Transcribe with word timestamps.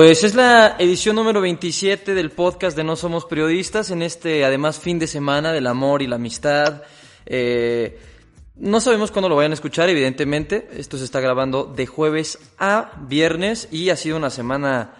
Pues 0.00 0.24
es 0.24 0.34
la 0.34 0.76
edición 0.78 1.16
número 1.16 1.42
27 1.42 2.14
del 2.14 2.30
podcast 2.30 2.74
de 2.74 2.84
No 2.84 2.96
Somos 2.96 3.26
Periodistas, 3.26 3.90
en 3.90 4.00
este 4.00 4.46
además 4.46 4.78
fin 4.78 4.98
de 4.98 5.06
semana 5.06 5.52
del 5.52 5.66
amor 5.66 6.00
y 6.00 6.06
la 6.06 6.16
amistad. 6.16 6.84
Eh, 7.26 8.00
no 8.56 8.80
sabemos 8.80 9.10
cuándo 9.10 9.28
lo 9.28 9.36
vayan 9.36 9.50
a 9.50 9.56
escuchar, 9.56 9.90
evidentemente. 9.90 10.70
Esto 10.74 10.96
se 10.96 11.04
está 11.04 11.20
grabando 11.20 11.64
de 11.64 11.84
jueves 11.84 12.38
a 12.56 12.92
viernes 13.08 13.68
y 13.70 13.90
ha 13.90 13.96
sido 13.96 14.16
una 14.16 14.30
semana, 14.30 14.94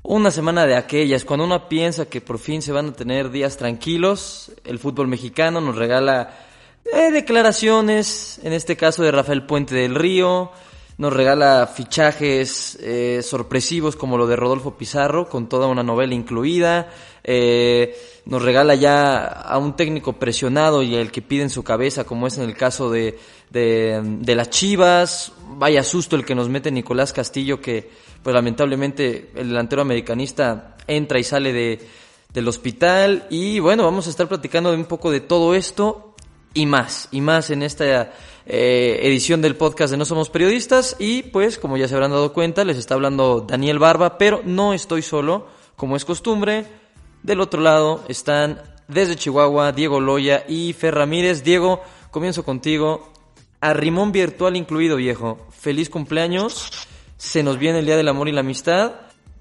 una 0.00 0.30
semana 0.30 0.64
de 0.64 0.76
aquellas. 0.76 1.26
Cuando 1.26 1.44
uno 1.44 1.68
piensa 1.68 2.06
que 2.06 2.22
por 2.22 2.38
fin 2.38 2.62
se 2.62 2.72
van 2.72 2.88
a 2.88 2.92
tener 2.94 3.30
días 3.30 3.58
tranquilos, 3.58 4.50
el 4.64 4.78
fútbol 4.78 5.08
mexicano 5.08 5.60
nos 5.60 5.76
regala 5.76 6.38
eh, 6.90 7.10
declaraciones, 7.10 8.40
en 8.42 8.54
este 8.54 8.78
caso 8.78 9.02
de 9.02 9.12
Rafael 9.12 9.44
Puente 9.44 9.74
del 9.74 9.94
Río, 9.94 10.52
nos 11.02 11.12
regala 11.12 11.66
fichajes 11.66 12.78
eh, 12.80 13.22
sorpresivos 13.24 13.96
como 13.96 14.16
lo 14.16 14.28
de 14.28 14.36
Rodolfo 14.36 14.76
Pizarro, 14.76 15.28
con 15.28 15.48
toda 15.48 15.66
una 15.66 15.82
novela 15.82 16.14
incluida. 16.14 16.90
Eh, 17.24 17.96
nos 18.24 18.40
regala 18.40 18.76
ya 18.76 19.24
a 19.24 19.58
un 19.58 19.74
técnico 19.74 20.12
presionado 20.12 20.80
y 20.80 20.94
el 20.94 21.10
que 21.10 21.20
pide 21.20 21.42
en 21.42 21.50
su 21.50 21.64
cabeza, 21.64 22.04
como 22.04 22.28
es 22.28 22.38
en 22.38 22.44
el 22.44 22.56
caso 22.56 22.88
de, 22.88 23.18
de, 23.50 24.34
las 24.36 24.50
Chivas. 24.50 25.32
Vaya 25.56 25.82
susto 25.82 26.14
el 26.14 26.24
que 26.24 26.36
nos 26.36 26.48
mete 26.48 26.70
Nicolás 26.70 27.12
Castillo, 27.12 27.60
que 27.60 27.90
pues 28.22 28.32
lamentablemente 28.32 29.32
el 29.34 29.48
delantero 29.48 29.82
americanista 29.82 30.76
entra 30.86 31.18
y 31.18 31.24
sale 31.24 31.52
de, 31.52 31.80
del 32.32 32.46
hospital. 32.46 33.26
Y 33.28 33.58
bueno, 33.58 33.82
vamos 33.82 34.06
a 34.06 34.10
estar 34.10 34.28
platicando 34.28 34.70
de 34.70 34.76
un 34.76 34.84
poco 34.84 35.10
de 35.10 35.18
todo 35.18 35.56
esto 35.56 36.11
y 36.54 36.66
más, 36.66 37.08
y 37.10 37.20
más 37.20 37.50
en 37.50 37.62
esta 37.62 38.12
eh, 38.46 39.00
edición 39.02 39.40
del 39.40 39.56
podcast 39.56 39.90
de 39.90 39.96
No 39.96 40.04
Somos 40.04 40.30
Periodistas 40.30 40.96
y 40.98 41.22
pues 41.22 41.58
como 41.58 41.76
ya 41.76 41.88
se 41.88 41.94
habrán 41.94 42.10
dado 42.10 42.32
cuenta 42.32 42.64
les 42.64 42.76
está 42.76 42.94
hablando 42.94 43.40
Daniel 43.40 43.78
Barba, 43.78 44.18
pero 44.18 44.42
no 44.44 44.74
estoy 44.74 45.02
solo, 45.02 45.46
como 45.76 45.96
es 45.96 46.04
costumbre. 46.04 46.66
Del 47.22 47.40
otro 47.40 47.60
lado 47.60 48.04
están 48.08 48.60
desde 48.88 49.16
Chihuahua 49.16 49.72
Diego 49.72 50.00
Loya 50.00 50.44
y 50.48 50.72
Fer 50.72 50.94
Ramírez. 50.96 51.44
Diego, 51.44 51.82
comienzo 52.10 52.44
contigo. 52.44 53.12
A 53.60 53.72
Rimón 53.72 54.10
virtual 54.10 54.56
incluido, 54.56 54.96
viejo. 54.96 55.46
Feliz 55.50 55.88
cumpleaños. 55.88 56.88
Se 57.16 57.44
nos 57.44 57.58
viene 57.58 57.78
el 57.78 57.86
Día 57.86 57.96
del 57.96 58.08
Amor 58.08 58.28
y 58.28 58.32
la 58.32 58.40
Amistad. 58.40 58.92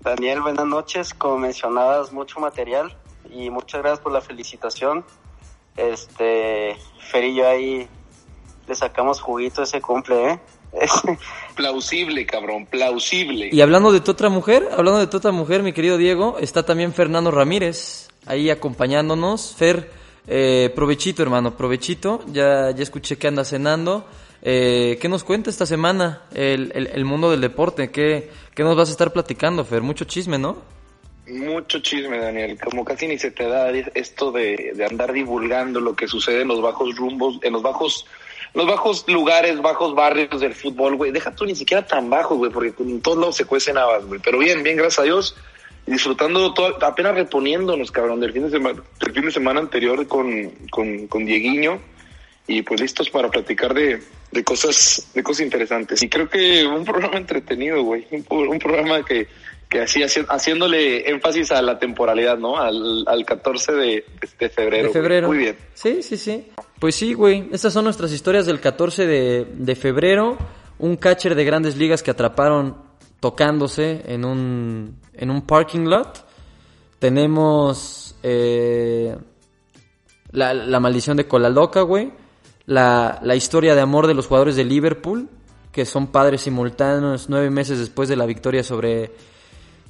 Daniel, 0.01 0.41
buenas 0.41 0.67
noches. 0.67 1.13
Como 1.15 1.39
mencionabas, 1.39 2.13
mucho 2.13 2.39
material 2.39 2.95
y 3.31 3.49
muchas 3.49 3.81
gracias 3.81 3.99
por 3.99 4.11
la 4.11 4.21
felicitación. 4.21 5.03
Este, 5.77 6.75
Fer 7.11 7.23
y 7.25 7.35
yo 7.35 7.47
ahí 7.47 7.87
le 8.67 8.75
sacamos 8.75 9.21
juguito 9.21 9.63
ese 9.63 9.81
cumple, 9.81 10.31
¿eh? 10.31 10.39
plausible, 11.55 12.25
cabrón, 12.25 12.65
plausible. 12.65 13.49
Y 13.51 13.61
hablando 13.61 13.91
de 13.91 13.99
tu 14.01 14.11
otra 14.11 14.29
mujer, 14.29 14.69
hablando 14.71 14.99
de 14.99 15.07
tu 15.07 15.17
otra 15.17 15.31
mujer, 15.31 15.63
mi 15.63 15.73
querido 15.73 15.97
Diego, 15.97 16.37
está 16.39 16.63
también 16.63 16.93
Fernando 16.93 17.31
Ramírez 17.31 18.09
ahí 18.25 18.49
acompañándonos. 18.49 19.55
Fer, 19.55 19.91
eh, 20.27 20.71
provechito, 20.75 21.23
hermano, 21.23 21.55
provechito. 21.57 22.23
Ya, 22.27 22.71
ya 22.71 22.83
escuché 22.83 23.17
que 23.17 23.27
anda 23.27 23.43
cenando. 23.43 24.05
Eh, 24.41 24.97
¿Qué 24.99 25.07
nos 25.07 25.23
cuenta 25.23 25.49
esta 25.49 25.65
semana 25.65 26.23
el, 26.33 26.71
el, 26.73 27.05
mundo 27.05 27.29
del 27.29 27.41
deporte? 27.41 27.91
¿Qué, 27.91 28.31
¿Qué 28.55 28.63
nos 28.63 28.75
vas 28.75 28.89
a 28.89 28.91
estar 28.91 29.13
platicando, 29.13 29.63
Fer? 29.65 29.81
Mucho 29.81 30.05
chisme, 30.05 30.37
¿no? 30.39 30.57
Mucho 31.27 31.79
chisme, 31.79 32.17
Daniel. 32.17 32.59
Como 32.59 32.83
casi 32.83 33.07
ni 33.07 33.17
se 33.17 33.31
te 33.31 33.47
da 33.47 33.69
esto 33.71 34.31
de, 34.31 34.73
de 34.75 34.85
andar 34.85 35.13
divulgando 35.13 35.79
lo 35.79 35.95
que 35.95 36.07
sucede 36.07 36.41
en 36.41 36.47
los 36.47 36.61
bajos 36.61 36.95
rumbos, 36.95 37.39
en 37.43 37.53
los 37.53 37.61
bajos 37.61 38.05
los 38.53 38.67
bajos 38.67 39.05
lugares, 39.07 39.61
bajos 39.61 39.95
barrios 39.95 40.41
del 40.41 40.53
fútbol, 40.53 40.95
güey. 40.95 41.11
Deja 41.11 41.33
tú 41.33 41.45
ni 41.45 41.55
siquiera 41.55 41.85
tan 41.85 42.09
bajos, 42.09 42.37
güey, 42.37 42.51
porque 42.51 42.73
en 42.83 43.01
todos 43.01 43.17
lados 43.17 43.37
se 43.37 43.45
cuecen 43.45 43.77
habas, 43.77 44.05
güey. 44.05 44.19
Pero 44.21 44.39
bien, 44.39 44.61
bien, 44.63 44.75
gracias 44.75 44.99
a 44.99 45.03
Dios. 45.03 45.35
Disfrutando, 45.85 46.53
todo, 46.53 46.83
apenas 46.85 47.15
reponiéndonos, 47.15 47.91
cabrón, 47.91 48.19
del 48.19 48.33
fin 48.33 48.43
de 48.43 48.51
semana, 48.51 48.81
del 48.99 49.13
fin 49.13 49.25
de 49.25 49.31
semana 49.31 49.59
anterior 49.61 50.05
con, 50.07 50.49
con, 50.69 51.07
con 51.07 51.25
Dieguiño. 51.25 51.79
Y 52.47 52.63
pues 52.63 52.81
listos 52.81 53.09
para 53.09 53.29
platicar 53.29 53.73
de, 53.73 54.01
de 54.31 54.43
cosas, 54.43 55.07
de 55.13 55.23
cosas 55.23 55.45
interesantes. 55.45 56.03
Y 56.03 56.09
creo 56.09 56.27
que 56.27 56.65
un 56.65 56.83
programa 56.83 57.17
entretenido, 57.17 57.81
güey. 57.83 58.05
Un, 58.11 58.59
programa 58.59 59.05
que, 59.05 59.27
que 59.71 59.79
así 59.79 60.03
haciéndole 60.03 61.09
énfasis 61.09 61.49
a 61.53 61.61
la 61.61 61.79
temporalidad, 61.79 62.37
¿no? 62.37 62.57
Al, 62.57 63.05
al 63.07 63.23
14 63.23 63.71
de, 63.71 64.05
de 64.37 64.49
febrero. 64.49 64.87
De 64.89 64.93
febrero. 64.93 65.27
Muy 65.29 65.37
bien. 65.37 65.55
Sí, 65.73 66.03
sí, 66.03 66.17
sí. 66.17 66.45
Pues 66.77 66.93
sí, 66.93 67.13
güey. 67.13 67.47
Estas 67.53 67.71
son 67.71 67.85
nuestras 67.85 68.11
historias 68.11 68.45
del 68.45 68.59
14 68.59 69.07
de, 69.07 69.75
febrero. 69.77 70.37
Un 70.77 70.97
catcher 70.97 71.35
de 71.35 71.45
grandes 71.45 71.77
ligas 71.77 72.03
que 72.03 72.11
atraparon 72.11 72.83
tocándose 73.21 74.01
en 74.07 74.25
un, 74.25 74.99
en 75.13 75.31
un 75.31 75.47
parking 75.47 75.85
lot. 75.85 76.25
Tenemos 76.99 78.17
eh, 78.23 79.15
la, 80.31 80.79
maldición 80.81 81.15
de 81.15 81.29
Colaloca, 81.29 81.83
güey. 81.83 82.11
La, 82.65 83.21
la 83.23 83.35
historia 83.37 83.73
de 83.73 83.79
amor 83.79 84.07
de 84.07 84.15
los 84.15 84.27
jugadores 84.27 84.57
de 84.57 84.65
Liverpool, 84.65 85.29
que 85.71 85.85
son 85.85 86.07
padres 86.07 86.41
simultáneos 86.41 87.29
nueve 87.29 87.49
meses 87.49 87.79
después 87.79 88.09
de 88.09 88.17
la 88.17 88.25
victoria 88.25 88.63
sobre, 88.63 89.11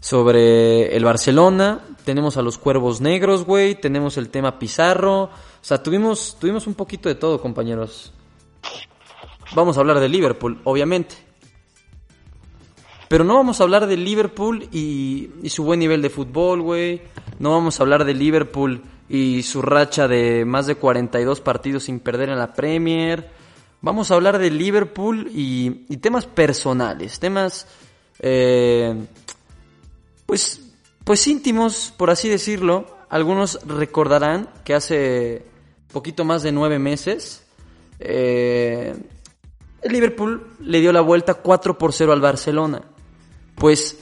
sobre 0.01 0.93
el 0.97 1.05
Barcelona. 1.05 1.79
Tenemos 2.03 2.35
a 2.35 2.41
los 2.41 2.57
Cuervos 2.57 2.99
Negros, 2.99 3.45
güey. 3.45 3.75
Tenemos 3.75 4.17
el 4.17 4.29
tema 4.29 4.59
Pizarro. 4.59 5.23
O 5.23 5.29
sea, 5.61 5.81
tuvimos, 5.81 6.35
tuvimos 6.37 6.67
un 6.67 6.73
poquito 6.73 7.07
de 7.07 7.15
todo, 7.15 7.39
compañeros. 7.39 8.11
Vamos 9.55 9.77
a 9.77 9.79
hablar 9.79 9.99
de 10.01 10.09
Liverpool, 10.09 10.59
obviamente. 10.65 11.15
Pero 13.07 13.23
no 13.23 13.35
vamos 13.35 13.59
a 13.59 13.63
hablar 13.63 13.87
de 13.87 13.97
Liverpool 13.97 14.69
y, 14.71 15.29
su 15.49 15.63
buen 15.63 15.79
nivel 15.79 16.01
de 16.01 16.09
fútbol, 16.09 16.61
güey. 16.61 17.01
No 17.39 17.51
vamos 17.51 17.79
a 17.79 17.83
hablar 17.83 18.05
de 18.05 18.13
Liverpool 18.13 18.81
y 19.07 19.43
su 19.43 19.61
racha 19.61 20.07
de 20.07 20.45
más 20.45 20.65
de 20.65 20.75
42 20.75 21.41
partidos 21.41 21.83
sin 21.83 21.99
perder 21.99 22.29
en 22.29 22.39
la 22.39 22.53
Premier. 22.53 23.29
Vamos 23.81 24.09
a 24.09 24.15
hablar 24.15 24.39
de 24.39 24.49
Liverpool 24.49 25.29
y, 25.33 25.85
y 25.89 25.97
temas 25.97 26.25
personales, 26.25 27.19
temas, 27.19 27.67
eh, 28.19 28.95
pues, 30.31 30.61
pues 31.03 31.27
íntimos, 31.27 31.93
por 31.97 32.09
así 32.09 32.29
decirlo. 32.29 32.85
Algunos 33.09 33.59
recordarán 33.67 34.47
que 34.63 34.73
hace 34.73 35.45
poquito 35.91 36.23
más 36.23 36.41
de 36.41 36.53
nueve 36.53 36.79
meses, 36.79 37.43
eh, 37.99 38.95
el 39.81 39.91
Liverpool 39.91 40.55
le 40.61 40.79
dio 40.79 40.93
la 40.93 41.01
vuelta 41.01 41.33
4 41.33 41.77
por 41.77 41.91
0 41.91 42.13
al 42.13 42.21
Barcelona. 42.21 42.81
Pues 43.55 43.99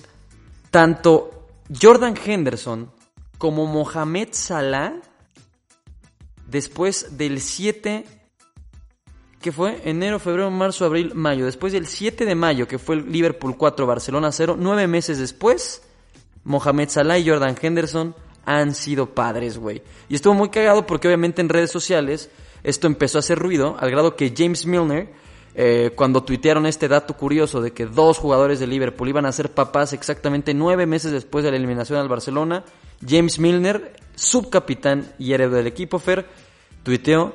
tanto 0.69 1.47
Jordan 1.81 2.13
Henderson 2.23 2.91
como 3.39 3.65
Mohamed 3.65 4.27
Salah, 4.29 4.97
después 6.45 7.17
del 7.17 7.41
7, 7.41 8.05
que 9.41 9.51
fue 9.51 9.81
enero, 9.83 10.19
febrero, 10.19 10.51
marzo, 10.51 10.85
abril, 10.85 11.15
mayo, 11.15 11.45
después 11.45 11.73
del 11.73 11.87
7 11.87 12.23
de 12.23 12.35
mayo, 12.35 12.67
que 12.67 12.77
fue 12.77 12.97
el 12.97 13.11
Liverpool 13.11 13.57
4, 13.57 13.87
Barcelona 13.87 14.31
0, 14.31 14.57
nueve 14.59 14.85
meses 14.85 15.17
después, 15.17 15.81
Mohamed 16.43 16.89
Salah 16.89 17.17
y 17.19 17.27
Jordan 17.27 17.55
Henderson 17.61 18.15
han 18.45 18.73
sido 18.73 19.13
padres, 19.13 19.57
güey. 19.57 19.83
Y 20.07 20.15
estuvo 20.15 20.33
muy 20.33 20.49
cagado 20.49 20.85
porque 20.85 21.07
obviamente 21.07 21.41
en 21.41 21.49
redes 21.49 21.71
sociales 21.71 22.29
esto 22.63 22.87
empezó 22.87 23.17
a 23.17 23.19
hacer 23.19 23.39
ruido, 23.39 23.77
al 23.79 23.91
grado 23.91 24.15
que 24.15 24.33
James 24.35 24.65
Milner, 24.65 25.13
eh, 25.55 25.91
cuando 25.95 26.23
tuitearon 26.23 26.65
este 26.65 26.87
dato 26.87 27.15
curioso 27.15 27.61
de 27.61 27.71
que 27.71 27.85
dos 27.85 28.17
jugadores 28.17 28.59
de 28.59 28.67
Liverpool 28.67 29.09
iban 29.09 29.25
a 29.25 29.31
ser 29.31 29.51
papás 29.51 29.93
exactamente 29.93 30.53
nueve 30.53 30.85
meses 30.85 31.11
después 31.11 31.43
de 31.43 31.51
la 31.51 31.57
eliminación 31.57 31.99
al 31.99 32.09
Barcelona, 32.09 32.63
James 33.07 33.39
Milner, 33.39 33.95
subcapitán 34.15 35.13
y 35.17 35.33
heredero 35.33 35.57
del 35.57 35.67
equipo 35.67 35.99
Fer, 35.99 36.27
tuiteó, 36.83 37.33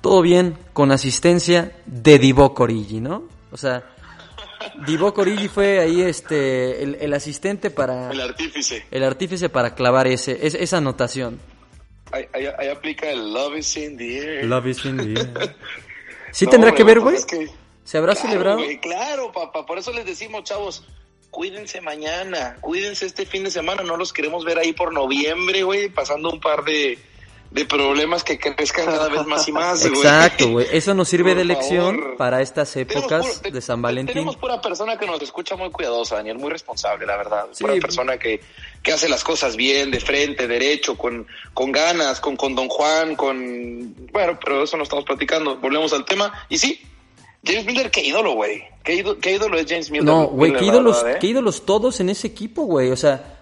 todo 0.00 0.22
bien 0.22 0.56
con 0.72 0.92
asistencia 0.92 1.76
de 1.86 2.18
Divock 2.18 2.58
Origi, 2.60 3.00
¿no? 3.00 3.24
O 3.50 3.56
sea, 3.56 3.95
Divock 4.86 5.18
Origi 5.18 5.48
fue 5.48 5.80
ahí 5.80 6.02
este 6.02 6.82
el, 6.82 7.14
asistente 7.14 7.70
para 7.70 8.10
el 8.10 8.20
artífice 8.20 8.86
el 8.90 9.04
artífice 9.04 9.48
para 9.48 9.74
clavar 9.74 10.06
ese, 10.06 10.38
esa 10.46 10.78
anotación. 10.78 11.40
Ahí, 12.12 12.68
aplica 12.68 13.10
el 13.10 13.32
love 13.32 13.58
is 13.58 13.76
in 13.76 13.96
the 13.96 14.18
air. 14.18 14.44
Love 14.44 14.66
is 14.68 14.84
in 14.84 14.96
the 14.96 15.20
air. 15.20 15.56
¿Sí 16.30 16.46
tendrá 16.46 16.72
que 16.72 16.84
ver, 16.84 17.00
güey? 17.00 17.16
¿Se 17.84 17.98
habrá 17.98 18.14
celebrado? 18.14 18.60
claro, 18.80 19.32
papá. 19.32 19.64
Por 19.66 19.78
eso 19.78 19.92
les 19.92 20.04
decimos, 20.04 20.44
chavos, 20.44 20.86
cuídense 21.30 21.80
mañana, 21.80 22.56
cuídense 22.60 23.06
este 23.06 23.26
fin 23.26 23.44
de 23.44 23.50
semana. 23.50 23.82
No 23.82 23.96
los 23.96 24.12
queremos 24.12 24.44
ver 24.44 24.58
ahí 24.58 24.72
por 24.72 24.92
noviembre, 24.92 25.62
güey, 25.62 25.88
pasando 25.88 26.30
un 26.30 26.40
par 26.40 26.64
de, 26.64 26.98
de 27.56 27.64
problemas 27.64 28.22
que 28.22 28.38
crezcan 28.38 28.84
cada 28.84 29.08
vez 29.08 29.24
más 29.26 29.48
y 29.48 29.52
más. 29.52 29.82
Exacto, 29.82 30.50
güey. 30.50 30.66
Eso 30.72 30.92
nos 30.92 31.08
sirve 31.08 31.34
de 31.34 31.42
lección 31.46 32.14
para 32.18 32.42
estas 32.42 32.76
épocas 32.76 33.40
de 33.42 33.60
San 33.62 33.80
Valentín. 33.80 34.12
Tenemos 34.12 34.36
pura 34.36 34.60
persona 34.60 34.98
que 34.98 35.06
nos 35.06 35.22
escucha 35.22 35.56
muy 35.56 35.70
cuidadosa, 35.70 36.16
Daniel, 36.16 36.38
muy 36.38 36.50
responsable, 36.50 37.06
la 37.06 37.16
verdad. 37.16 37.46
Pura 37.58 37.72
persona 37.76 38.18
que, 38.18 38.42
que 38.82 38.92
hace 38.92 39.08
las 39.08 39.24
cosas 39.24 39.56
bien, 39.56 39.90
de 39.90 40.00
frente, 40.00 40.46
derecho, 40.46 40.98
con, 40.98 41.26
con 41.54 41.72
ganas, 41.72 42.20
con, 42.20 42.36
con 42.36 42.54
Don 42.54 42.68
Juan, 42.68 43.16
con... 43.16 43.94
Bueno, 44.12 44.38
pero 44.38 44.64
eso 44.64 44.76
no 44.76 44.82
estamos 44.82 45.06
platicando. 45.06 45.56
Volvemos 45.56 45.94
al 45.94 46.04
tema. 46.04 46.30
Y 46.50 46.58
sí, 46.58 46.78
James 47.42 47.64
Miller, 47.64 47.90
qué 47.90 48.02
ídolo, 48.02 48.34
güey. 48.34 48.64
¿Qué, 48.84 48.96
ídolo, 48.96 49.18
qué 49.18 49.32
ídolo 49.32 49.56
es 49.56 49.66
James 49.66 49.90
Miller? 49.90 50.04
No, 50.04 50.26
güey, 50.26 50.52
qué 50.52 50.66
ídolos, 50.66 51.02
verdad, 51.02 51.16
¿eh? 51.16 51.18
qué 51.22 51.28
ídolos 51.28 51.64
todos 51.64 52.00
en 52.00 52.10
ese 52.10 52.26
equipo, 52.26 52.64
güey. 52.64 52.90
O 52.90 52.96
sea, 52.96 53.35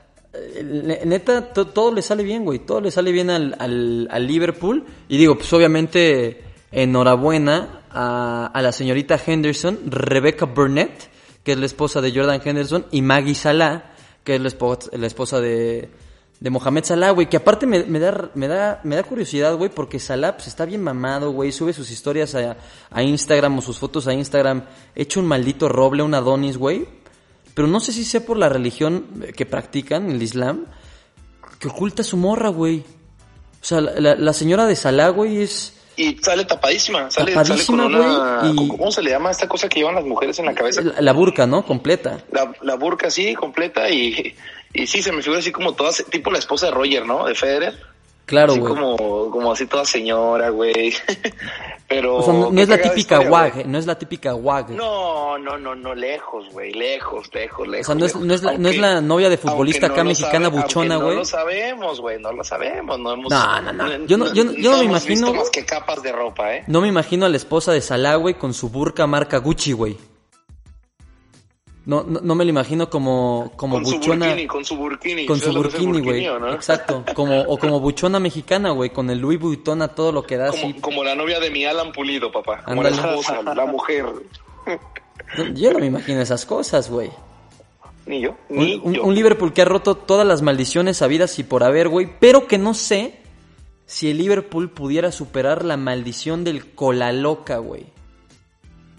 neta, 1.05 1.53
to- 1.53 1.67
todo 1.69 1.93
le 1.95 2.03
sale 2.03 2.23
bien, 2.23 2.45
güey. 2.45 2.61
Todo 2.61 2.81
le 2.81 2.91
sale 2.91 3.13
bien 3.13 3.31
al, 3.31 3.55
al, 3.59 4.09
al 4.11 4.27
Liverpool. 4.27 4.85
Y 5.09 5.17
digo, 5.17 5.37
pues 5.37 5.53
obviamente, 5.53 6.43
enhorabuena 6.73 7.81
a, 7.91 8.51
a 8.53 8.63
la 8.63 8.73
señorita 8.73 9.21
Henderson, 9.25 9.79
Rebecca 9.87 10.47
Burnett, 10.47 11.11
que 11.43 11.53
es 11.53 11.59
la 11.59 11.67
esposa 11.67 12.01
de 12.01 12.13
Jordan 12.15 12.41
Henderson, 12.45 12.87
y 12.91 13.03
Maggie 13.03 13.35
Salah, 13.35 13.93
que 14.25 14.35
es 14.37 14.41
la 14.41 14.49
esposa, 14.49 14.91
la 14.95 15.07
esposa 15.07 15.41
de, 15.41 15.91
de 16.41 16.51
Mohamed 16.51 16.85
Salah, 16.85 17.11
güey. 17.11 17.29
Que 17.29 17.37
aparte 17.37 17.67
me, 17.67 17.85
me 17.85 17.99
da, 17.99 18.31
me, 18.35 18.49
da, 18.49 18.81
me 18.83 18.97
da 18.97 19.03
curiosidad, 19.03 19.55
güey, 19.57 19.71
porque 19.71 19.99
Salah 19.99 20.35
pues, 20.37 20.49
está 20.49 20.65
bien 20.65 20.83
mamado, 20.83 21.31
güey. 21.33 21.53
Sube 21.53 21.73
sus 21.73 21.91
historias 21.91 22.35
a, 22.35 22.57
a 22.91 23.03
Instagram 23.03 23.59
o 23.59 23.63
sus 23.63 23.79
fotos 23.79 24.07
a 24.09 24.15
Instagram. 24.15 24.65
Hecho 24.95 25.21
un 25.21 25.27
maldito 25.27 25.69
roble, 25.69 26.03
un 26.03 26.15
Adonis, 26.15 26.57
güey. 26.57 27.04
Pero 27.55 27.69
no 27.69 27.81
sé 27.81 27.93
si 27.93 28.05
sea 28.05 28.25
por 28.25 28.37
la 28.37 28.49
religión 28.49 29.25
que 29.37 29.47
practican, 29.47 30.11
el 30.11 30.23
Islam, 30.23 30.67
que 31.61 31.69
oculta 31.69 32.03
su 32.03 32.17
morra, 32.17 32.49
güey. 32.49 32.79
O 32.81 33.65
sea, 33.65 33.81
la, 33.81 34.17
la- 34.17 34.33
señora 34.33 34.67
de 34.67 34.77
Salah, 34.77 35.09
güey, 35.11 35.41
es... 35.43 35.73
Y 35.97 36.17
sale 36.19 36.45
tapadísima. 36.45 37.09
Sale, 37.11 37.33
Tapadísima, 37.33 37.57
sale 37.57 37.67
con 37.67 37.95
una. 38.03 38.41
güey, 38.41 38.65
y- 38.65 38.69
¿Cómo 38.69 38.91
se 38.91 39.01
le 39.01 39.11
llama 39.11 39.31
esta 39.31 39.47
cosa 39.49 39.69
que 39.69 39.79
llevan 39.79 39.95
las 39.95 40.05
mujeres 40.05 40.37
en 40.41 40.47
la 40.47 40.55
cabeza? 40.55 40.83
La, 40.83 41.01
la 41.01 41.13
burka, 41.13 41.47
¿no? 41.47 41.65
Completa. 41.65 42.19
La, 42.33 42.53
la 42.63 42.75
burka 42.75 43.07
así, 43.07 43.33
completa. 43.35 43.89
Y, 43.89 44.35
y 44.73 44.87
sí, 44.89 45.01
se 45.03 45.13
me 45.13 45.23
figura 45.23 45.39
así 45.39 45.53
como 45.53 45.73
toda. 45.75 45.93
Tipo 46.11 46.33
la 46.33 46.39
esposa 46.41 46.67
de 46.67 46.73
Roger, 46.73 47.07
¿no? 47.07 47.27
De 47.27 47.37
Federer. 47.37 47.79
Claro, 48.27 48.53
así 48.53 48.61
güey. 48.61 48.75
como, 48.75 49.31
como 49.31 49.53
así 49.53 49.67
toda 49.67 49.85
señora, 49.85 50.49
güey. 50.51 50.95
Pero. 51.89 52.17
O 52.17 52.23
sea, 52.23 52.33
no, 52.33 52.51
no 52.51 52.61
es 52.63 52.69
la 52.69 52.77
típica 52.81 52.99
historia, 53.17 53.31
wag, 53.31 53.59
eh, 53.59 53.65
no 53.67 53.79
es 53.79 53.87
la 53.87 53.99
típica 53.99 54.35
wag. 54.35 54.71
No, 54.71 55.37
no, 55.37 55.59
no, 55.59 55.75
no, 55.75 55.95
lejos, 55.95 56.47
güey, 56.51 56.73
lejos, 56.73 57.29
lejos, 57.35 57.69
lejos. 57.69 57.87
O 57.87 57.93
sea, 57.93 57.95
no 57.95 58.07
es- 58.07 58.17
no 58.17 58.33
es 58.35 58.43
la- 58.43 58.57
no 58.57 58.69
es 58.71 58.79
la 58.79 59.01
novia 59.03 59.29
de 59.29 59.37
futbolista 59.37 59.87
aunque 59.87 60.01
acá 60.01 60.09
mexicana 60.09 60.47
sabe- 60.49 60.63
buchona, 60.63 60.95
aunque 60.95 61.05
güey. 61.05 61.15
No 61.17 61.21
lo 61.21 61.27
sabemos, 61.27 62.01
güey, 62.01 62.19
no 62.21 62.33
lo 62.33 62.43
sabemos, 62.45 62.99
no 62.99 63.13
hemos. 63.13 63.31
No, 63.31 63.61
no, 63.63 63.73
no. 63.73 64.07
Yo 64.07 64.17
no- 64.17 64.33
yo 64.33 64.45
no- 64.45 64.53
yo 64.53 64.71
me 64.73 64.85
hemos 64.85 64.85
imagino- 65.05 65.27
visto 65.27 65.35
más 65.35 65.51
que 65.51 65.65
capas 65.67 66.03
de 66.03 66.13
ropa, 66.13 66.55
¿eh? 66.57 66.65
No 66.67 66.81
me 66.81 66.89
imagino 66.89 67.27
a 67.27 67.29
la 67.29 67.37
esposa 67.37 67.73
de 67.73 67.83
Salah, 67.83 68.15
güey, 68.17 68.35
con 68.35 68.55
su 68.55 68.71
burka 68.71 69.07
marca 69.07 69.37
Gucci, 69.39 69.73
güey. 69.73 69.99
No, 71.87 72.03
no, 72.03 72.21
no 72.23 72.35
me 72.35 72.45
lo 72.45 72.51
imagino 72.51 72.89
como, 72.89 73.53
como 73.57 73.75
con 73.77 73.85
su 73.87 73.97
buchona... 73.97 74.27
burkini, 74.29 74.47
con 74.49 74.65
su 74.65 74.77
burkini. 74.77 75.27
Con 75.27 75.37
su 75.39 75.45
¿sabes 75.53 75.55
lo 75.57 75.63
que 75.63 75.69
es 75.69 75.75
el 75.75 75.87
burkini, 75.87 76.05
güey. 76.07 76.25
no? 76.41 76.53
Exacto. 76.55 77.05
Como, 77.15 77.41
o 77.43 77.59
como 77.59 77.79
buchona 77.81 78.19
mexicana, 78.21 78.71
güey, 78.71 78.89
con 78.91 79.11
el 79.11 79.19
Louis 79.19 79.39
Vuitton 79.39 79.83
a 79.83 79.89
todo 79.89 80.11
lo 80.11 80.23
que 80.23 80.39
da 80.39 80.49
así. 80.49 80.61
Como, 80.63 80.81
como 80.81 81.05
la 81.05 81.15
novia 81.15 81.41
de 81.41 81.51
mi 81.51 81.65
Alan 81.67 81.93
Pulido, 81.93 82.33
papá. 82.33 82.63
Como 82.65 82.83
la 82.83 82.89
esposa, 82.89 83.43
la 83.43 83.67
mujer. 83.71 84.07
Yo 85.55 85.73
no 85.73 85.79
me 85.79 85.87
imagino 85.87 86.21
esas 86.21 86.47
cosas, 86.47 86.91
güey. 86.91 87.11
Ni 88.07 88.21
yo, 88.21 88.37
Un, 88.51 88.59
ni 88.59 88.75
un- 88.83 88.93
yo. 88.95 89.03
un 89.05 89.15
Liverpool 89.15 89.53
que 89.53 89.63
ha 89.63 89.65
roto 89.67 89.95
todas 89.95 90.27
las 90.27 90.43
maldiciones 90.43 91.01
habidas 91.03 91.39
y 91.39 91.45
por 91.45 91.65
haber, 91.65 91.89
güey. 91.89 92.09
Pero 92.21 92.47
que 92.47 92.59
no 92.59 92.75
sé 92.75 93.19
si 93.87 94.11
el 94.11 94.19
Liverpool 94.19 94.71
pudiera 94.71 95.13
superar 95.13 95.65
la 95.65 95.77
maldición 95.77 96.45
del 96.45 96.75
cola 96.75 97.13
loca, 97.13 97.59
güey. 97.59 97.87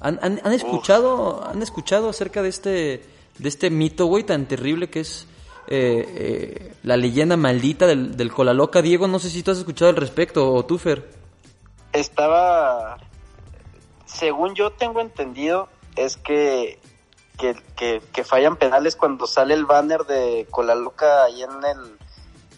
¿Han, 0.06 0.20
han- 0.22 0.42
han 0.44 0.54
escuchado, 0.54 1.44
han 1.48 1.62
escuchado 1.62 2.10
acerca 2.10 2.42
de 2.42 2.50
este, 2.50 3.06
de 3.40 3.50
este 3.50 3.70
mito, 3.70 4.06
güey, 4.06 4.24
tan 4.24 4.46
terrible 4.48 4.90
que 4.90 5.00
es 5.00 5.28
eh, 5.68 6.06
eh, 6.08 6.74
la 6.84 6.96
leyenda 6.96 7.38
maldita 7.38 7.88
del, 7.88 8.16
del 8.16 8.32
cola 8.32 8.54
loca? 8.54 8.82
Diego, 8.82 9.08
no 9.08 9.18
sé 9.20 9.30
si 9.30 9.42
tú 9.42 9.52
has 9.52 9.58
escuchado 9.58 9.90
al 9.90 9.98
respecto, 9.98 10.54
o 10.54 10.64
tú, 10.66 10.78
Fer. 10.78 11.10
Estaba, 11.94 12.98
según 14.06 14.54
yo 14.54 14.72
tengo 14.72 15.00
entendido, 15.02 15.70
es 15.96 16.18
que, 16.18 16.80
que, 17.40 17.56
que, 17.76 18.02
que 18.14 18.24
fallan 18.24 18.58
penales 18.58 18.96
cuando 18.96 19.28
sale 19.28 19.54
el 19.54 19.66
banner 19.66 20.04
de 20.06 20.46
Cola 20.52 20.76
Loca 20.76 21.24
ahí 21.24 21.42
en, 21.42 21.50
el, 21.64 21.98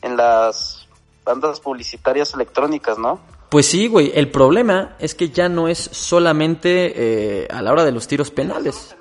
en 0.02 0.18
las 0.18 0.88
bandas 1.24 1.60
publicitarias 1.60 2.34
electrónicas, 2.34 2.98
¿no? 2.98 3.20
Pues 3.50 3.66
sí, 3.66 3.88
güey. 3.88 4.12
El 4.14 4.30
problema 4.30 4.96
es 5.00 5.16
que 5.16 5.30
ya 5.30 5.50
no 5.50 5.68
es 5.68 5.78
solamente 5.78 7.44
eh, 7.44 7.48
a 7.50 7.62
la 7.62 7.72
hora 7.72 7.86
de 7.86 7.92
los 7.92 8.08
tiros 8.08 8.32
penales. 8.32 8.96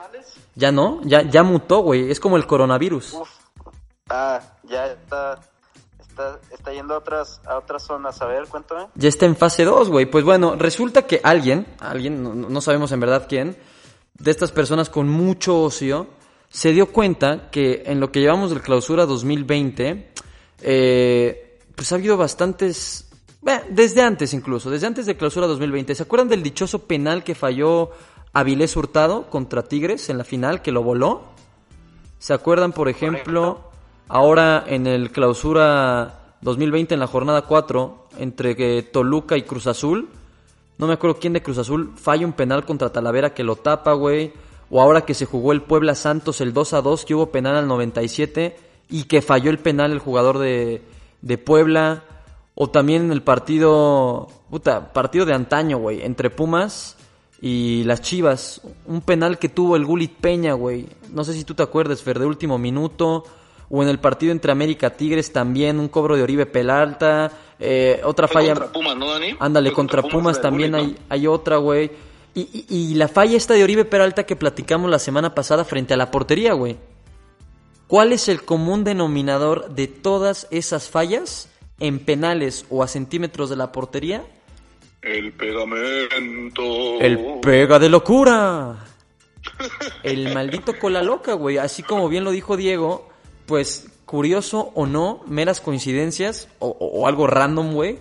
Ya 0.54 0.72
no, 0.72 1.00
ya, 1.04 1.22
ya 1.22 1.42
mutó, 1.42 1.80
güey. 1.80 2.10
Es 2.10 2.20
como 2.20 2.36
el 2.36 2.46
coronavirus. 2.46 3.14
Uf. 3.14 3.28
Ah, 4.08 4.40
ya 4.64 4.86
está, 4.86 5.40
está, 6.00 6.38
está 6.50 6.72
yendo 6.72 6.94
a 6.94 6.98
otras, 6.98 7.40
a 7.44 7.58
otras 7.58 7.82
zonas. 7.82 8.22
A 8.22 8.26
ver, 8.26 8.46
cuéntame. 8.46 8.86
Ya 8.94 9.08
está 9.08 9.26
en 9.26 9.36
fase 9.36 9.64
2, 9.64 9.90
güey. 9.90 10.06
Pues 10.06 10.24
bueno, 10.24 10.54
resulta 10.56 11.06
que 11.06 11.20
alguien, 11.22 11.66
alguien, 11.80 12.22
no, 12.22 12.34
no 12.34 12.60
sabemos 12.60 12.92
en 12.92 13.00
verdad 13.00 13.26
quién, 13.28 13.56
de 14.14 14.30
estas 14.30 14.52
personas 14.52 14.88
con 14.88 15.08
mucho 15.08 15.60
ocio, 15.60 16.06
se 16.48 16.72
dio 16.72 16.92
cuenta 16.92 17.50
que 17.50 17.82
en 17.86 18.00
lo 18.00 18.12
que 18.12 18.20
llevamos 18.20 18.50
del 18.50 18.62
clausura 18.62 19.06
2020, 19.06 20.12
eh, 20.62 21.60
pues 21.74 21.92
ha 21.92 21.96
habido 21.96 22.16
bastantes... 22.16 23.05
Desde 23.70 24.02
antes 24.02 24.34
incluso, 24.34 24.70
desde 24.70 24.88
antes 24.88 25.06
de 25.06 25.16
clausura 25.16 25.46
2020. 25.46 25.94
¿Se 25.94 26.02
acuerdan 26.02 26.28
del 26.28 26.42
dichoso 26.42 26.80
penal 26.80 27.22
que 27.22 27.36
falló 27.36 27.90
Avilés 28.32 28.76
Hurtado 28.76 29.30
contra 29.30 29.62
Tigres 29.62 30.10
en 30.10 30.18
la 30.18 30.24
final, 30.24 30.62
que 30.62 30.72
lo 30.72 30.82
voló? 30.82 31.22
¿Se 32.18 32.34
acuerdan, 32.34 32.72
por 32.72 32.88
ejemplo, 32.88 33.70
ahora 34.08 34.64
en 34.66 34.88
el 34.88 35.12
clausura 35.12 36.36
2020, 36.40 36.94
en 36.94 37.00
la 37.00 37.06
jornada 37.06 37.42
4, 37.42 38.08
entre 38.18 38.56
que 38.56 38.82
Toluca 38.82 39.36
y 39.36 39.42
Cruz 39.42 39.68
Azul? 39.68 40.08
No 40.78 40.88
me 40.88 40.94
acuerdo 40.94 41.20
quién 41.20 41.32
de 41.32 41.42
Cruz 41.42 41.58
Azul 41.58 41.92
falla 41.94 42.26
un 42.26 42.32
penal 42.32 42.64
contra 42.64 42.90
Talavera 42.90 43.32
que 43.32 43.44
lo 43.44 43.54
tapa, 43.54 43.92
güey. 43.92 44.32
O 44.70 44.82
ahora 44.82 45.02
que 45.02 45.14
se 45.14 45.24
jugó 45.24 45.52
el 45.52 45.62
Puebla 45.62 45.94
Santos 45.94 46.40
el 46.40 46.52
2 46.52 46.72
a 46.74 46.82
2, 46.82 47.04
que 47.04 47.14
hubo 47.14 47.30
penal 47.30 47.54
al 47.54 47.68
97 47.68 48.56
y 48.90 49.04
que 49.04 49.22
falló 49.22 49.50
el 49.50 49.58
penal 49.58 49.92
el 49.92 50.00
jugador 50.00 50.38
de, 50.38 50.82
de 51.22 51.38
Puebla. 51.38 52.02
O 52.58 52.70
también 52.70 53.04
en 53.04 53.12
el 53.12 53.22
partido, 53.22 54.28
puta, 54.50 54.92
partido 54.94 55.26
de 55.26 55.34
antaño, 55.34 55.76
güey, 55.76 56.00
entre 56.02 56.30
Pumas 56.30 56.96
y 57.42 57.84
las 57.84 58.00
Chivas. 58.00 58.62
Un 58.86 59.02
penal 59.02 59.38
que 59.38 59.50
tuvo 59.50 59.76
el 59.76 59.84
Gulit 59.84 60.14
Peña, 60.16 60.54
güey. 60.54 60.86
No 61.12 61.22
sé 61.22 61.34
si 61.34 61.44
tú 61.44 61.52
te 61.54 61.62
acuerdas, 61.62 62.02
Fer, 62.02 62.18
de 62.18 62.24
último 62.24 62.56
minuto. 62.58 63.24
O 63.68 63.82
en 63.82 63.88
el 63.90 63.98
partido 63.98 64.32
entre 64.32 64.52
América 64.52 64.90
Tigres 64.90 65.32
también, 65.32 65.78
un 65.80 65.88
cobro 65.88 66.16
de 66.16 66.22
Oribe 66.22 66.46
Pelalta. 66.46 67.30
Eh, 67.58 68.00
otra 68.04 68.26
falla. 68.28 68.54
contra 68.54 68.72
Pumas, 68.72 68.96
¿no, 68.96 69.10
Dani? 69.12 69.36
Ándale, 69.38 69.72
contra 69.72 70.02
Pumas 70.02 70.40
también 70.40 70.72
Gullit, 70.72 70.98
hay, 71.10 71.20
hay 71.20 71.26
otra, 71.26 71.56
güey. 71.58 71.90
Y, 72.34 72.40
y- 72.52 72.66
y 72.68 72.94
la 72.94 73.08
falla 73.08 73.36
esta 73.36 73.52
de 73.54 73.64
Oribe 73.64 73.84
Peralta 73.84 74.24
que 74.24 74.36
platicamos 74.36 74.90
la 74.90 74.98
semana 74.98 75.34
pasada 75.34 75.64
frente 75.64 75.92
a 75.92 75.96
la 75.98 76.10
portería, 76.10 76.52
güey. 76.54 76.76
¿Cuál 77.86 78.12
es 78.12 78.28
el 78.28 78.42
común 78.44 78.82
denominador 78.84 79.70
de 79.74 79.86
todas 79.88 80.46
esas 80.50 80.88
fallas 80.88 81.48
en 81.80 81.98
penales 81.98 82.64
o 82.70 82.82
a 82.82 82.88
centímetros 82.88 83.50
de 83.50 83.56
la 83.56 83.72
portería? 83.72 84.24
El 85.02 85.32
pegamento. 85.32 87.00
El 87.00 87.40
pega 87.40 87.78
de 87.78 87.88
locura. 87.88 88.76
El 90.02 90.34
maldito 90.34 90.78
cola 90.78 91.02
loca, 91.02 91.34
güey. 91.34 91.58
Así 91.58 91.82
como 91.82 92.08
bien 92.08 92.24
lo 92.24 92.30
dijo 92.32 92.56
Diego, 92.56 93.08
pues 93.46 93.88
curioso 94.04 94.72
o 94.74 94.86
no, 94.86 95.22
meras 95.26 95.60
coincidencias 95.60 96.48
o, 96.58 96.68
o- 96.68 97.00
o 97.02 97.06
algo 97.06 97.26
random, 97.26 97.72
güey. 97.74 97.98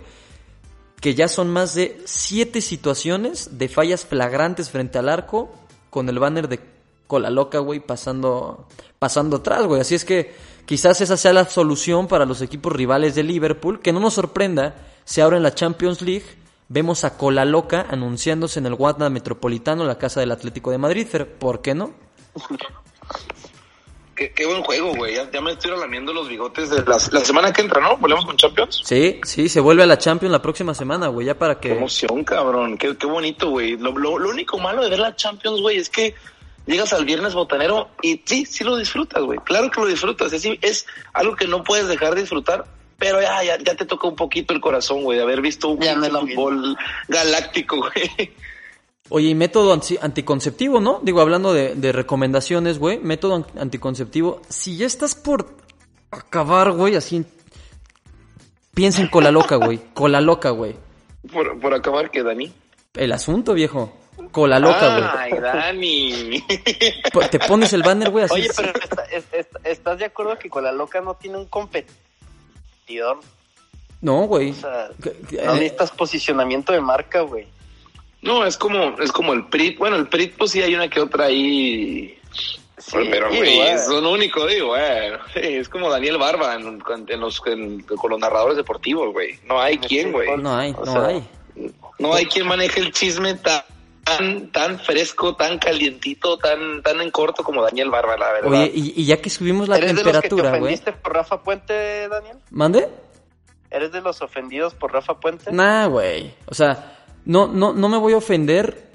Que 1.00 1.14
ya 1.14 1.28
son 1.28 1.50
más 1.50 1.74
de 1.74 2.00
siete 2.04 2.60
situaciones 2.60 3.58
de 3.58 3.68
fallas 3.68 4.04
flagrantes 4.06 4.70
frente 4.70 4.98
al 4.98 5.08
arco 5.08 5.52
con 5.90 6.08
el 6.08 6.18
banner 6.18 6.48
de 6.48 6.58
cola 7.06 7.30
loca, 7.30 7.58
güey, 7.58 7.78
pasando, 7.80 8.66
pasando 8.98 9.36
atrás, 9.36 9.64
güey. 9.66 9.80
Así 9.80 9.94
es 9.94 10.04
que 10.04 10.34
quizás 10.66 11.00
esa 11.00 11.16
sea 11.16 11.32
la 11.32 11.46
solución 11.46 12.06
para 12.08 12.26
los 12.26 12.42
equipos 12.42 12.72
rivales 12.72 13.14
de 13.14 13.22
Liverpool. 13.22 13.80
Que 13.80 13.92
no 13.92 14.00
nos 14.00 14.14
sorprenda 14.14 14.74
si 15.04 15.20
ahora 15.22 15.36
en 15.38 15.42
la 15.42 15.54
Champions 15.54 16.02
League 16.02 16.26
vemos 16.68 17.04
a 17.04 17.16
cola 17.16 17.44
loca 17.44 17.86
anunciándose 17.88 18.58
en 18.58 18.66
el 18.66 18.74
Wanda 18.74 19.08
Metropolitano, 19.08 19.84
la 19.84 19.98
casa 19.98 20.20
del 20.20 20.32
Atlético 20.32 20.70
de 20.72 20.78
Madrid. 20.78 21.06
¿Por 21.38 21.62
qué 21.62 21.74
no? 21.74 21.94
Qué, 24.14 24.32
qué 24.32 24.46
buen 24.46 24.62
juego, 24.62 24.94
güey. 24.96 25.14
Ya, 25.16 25.30
ya 25.30 25.42
me 25.42 25.52
estoy 25.52 25.72
relamiendo 25.72 26.10
los 26.14 26.26
bigotes 26.26 26.70
de 26.70 26.82
las- 26.84 27.12
la 27.12 27.20
semana 27.22 27.52
que 27.52 27.60
entra, 27.60 27.82
¿no? 27.82 27.98
¿Volvemos 27.98 28.24
con 28.24 28.34
Champions? 28.36 28.80
Sí, 28.82 29.20
sí, 29.24 29.48
se 29.50 29.60
vuelve 29.60 29.82
a 29.82 29.86
la 29.86 29.98
Champions 29.98 30.32
la 30.32 30.40
próxima 30.40 30.72
semana, 30.72 31.08
güey, 31.08 31.26
ya 31.26 31.38
para 31.38 31.60
Qué 31.60 31.68
que... 31.68 31.76
emoción, 31.76 32.24
cabrón. 32.24 32.78
Qué, 32.78 32.96
qué 32.96 33.06
bonito, 33.06 33.50
güey. 33.50 33.76
Lo, 33.76 33.92
lo- 33.92 34.18
lo 34.18 34.30
único 34.30 34.58
malo 34.58 34.82
de 34.82 34.88
ver 34.88 35.00
la 35.00 35.14
Champions, 35.14 35.60
güey, 35.60 35.76
es 35.76 35.90
que 35.90 36.14
llegas 36.66 36.92
al 36.92 37.04
viernes 37.04 37.34
botanero 37.34 37.88
y 38.02 38.20
sí, 38.24 38.44
sí 38.46 38.64
lo 38.64 38.76
disfrutas, 38.76 39.22
güey. 39.22 39.38
Claro 39.40 39.70
que 39.70 39.80
lo 39.80 39.86
disfrutas. 39.86 40.32
Es, 40.32 40.46
es 40.62 40.86
algo 41.12 41.36
que 41.36 41.46
no 41.46 41.62
puedes 41.64 41.88
dejar 41.88 42.14
de 42.14 42.22
disfrutar, 42.22 42.64
pero 42.98 43.20
ya, 43.20 43.42
ya, 43.44 43.58
ya 43.58 43.74
te 43.76 43.84
toca 43.86 44.08
un 44.08 44.16
poquito 44.16 44.52
el 44.54 44.60
corazón, 44.60 45.02
güey, 45.02 45.18
de 45.18 45.24
haber 45.24 45.40
visto 45.40 45.68
un 45.68 45.78
fútbol 45.78 46.76
galáctico, 47.08 47.76
güey. 47.80 48.32
Oye, 49.08 49.28
y 49.28 49.34
método 49.36 49.72
anti- 49.72 49.98
anticonceptivo, 50.02 50.80
¿no? 50.80 50.98
Digo, 51.02 51.20
hablando 51.20 51.52
de, 51.52 51.74
de 51.76 51.92
recomendaciones, 51.92 52.78
güey, 52.78 52.98
método 52.98 53.36
an- 53.36 53.46
anticonceptivo. 53.60 54.42
Si 54.48 54.76
ya 54.76 54.86
estás 54.86 55.14
por 55.14 55.54
acabar, 56.10 56.72
güey, 56.72 56.96
así... 56.96 57.24
Piensa 58.74 59.00
en 59.00 59.08
cola 59.08 59.30
loca, 59.30 59.56
güey. 59.56 59.80
Cola 59.94 60.20
loca, 60.20 60.50
güey. 60.50 60.76
Por, 61.32 61.58
por 61.60 61.72
acabar, 61.72 62.10
que 62.10 62.22
Dani. 62.22 62.52
El 62.94 63.12
asunto, 63.12 63.54
viejo. 63.54 63.96
Cola 64.36 64.58
loca, 64.58 64.98
güey. 64.98 65.04
Ay, 65.16 65.32
Dani. 65.40 66.44
Po- 67.12 67.20
Te 67.26 67.38
pones 67.38 67.72
el 67.72 67.82
banner, 67.82 68.10
güey, 68.10 68.26
así. 68.26 68.34
Oye, 68.34 68.50
pero 68.54 68.68
está- 68.78 69.04
es- 69.04 69.24
es- 69.32 69.48
¿estás 69.64 69.98
de 69.98 70.04
acuerdo 70.04 70.38
que 70.38 70.50
con 70.50 70.62
la 70.62 70.72
loca 70.72 71.00
no 71.00 71.14
tiene 71.14 71.38
un 71.38 71.46
competidor? 71.46 73.20
No, 74.02 74.26
güey. 74.26 74.50
O 74.50 74.54
sea, 74.54 74.90
no 75.02 75.10
eh, 75.10 75.46
necesitas 75.54 75.90
posicionamiento 75.92 76.74
de 76.74 76.82
marca, 76.82 77.22
güey. 77.22 77.46
No, 78.20 78.44
es 78.44 78.58
como, 78.58 79.00
es 79.00 79.10
como 79.10 79.32
el 79.32 79.46
PRIT. 79.46 79.78
Bueno, 79.78 79.96
el 79.96 80.06
PRIT, 80.06 80.36
pues 80.36 80.50
sí 80.50 80.60
hay 80.60 80.74
una 80.74 80.90
que 80.90 81.00
otra 81.00 81.24
ahí. 81.24 82.18
Sí, 82.76 82.98
pero, 83.10 83.28
güey, 83.28 83.56
güey. 83.56 83.60
es 83.70 83.88
lo 83.88 84.10
único, 84.12 84.46
digo, 84.46 84.66
güey. 84.68 85.12
Sí, 85.32 85.40
es 85.40 85.68
como 85.70 85.88
Daniel 85.88 86.18
Barba 86.18 86.56
en, 86.56 86.82
en 87.08 87.20
los, 87.20 87.40
en- 87.46 87.80
con 87.84 88.10
los 88.10 88.20
narradores 88.20 88.58
deportivos, 88.58 89.14
güey. 89.14 89.38
No 89.46 89.58
hay 89.58 89.78
quien, 89.78 90.12
güey. 90.12 90.28
Sí, 90.28 90.34
no 90.42 90.54
hay, 90.54 90.74
o 90.76 90.84
no 90.84 90.92
sea, 90.92 91.06
hay. 91.06 91.26
No 91.98 92.12
hay 92.12 92.26
quien 92.26 92.46
maneje 92.46 92.80
el 92.80 92.92
chisme 92.92 93.34
tan, 93.36 93.62
tan, 94.06 94.52
tan 94.52 94.78
fresco, 94.78 95.34
tan 95.34 95.58
calientito, 95.58 96.38
tan, 96.38 96.80
tan 96.82 97.00
en 97.00 97.10
corto 97.10 97.42
como 97.42 97.60
Daniel 97.62 97.90
Barba, 97.90 98.16
la 98.16 98.32
verdad. 98.32 98.52
Oye, 98.52 98.70
y, 98.72 99.02
y 99.02 99.04
ya 99.04 99.20
que 99.20 99.28
subimos 99.28 99.68
la 99.68 99.78
¿Eres 99.78 99.96
de 99.96 100.04
los 100.04 100.04
que 100.04 100.12
te 100.12 100.12
temperatura, 100.28 100.50
güey. 100.50 100.74
ofendiste 100.74 100.92
por 100.92 101.12
Rafa 101.12 101.42
Puente, 101.42 102.08
Daniel? 102.08 102.38
¿Mande? 102.50 102.88
¿Eres 103.68 103.90
de 103.90 104.00
los 104.00 104.22
ofendidos 104.22 104.74
por 104.74 104.92
Rafa 104.92 105.18
Puente? 105.18 105.50
Nah, 105.50 105.86
güey. 105.86 106.32
O 106.46 106.54
sea, 106.54 106.98
no, 107.24 107.48
no, 107.48 107.72
no 107.72 107.88
me 107.88 107.98
voy 107.98 108.12
a 108.12 108.18
ofender 108.18 108.90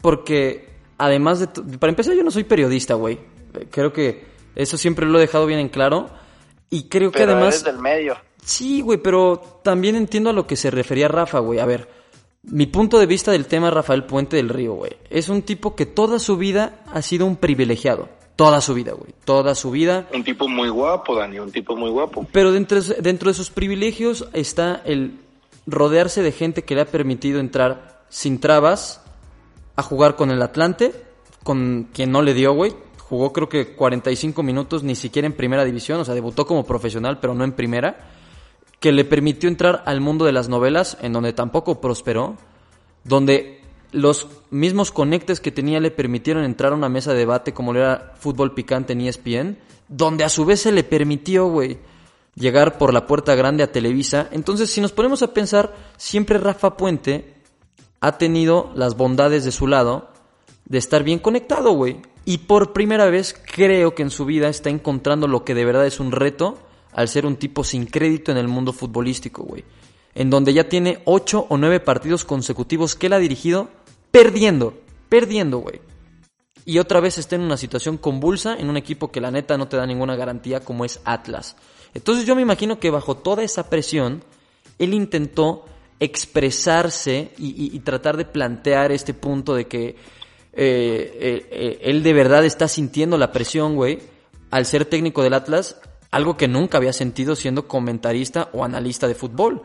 porque 0.00 0.70
además 0.96 1.40
de... 1.40 1.48
Para 1.78 1.90
empezar, 1.90 2.14
yo 2.14 2.22
no 2.22 2.30
soy 2.30 2.44
periodista, 2.44 2.94
güey. 2.94 3.18
Creo 3.70 3.92
que 3.92 4.24
eso 4.54 4.76
siempre 4.76 5.06
lo 5.06 5.18
he 5.18 5.22
dejado 5.22 5.44
bien 5.46 5.58
en 5.58 5.70
claro. 5.70 6.08
Y 6.70 6.88
creo 6.88 7.10
que 7.10 7.24
además... 7.24 7.48
eres 7.48 7.64
del 7.64 7.78
medio. 7.78 8.16
Sí, 8.44 8.80
güey, 8.80 8.98
pero 8.98 9.60
también 9.64 9.96
entiendo 9.96 10.30
a 10.30 10.32
lo 10.32 10.46
que 10.46 10.54
se 10.54 10.70
refería 10.70 11.08
Rafa, 11.08 11.40
güey. 11.40 11.58
A 11.58 11.66
ver, 11.66 11.88
mi 12.42 12.66
punto 12.66 12.98
de 12.98 13.06
vista 13.06 13.30
del 13.30 13.46
tema 13.46 13.70
Rafael 13.70 14.04
Puente 14.04 14.36
del 14.36 14.48
Río, 14.48 14.74
güey. 14.74 14.92
Es 15.10 15.28
un 15.28 15.42
tipo 15.42 15.74
que 15.74 15.86
toda 15.86 16.18
su 16.18 16.36
vida 16.36 16.82
ha 16.92 17.02
sido 17.02 17.26
un 17.26 17.36
privilegiado. 17.36 18.08
Toda 18.36 18.60
su 18.60 18.74
vida, 18.74 18.92
güey. 18.92 19.14
Toda 19.24 19.54
su 19.54 19.70
vida. 19.70 20.08
Un 20.12 20.24
tipo 20.24 20.48
muy 20.48 20.68
guapo, 20.68 21.14
Dani, 21.14 21.38
un 21.38 21.52
tipo 21.52 21.76
muy 21.76 21.90
guapo. 21.90 22.26
Pero 22.32 22.50
dentro, 22.50 22.80
dentro 22.80 23.28
de 23.30 23.34
sus 23.34 23.50
privilegios 23.50 24.28
está 24.32 24.82
el 24.84 25.20
rodearse 25.66 26.22
de 26.22 26.32
gente 26.32 26.62
que 26.62 26.74
le 26.74 26.80
ha 26.80 26.86
permitido 26.86 27.38
entrar 27.38 28.02
sin 28.08 28.40
trabas 28.40 29.02
a 29.76 29.82
jugar 29.82 30.16
con 30.16 30.30
el 30.30 30.42
Atlante, 30.42 30.92
con 31.44 31.88
quien 31.92 32.10
no 32.10 32.22
le 32.22 32.34
dio, 32.34 32.52
güey. 32.54 32.74
Jugó 32.98 33.32
creo 33.32 33.48
que 33.48 33.74
45 33.74 34.42
minutos, 34.42 34.82
ni 34.82 34.94
siquiera 34.94 35.26
en 35.26 35.34
primera 35.34 35.64
división, 35.64 36.00
o 36.00 36.04
sea, 36.04 36.14
debutó 36.14 36.46
como 36.46 36.64
profesional, 36.64 37.20
pero 37.20 37.34
no 37.34 37.44
en 37.44 37.52
primera. 37.52 38.21
Que 38.82 38.92
le 38.92 39.06
permitió 39.06 39.48
entrar 39.48 39.82
al 39.86 40.02
mundo 40.02 40.26
de 40.26 40.32
las 40.32 40.50
novelas, 40.50 40.98
en 41.00 41.14
donde 41.14 41.32
tampoco 41.32 41.80
prosperó, 41.80 42.36
donde 43.04 43.62
los 43.92 44.26
mismos 44.50 44.90
conectes 44.90 45.40
que 45.40 45.52
tenía 45.52 45.80
le 45.80 45.90
permitieron 45.90 46.44
entrar 46.44 46.72
a 46.72 46.76
una 46.76 46.88
mesa 46.88 47.12
de 47.12 47.20
debate 47.20 47.54
como 47.54 47.72
lo 47.72 47.78
era 47.78 48.12
Fútbol 48.18 48.54
Picante 48.54 48.92
en 48.92 49.02
ESPN, 49.02 49.58
donde 49.88 50.24
a 50.24 50.28
su 50.28 50.44
vez 50.44 50.60
se 50.60 50.72
le 50.72 50.82
permitió, 50.82 51.46
güey, 51.46 51.78
llegar 52.34 52.76
por 52.76 52.92
la 52.92 53.06
puerta 53.06 53.34
grande 53.34 53.62
a 53.62 53.70
Televisa. 53.70 54.28
Entonces, 54.32 54.70
si 54.70 54.80
nos 54.80 54.92
ponemos 54.92 55.22
a 55.22 55.32
pensar, 55.32 55.74
siempre 55.96 56.38
Rafa 56.38 56.76
Puente 56.76 57.34
ha 58.00 58.18
tenido 58.18 58.72
las 58.74 58.96
bondades 58.96 59.44
de 59.44 59.52
su 59.52 59.68
lado 59.68 60.08
de 60.64 60.78
estar 60.78 61.04
bien 61.04 61.20
conectado, 61.20 61.72
güey. 61.72 62.00
Y 62.24 62.38
por 62.38 62.72
primera 62.72 63.06
vez 63.06 63.34
creo 63.54 63.94
que 63.94 64.02
en 64.02 64.10
su 64.10 64.24
vida 64.24 64.48
está 64.48 64.70
encontrando 64.70 65.28
lo 65.28 65.44
que 65.44 65.54
de 65.54 65.64
verdad 65.64 65.86
es 65.86 66.00
un 66.00 66.12
reto 66.12 66.58
al 66.92 67.08
ser 67.08 67.26
un 67.26 67.36
tipo 67.36 67.64
sin 67.64 67.86
crédito 67.86 68.30
en 68.32 68.38
el 68.38 68.48
mundo 68.48 68.72
futbolístico, 68.72 69.42
güey. 69.42 69.64
En 70.14 70.30
donde 70.30 70.52
ya 70.52 70.68
tiene 70.68 71.00
ocho 71.04 71.46
o 71.48 71.56
nueve 71.56 71.80
partidos 71.80 72.24
consecutivos 72.24 72.94
que 72.94 73.06
él 73.06 73.14
ha 73.14 73.18
dirigido 73.18 73.70
perdiendo, 74.10 74.74
perdiendo, 75.08 75.58
güey. 75.58 75.80
Y 76.64 76.78
otra 76.78 77.00
vez 77.00 77.18
está 77.18 77.34
en 77.34 77.42
una 77.42 77.56
situación 77.56 77.96
convulsa 77.96 78.54
en 78.56 78.68
un 78.70 78.76
equipo 78.76 79.10
que 79.10 79.20
la 79.20 79.30
neta 79.30 79.56
no 79.56 79.68
te 79.68 79.76
da 79.76 79.86
ninguna 79.86 80.14
garantía 80.14 80.60
como 80.60 80.84
es 80.84 81.00
Atlas. 81.04 81.56
Entonces 81.94 82.26
yo 82.26 82.36
me 82.36 82.42
imagino 82.42 82.78
que 82.78 82.90
bajo 82.90 83.16
toda 83.16 83.42
esa 83.42 83.68
presión, 83.68 84.22
él 84.78 84.94
intentó 84.94 85.64
expresarse 85.98 87.32
y 87.38 87.78
tratar 87.80 88.16
de 88.16 88.24
plantear 88.24 88.92
este 88.92 89.14
punto 89.14 89.54
de 89.54 89.66
que 89.66 89.96
eh, 90.54 91.16
eh, 91.18 91.48
eh, 91.50 91.78
él 91.82 92.02
de 92.02 92.12
verdad 92.12 92.44
está 92.44 92.68
sintiendo 92.68 93.16
la 93.16 93.32
presión, 93.32 93.74
güey, 93.74 94.00
al 94.50 94.66
ser 94.66 94.84
técnico 94.84 95.22
del 95.22 95.34
Atlas, 95.34 95.80
algo 96.12 96.36
que 96.36 96.46
nunca 96.46 96.78
había 96.78 96.92
sentido 96.92 97.34
siendo 97.34 97.66
comentarista 97.66 98.50
o 98.52 98.64
analista 98.64 99.08
de 99.08 99.16
fútbol. 99.16 99.62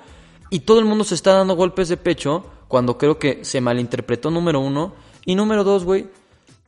Y 0.50 0.62
todo 0.62 0.80
el 0.80 0.86
mundo 0.86 1.04
se 1.04 1.14
está 1.14 1.34
dando 1.34 1.56
golpes 1.56 1.90
de 1.90 1.98
pecho 1.98 2.46
cuando 2.68 2.98
creo 2.98 3.20
que 3.20 3.46
se 3.46 3.62
malinterpretó 3.62 4.32
número 4.32 4.60
uno. 4.62 4.94
Y 5.26 5.36
número 5.36 5.66
dos, 5.66 5.84
güey, 5.84 6.08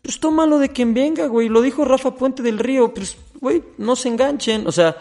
pues 0.01 0.19
tómalo 0.19 0.59
de 0.59 0.69
quien 0.69 0.93
venga, 0.93 1.27
güey. 1.27 1.47
Lo 1.47 1.61
dijo 1.61 1.85
Rafa 1.85 2.11
Puente 2.15 2.43
del 2.43 2.59
Río. 2.59 2.93
Pues, 2.93 3.17
güey, 3.39 3.63
no 3.77 3.95
se 3.95 4.09
enganchen. 4.09 4.67
O 4.67 4.71
sea, 4.73 4.97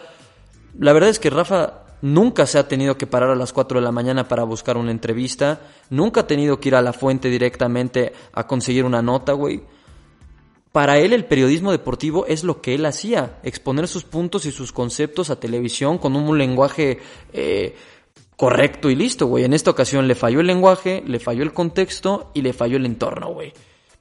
la 0.79 0.93
verdad 0.93 1.09
es 1.09 1.19
que 1.19 1.29
Rafa 1.29 1.83
nunca 2.01 2.45
se 2.45 2.57
ha 2.57 2.69
tenido 2.69 2.97
que 2.97 3.05
parar 3.05 3.31
a 3.31 3.35
las 3.35 3.51
4 3.51 3.79
de 3.79 3.83
la 3.83 3.91
mañana 3.91 4.29
para 4.29 4.45
buscar 4.45 4.77
una 4.77 4.91
entrevista. 4.91 5.59
Nunca 5.89 6.21
ha 6.21 6.27
tenido 6.27 6.61
que 6.61 6.69
ir 6.69 6.75
a 6.75 6.81
la 6.81 6.93
fuente 6.93 7.29
directamente 7.29 8.13
a 8.31 8.47
conseguir 8.47 8.85
una 8.85 9.01
nota, 9.01 9.33
güey. 9.33 9.61
Para 10.71 10.99
él 10.99 11.13
el 11.13 11.25
periodismo 11.25 11.71
deportivo 11.71 12.25
es 12.27 12.43
lo 12.43 12.61
que 12.61 12.75
él 12.75 12.85
hacía, 12.85 13.39
exponer 13.43 13.87
sus 13.87 14.03
puntos 14.03 14.45
y 14.45 14.51
sus 14.51 14.71
conceptos 14.71 15.29
a 15.29 15.39
televisión 15.39 15.97
con 15.97 16.15
un 16.15 16.37
lenguaje 16.37 16.99
eh, 17.33 17.75
correcto 18.35 18.89
y 18.89 18.95
listo, 18.95 19.25
güey. 19.25 19.45
En 19.45 19.53
esta 19.53 19.71
ocasión 19.71 20.07
le 20.07 20.15
falló 20.15 20.41
el 20.41 20.47
lenguaje, 20.47 21.03
le 21.05 21.19
falló 21.19 21.43
el 21.43 21.53
contexto 21.53 22.29
y 22.35 22.43
le 22.43 22.53
falló 22.53 22.77
el 22.77 22.85
entorno, 22.85 23.33
güey. 23.33 23.51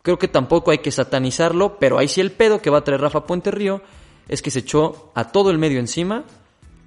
Creo 0.02 0.18
que 0.18 0.28
tampoco 0.28 0.70
hay 0.70 0.78
que 0.78 0.92
satanizarlo, 0.92 1.78
pero 1.78 1.98
ahí 1.98 2.06
sí 2.06 2.20
el 2.20 2.32
pedo 2.32 2.62
que 2.62 2.70
va 2.70 2.78
a 2.78 2.84
traer 2.84 3.00
Rafa 3.00 3.26
Puente 3.26 3.50
Río 3.50 3.80
es 4.28 4.42
que 4.42 4.50
se 4.50 4.60
echó 4.60 5.10
a 5.14 5.32
todo 5.32 5.50
el 5.50 5.58
medio 5.58 5.80
encima. 5.80 6.24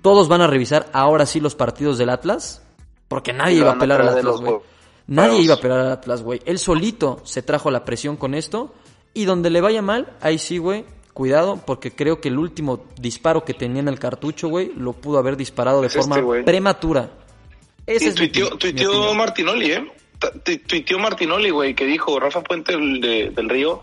Todos 0.01 0.27
van 0.27 0.41
a 0.41 0.47
revisar 0.47 0.89
ahora 0.93 1.25
sí 1.25 1.39
los 1.39 1.55
partidos 1.55 1.97
del 1.97 2.09
Atlas, 2.09 2.63
porque 3.07 3.33
nadie 3.33 3.57
iba 3.57 3.65
a 3.65 3.69
van 3.73 3.77
a 3.77 3.79
pelar 3.79 4.01
al 4.01 4.09
Atlas, 4.09 4.41
güey. 4.41 4.55
Nadie 5.07 5.41
iba 5.41 5.55
a 5.55 5.59
pelar 5.59 5.79
al 5.79 5.91
Atlas, 5.91 6.23
güey. 6.23 6.39
Él 6.45 6.57
solito 6.57 7.19
se 7.23 7.41
trajo 7.41 7.69
la 7.69 7.83
presión 7.83 8.15
con 8.15 8.33
esto. 8.33 8.73
Y 9.13 9.25
donde 9.25 9.49
le 9.49 9.61
vaya 9.61 9.81
mal, 9.81 10.13
ahí 10.21 10.37
sí, 10.37 10.57
güey. 10.57 10.85
Cuidado, 11.13 11.61
porque 11.65 11.91
creo 11.91 12.21
que 12.21 12.29
el 12.29 12.37
último 12.39 12.85
disparo 12.99 13.43
que 13.43 13.53
tenía 13.53 13.81
en 13.81 13.89
el 13.89 13.99
cartucho, 13.99 14.47
güey, 14.47 14.71
lo 14.77 14.93
pudo 14.93 15.17
haber 15.19 15.35
disparado 15.35 15.81
de 15.81 15.87
Es 15.87 15.93
forma 15.93 16.15
este, 16.15 16.25
güey. 16.25 16.45
prematura. 16.45 17.11
Ese 17.85 18.05
Y 18.05 18.07
es 18.09 18.15
tuiteó, 18.15 18.51
mi 18.51 18.57
tuiteó. 18.57 19.13
Martinoli, 19.13 19.71
¿eh? 19.73 19.91
Tuiteó 20.67 20.99
Martinoli, 20.99 21.49
güey, 21.49 21.73
que 21.75 21.85
dijo, 21.85 22.17
Rafa 22.19 22.41
Puente 22.41 22.71
del, 22.77 23.01
de- 23.01 23.29
del 23.31 23.49
Río 23.49 23.81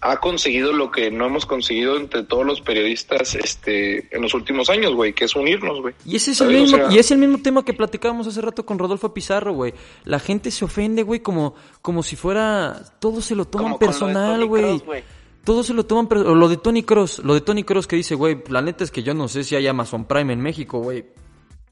ha 0.00 0.18
conseguido 0.20 0.72
lo 0.72 0.90
que 0.92 1.10
no 1.10 1.26
hemos 1.26 1.44
conseguido 1.44 1.96
entre 1.96 2.22
todos 2.22 2.46
los 2.46 2.60
periodistas 2.60 3.34
este 3.34 4.14
en 4.14 4.22
los 4.22 4.32
últimos 4.34 4.70
años, 4.70 4.94
güey, 4.94 5.12
que 5.12 5.24
es 5.24 5.34
unirnos, 5.34 5.80
güey. 5.80 5.94
Y 6.06 6.16
ese 6.16 6.30
es 6.30 6.40
el 6.40 6.48
mismo, 6.48 6.76
sea, 6.76 6.92
y 6.92 6.98
es 6.98 7.10
el 7.10 7.18
mismo 7.18 7.38
tema 7.42 7.64
que 7.64 7.74
platicábamos 7.74 8.26
hace 8.28 8.40
rato 8.40 8.64
con 8.64 8.78
Rodolfo 8.78 9.12
Pizarro, 9.12 9.52
güey. 9.54 9.74
La 10.04 10.20
gente 10.20 10.50
se 10.52 10.64
ofende, 10.64 11.02
güey, 11.02 11.20
como, 11.20 11.54
como 11.82 12.02
si 12.04 12.14
fuera, 12.14 12.80
todo 13.00 13.20
se 13.20 13.34
lo 13.34 13.46
toman 13.46 13.72
Como 13.72 13.78
personal, 13.80 14.44
güey. 14.46 14.62
Kroos, 14.62 14.84
güey. 14.84 15.02
Todo 15.42 15.62
se 15.62 15.74
lo 15.74 15.84
toman, 15.86 16.06
per- 16.08 16.18
o 16.18 16.34
lo 16.34 16.48
de 16.48 16.58
Tony 16.58 16.82
Cross, 16.82 17.20
lo 17.24 17.34
de 17.34 17.40
Tony 17.40 17.64
Cross 17.64 17.86
que 17.86 17.96
dice, 17.96 18.14
güey, 18.14 18.42
la 18.48 18.60
neta 18.62 18.84
es 18.84 18.90
que 18.90 19.02
yo 19.02 19.14
no 19.14 19.26
sé 19.28 19.42
si 19.44 19.56
hay 19.56 19.66
Amazon 19.66 20.04
Prime 20.04 20.32
en 20.32 20.40
México, 20.40 20.78
güey. 20.80 21.06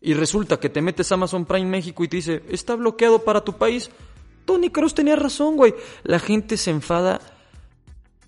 Y 0.01 0.15
resulta 0.15 0.59
que 0.59 0.69
te 0.69 0.83
metes 0.83 1.11
a 1.13 1.15
Amazon 1.15 1.45
Prime 1.45 1.67
México 1.69 2.03
y 2.03 2.09
te 2.09 2.17
dice, 2.17 2.43
está 2.49 2.75
bloqueado 2.75 3.23
para 3.23 3.43
tu 3.45 3.53
país. 3.53 3.91
Tony 4.47 4.71
Cross 4.71 4.95
tenía 4.95 5.15
razón, 5.17 5.57
güey. 5.57 5.75
La 6.05 6.19
gente 6.19 6.57
se 6.57 6.71
enfada 6.71 7.21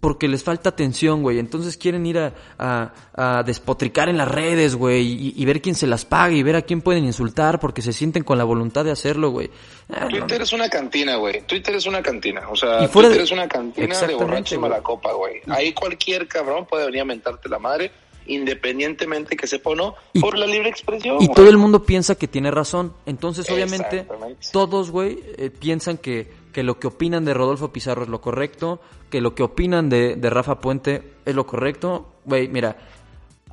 porque 0.01 0.29
les 0.29 0.45
falta 0.45 0.69
atención, 0.69 1.23
güey. 1.23 1.39
Entonces 1.41 1.77
quieren 1.77 2.07
ir 2.07 2.19
a, 2.19 2.33
a- 2.59 2.93
a 3.39 3.43
despotricar 3.43 4.09
en 4.09 4.17
las 4.17 4.29
redes, 4.29 4.77
güey, 4.77 5.03
y, 5.07 5.35
y 5.37 5.45
ver 5.45 5.61
quién 5.61 5.75
se 5.75 5.87
las 5.89 6.05
paga 6.05 6.33
y 6.35 6.43
ver 6.43 6.55
a 6.57 6.63
quién 6.63 6.81
pueden 6.83 7.05
insultar 7.05 7.59
porque 7.59 7.83
se 7.83 7.93
sienten 7.93 8.23
con 8.23 8.39
la 8.39 8.45
voluntad 8.45 8.85
de 8.85 8.93
hacerlo, 8.93 9.31
güey. 9.31 9.51
Ah, 9.93 10.05
no, 10.05 10.09
Twitter 10.19 10.43
es 10.43 10.53
una 10.53 10.69
cantina, 10.69 11.17
güey. 11.17 11.41
Twitter 11.47 11.75
es 11.75 11.87
una 11.87 12.01
cantina. 12.03 12.49
O 12.49 12.55
sea, 12.57 12.85
Y 12.85 12.87
fuera 12.87 13.09
Twitter 13.09 13.19
de- 13.19 13.25
es 13.25 13.33
una 13.33 13.49
cantina 13.49 14.01
de 14.01 14.15
borracho 14.15 14.55
y 14.55 14.59
mala 14.59 14.81
copa, 14.83 15.13
güey. 15.15 15.41
Ahí 15.49 15.73
cualquier 15.73 16.29
cabrón 16.29 16.67
puede 16.67 16.87
venir 16.87 17.01
a 17.01 17.05
mentarte 17.05 17.49
la 17.49 17.59
madre, 17.59 17.91
independientemente 18.27 19.37
que 19.37 19.47
sepa 19.47 19.71
o 19.71 19.75
no, 19.75 19.95
Y- 20.13 20.21
por 20.21 20.39
la 20.39 20.47
libre 20.47 20.69
expresión. 20.69 21.17
Y 21.21 21.27
güey. 21.27 21.35
todo 21.35 21.49
el 21.49 21.57
mundo 21.57 21.85
piensa 21.85 22.15
que 22.15 22.29
tiene 22.29 22.51
razón. 22.51 22.93
Entonces, 23.07 23.51
obviamente, 23.51 24.07
todos, 24.53 24.91
güey, 24.91 25.19
eh, 25.37 25.51
piensan 25.51 25.97
que, 25.99 26.31
que 26.59 26.65
lo 26.65 26.81
que 26.81 26.89
opinan 26.89 27.25
de 27.25 27.35
Rodolfo 27.35 27.73
Pizarro 27.73 28.03
es 28.03 28.09
lo 28.09 28.21
correcto, 28.21 28.81
que 29.11 29.21
lo 29.21 29.33
que 29.37 29.45
opinan 29.45 29.89
de, 29.89 30.17
de 30.17 30.29
Rafa 30.29 30.59
Puente 30.59 31.15
es 31.25 31.37
lo 31.37 31.47
correcto. 31.47 32.15
Güey, 32.25 32.49
mira, 32.49 32.77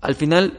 al 0.01 0.15
final, 0.15 0.57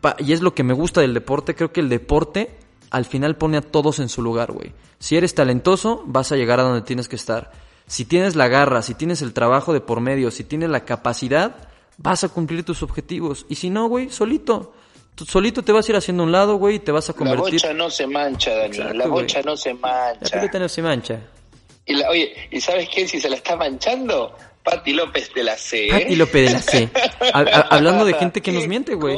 pa- 0.00 0.14
y 0.20 0.32
es 0.32 0.42
lo 0.42 0.54
que 0.54 0.62
me 0.62 0.74
gusta 0.74 1.00
del 1.00 1.12
deporte, 1.12 1.56
creo 1.56 1.72
que 1.72 1.80
el 1.80 1.88
deporte 1.88 2.56
al 2.90 3.04
final 3.04 3.34
pone 3.34 3.56
a 3.56 3.62
todos 3.62 3.98
en 3.98 4.08
su 4.08 4.22
lugar, 4.22 4.52
güey. 4.52 4.74
Si 5.00 5.16
eres 5.16 5.34
talentoso, 5.34 6.04
vas 6.06 6.30
a 6.30 6.36
llegar 6.36 6.60
a 6.60 6.62
donde 6.62 6.82
tienes 6.82 7.08
que 7.08 7.16
estar. 7.16 7.50
Si 7.88 8.04
tienes 8.04 8.36
la 8.36 8.46
garra, 8.46 8.80
si 8.82 8.94
tienes 8.94 9.20
el 9.22 9.32
trabajo 9.32 9.72
de 9.72 9.80
por 9.80 10.00
medio, 10.00 10.30
si 10.30 10.44
tienes 10.44 10.70
la 10.70 10.84
capacidad, 10.84 11.68
vas 11.98 12.22
a 12.22 12.28
cumplir 12.28 12.62
tus 12.62 12.84
objetivos. 12.84 13.44
Y 13.48 13.56
si 13.56 13.70
no, 13.70 13.88
güey, 13.88 14.08
solito. 14.10 14.72
Tú 15.16 15.24
solito 15.24 15.62
te 15.62 15.72
vas 15.72 15.88
a 15.88 15.92
ir 15.92 15.96
haciendo 15.96 16.22
un 16.22 16.30
lado, 16.30 16.56
güey, 16.58 16.76
y 16.76 16.78
te 16.78 16.92
vas 16.92 17.08
a 17.08 17.12
La 17.12 17.18
convertir... 17.18 17.54
bocha 17.54 17.72
no 17.74 17.90
se 17.90 18.06
mancha, 18.06 18.50
Dani. 18.52 18.66
Exacto, 18.66 18.94
la 18.94 19.06
güey. 19.08 19.22
bocha 19.24 19.42
no 19.42 19.56
se 19.56 19.74
La 19.74 19.80
mancha. 19.80 20.30
pelota 20.40 20.58
no 20.60 20.68
se 20.68 20.82
mancha. 20.82 21.20
Y 21.86 21.94
la, 21.94 22.10
oye, 22.10 22.34
¿y 22.50 22.60
sabes 22.60 22.88
quién 22.92 23.08
si 23.08 23.20
se 23.20 23.28
la 23.30 23.36
está 23.36 23.56
manchando? 23.56 24.36
Pati 24.64 24.92
López 24.92 25.32
de 25.32 25.44
la 25.44 25.56
C. 25.56 25.86
¿eh? 25.86 25.90
Pati 25.90 26.16
López 26.16 26.46
de 26.48 26.52
la 26.52 26.60
C. 26.60 26.88
Ha- 27.32 27.38
ha- 27.40 27.60
hablando 27.70 28.04
de 28.04 28.14
gente 28.14 28.40
que 28.42 28.50
nos 28.52 28.62
¿Qué 28.64 28.68
miente, 28.68 28.94
güey. 28.96 29.16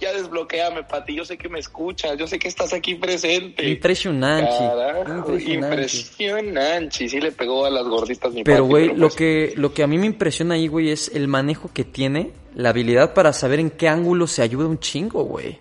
Ya 0.00 0.12
desbloqueame, 0.14 0.84
Pati. 0.84 1.14
Yo 1.14 1.24
sé 1.26 1.36
que 1.36 1.48
me 1.50 1.58
escuchas. 1.58 2.16
Yo 2.16 2.26
sé 2.26 2.38
que 2.38 2.48
estás 2.48 2.72
aquí 2.72 2.94
presente. 2.94 3.68
Impresionante. 3.68 4.50
Carajo, 4.50 5.32
Impresionante. 5.34 5.66
impresionante. 5.76 7.08
Sí 7.08 7.20
le 7.20 7.32
pegó 7.32 7.66
a 7.66 7.70
las 7.70 7.84
gorditas 7.86 8.32
mi 8.32 8.44
Pero, 8.44 8.64
güey, 8.64 8.88
lo 8.88 9.08
pues, 9.08 9.16
que, 9.16 9.52
lo 9.56 9.74
que 9.74 9.82
a 9.82 9.86
mí 9.86 9.98
me 9.98 10.06
impresiona 10.06 10.54
ahí, 10.54 10.68
güey, 10.68 10.90
es 10.90 11.10
el 11.14 11.28
manejo 11.28 11.70
que 11.74 11.84
tiene, 11.84 12.30
la 12.54 12.70
habilidad 12.70 13.12
para 13.12 13.32
saber 13.34 13.60
en 13.60 13.70
qué 13.70 13.88
ángulo 13.88 14.26
se 14.26 14.40
ayuda 14.42 14.66
un 14.66 14.78
chingo, 14.78 15.24
güey. 15.24 15.58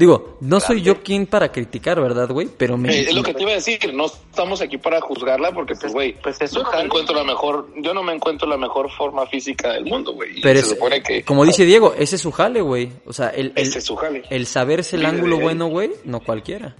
Digo, 0.00 0.38
no 0.40 0.60
soy 0.60 0.80
yo 0.80 1.02
quien 1.02 1.26
para 1.26 1.52
criticar, 1.52 2.00
¿verdad, 2.00 2.30
güey? 2.30 2.48
Pero 2.56 2.78
me... 2.78 2.88
Eh, 2.90 3.00
es 3.10 3.14
lo 3.14 3.22
que 3.22 3.34
te 3.34 3.42
iba 3.42 3.50
a 3.50 3.56
decir, 3.56 3.92
no 3.92 4.06
estamos 4.06 4.62
aquí 4.62 4.78
para 4.78 4.98
juzgarla 4.98 5.52
porque, 5.52 5.74
pues, 5.78 5.92
güey, 5.92 6.14
pues 6.22 6.40
es 6.40 6.52
yo 6.52 6.64
su 6.64 6.72
no 6.72 6.80
encuentro 6.80 7.14
la 7.14 7.22
mejor, 7.22 7.68
yo 7.82 7.92
no 7.92 8.02
me 8.02 8.14
encuentro 8.14 8.48
la 8.48 8.56
mejor 8.56 8.90
forma 8.90 9.26
física 9.26 9.74
del 9.74 9.84
mundo, 9.84 10.14
güey. 10.14 10.40
Pero 10.40 10.58
se 10.60 10.64
es, 10.64 10.70
supone 10.70 11.02
que 11.02 11.22
como 11.22 11.44
dice 11.44 11.66
Diego, 11.66 11.92
ese 11.98 12.16
es 12.16 12.22
su 12.22 12.32
jale, 12.32 12.62
güey. 12.62 12.90
O 13.04 13.12
sea, 13.12 13.28
el, 13.28 13.52
el, 13.54 13.66
Ese 13.68 13.80
es 13.80 13.84
su 13.84 13.94
jale. 13.94 14.22
el 14.30 14.46
saberse 14.46 14.96
el 14.96 15.02
Líder 15.02 15.16
ángulo 15.16 15.38
bueno, 15.38 15.66
güey, 15.66 15.90
no 16.06 16.20
cualquiera. 16.20 16.74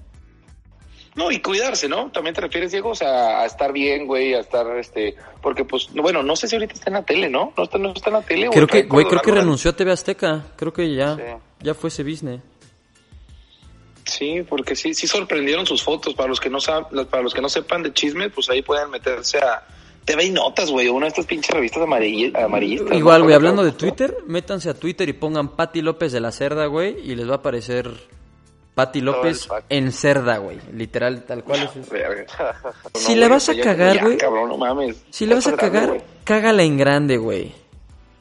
No, 1.14 1.30
y 1.30 1.42
cuidarse, 1.42 1.90
¿no? 1.90 2.10
También 2.10 2.34
te 2.34 2.40
refieres, 2.40 2.72
Diego, 2.72 2.88
o 2.88 2.94
sea, 2.94 3.42
a 3.42 3.44
estar 3.44 3.70
bien, 3.70 4.06
güey, 4.06 4.32
a 4.32 4.40
estar, 4.40 4.66
este, 4.78 5.14
porque, 5.42 5.66
pues, 5.66 5.90
no, 5.92 6.00
bueno, 6.00 6.22
no 6.22 6.36
sé 6.36 6.48
si 6.48 6.56
ahorita 6.56 6.72
está 6.72 6.88
en 6.88 6.94
la 6.94 7.02
tele, 7.02 7.28
¿no? 7.28 7.52
No 7.54 7.64
está, 7.64 7.76
no 7.76 7.92
está 7.92 8.08
en 8.08 8.14
la 8.14 8.22
tele. 8.22 8.48
o 8.48 8.50
Creo 8.52 8.66
que, 8.66 8.84
güey, 8.84 9.04
creo 9.04 9.20
que 9.20 9.30
renunció 9.32 9.72
a 9.72 9.76
TV 9.76 9.92
Azteca. 9.92 10.46
Creo 10.56 10.72
que 10.72 10.94
ya, 10.94 11.16
Sí. 11.16 11.22
ya 11.60 11.74
fue 11.74 11.88
ese 11.88 12.02
business. 12.02 12.40
Sí, 14.04 14.42
porque 14.48 14.74
sí, 14.76 14.94
sí 14.94 15.06
sorprendieron 15.06 15.66
sus 15.66 15.82
fotos. 15.82 16.14
Para 16.14 16.28
los 16.28 16.40
que 16.40 16.50
no 16.50 16.58
sab- 16.58 17.06
para 17.06 17.22
los 17.22 17.32
que 17.34 17.40
no 17.40 17.48
sepan 17.48 17.82
de 17.82 17.92
chisme, 17.92 18.30
pues 18.30 18.48
ahí 18.50 18.62
pueden 18.62 18.90
meterse 18.90 19.38
a 19.38 19.62
TV 20.04 20.24
y 20.24 20.30
Notas, 20.30 20.70
güey, 20.70 20.88
una 20.88 21.06
de 21.06 21.10
estas 21.10 21.26
pinches 21.26 21.50
revistas 21.54 21.82
amarillistas. 21.82 22.96
Igual, 22.96 23.22
güey, 23.22 23.34
hablando 23.34 23.62
de 23.62 23.72
Twitter, 23.72 24.16
métanse 24.26 24.70
a 24.70 24.74
Twitter 24.74 25.08
y 25.08 25.12
pongan 25.12 25.48
Patti 25.56 25.82
López 25.82 26.12
de 26.12 26.20
la 26.20 26.32
Cerda, 26.32 26.66
güey, 26.66 26.96
y 27.04 27.14
les 27.14 27.28
va 27.28 27.34
a 27.34 27.36
aparecer 27.36 27.90
Patti 28.74 29.00
López 29.02 29.46
en 29.68 29.92
Cerda, 29.92 30.38
güey. 30.38 30.58
Literal, 30.72 31.22
tal 31.24 31.44
cual 31.44 31.62
es 31.64 31.76
eso. 31.76 31.94
Si 32.94 33.14
güey, 33.14 33.28
vas 33.28 33.48
a 33.48 33.54
cagar, 33.60 34.00
güey. 34.02 34.18
Si 35.10 35.26
le 35.26 35.34
vas 35.34 35.46
a 35.46 35.50
grande, 35.52 35.70
cagar, 35.72 35.88
güey. 35.90 36.00
cágala 36.24 36.62
en 36.62 36.76
grande, 36.78 37.16
güey. 37.18 37.52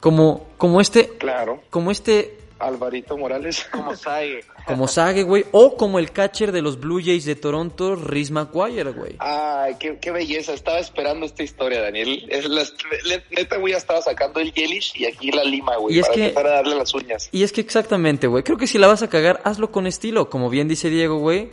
Como, 0.00 0.46
como 0.58 0.80
este, 0.80 1.08
Claro. 1.18 1.62
como 1.70 1.90
este, 1.90 2.38
Alvarito 2.60 3.16
Morales. 3.16 3.66
Como 3.72 3.96
Sague. 3.96 4.44
como 4.66 4.86
Sage, 4.86 5.22
güey, 5.24 5.44
o 5.52 5.76
como 5.76 5.98
el 5.98 6.12
catcher 6.12 6.52
de 6.52 6.62
los 6.62 6.78
Blue 6.78 7.00
Jays 7.02 7.24
de 7.24 7.34
Toronto, 7.34 7.96
Rhys 7.96 8.30
McGuire, 8.30 8.90
güey. 8.92 9.16
Ay, 9.18 9.74
qué, 9.80 9.98
qué 10.00 10.10
belleza. 10.10 10.52
Estaba 10.52 10.78
esperando 10.78 11.26
esta 11.26 11.42
historia, 11.42 11.80
Daniel. 11.82 12.26
Es 12.28 12.44
la, 12.48 12.62
le- 13.04 13.24
neta, 13.30 13.56
güey, 13.56 13.72
ya 13.72 13.78
estaba 13.78 14.00
sacando 14.02 14.38
el 14.40 14.52
Yelish 14.52 14.92
y 14.96 15.06
aquí 15.06 15.32
la 15.32 15.42
lima, 15.44 15.76
güey, 15.76 15.96
Y 15.96 15.98
es 16.00 16.06
para 16.06 16.14
que- 16.14 16.22
empezar 16.28 16.46
a 16.46 16.50
darle 16.56 16.76
las 16.76 16.94
uñas. 16.94 17.28
Y 17.32 17.42
es 17.42 17.52
que 17.52 17.60
exactamente, 17.62 18.26
güey. 18.26 18.44
Creo 18.44 18.58
que 18.58 18.66
si 18.66 18.78
la 18.78 18.86
vas 18.86 19.02
a 19.02 19.08
cagar, 19.08 19.40
hazlo 19.44 19.72
con 19.72 19.86
estilo. 19.86 20.28
Como 20.30 20.50
bien 20.50 20.68
dice 20.68 20.90
Diego, 20.90 21.18
güey. 21.18 21.50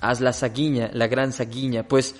Haz 0.00 0.20
la 0.20 0.32
saguiña, 0.32 0.90
la 0.94 1.06
gran 1.08 1.32
saguiña. 1.32 1.86
Pues 1.86 2.14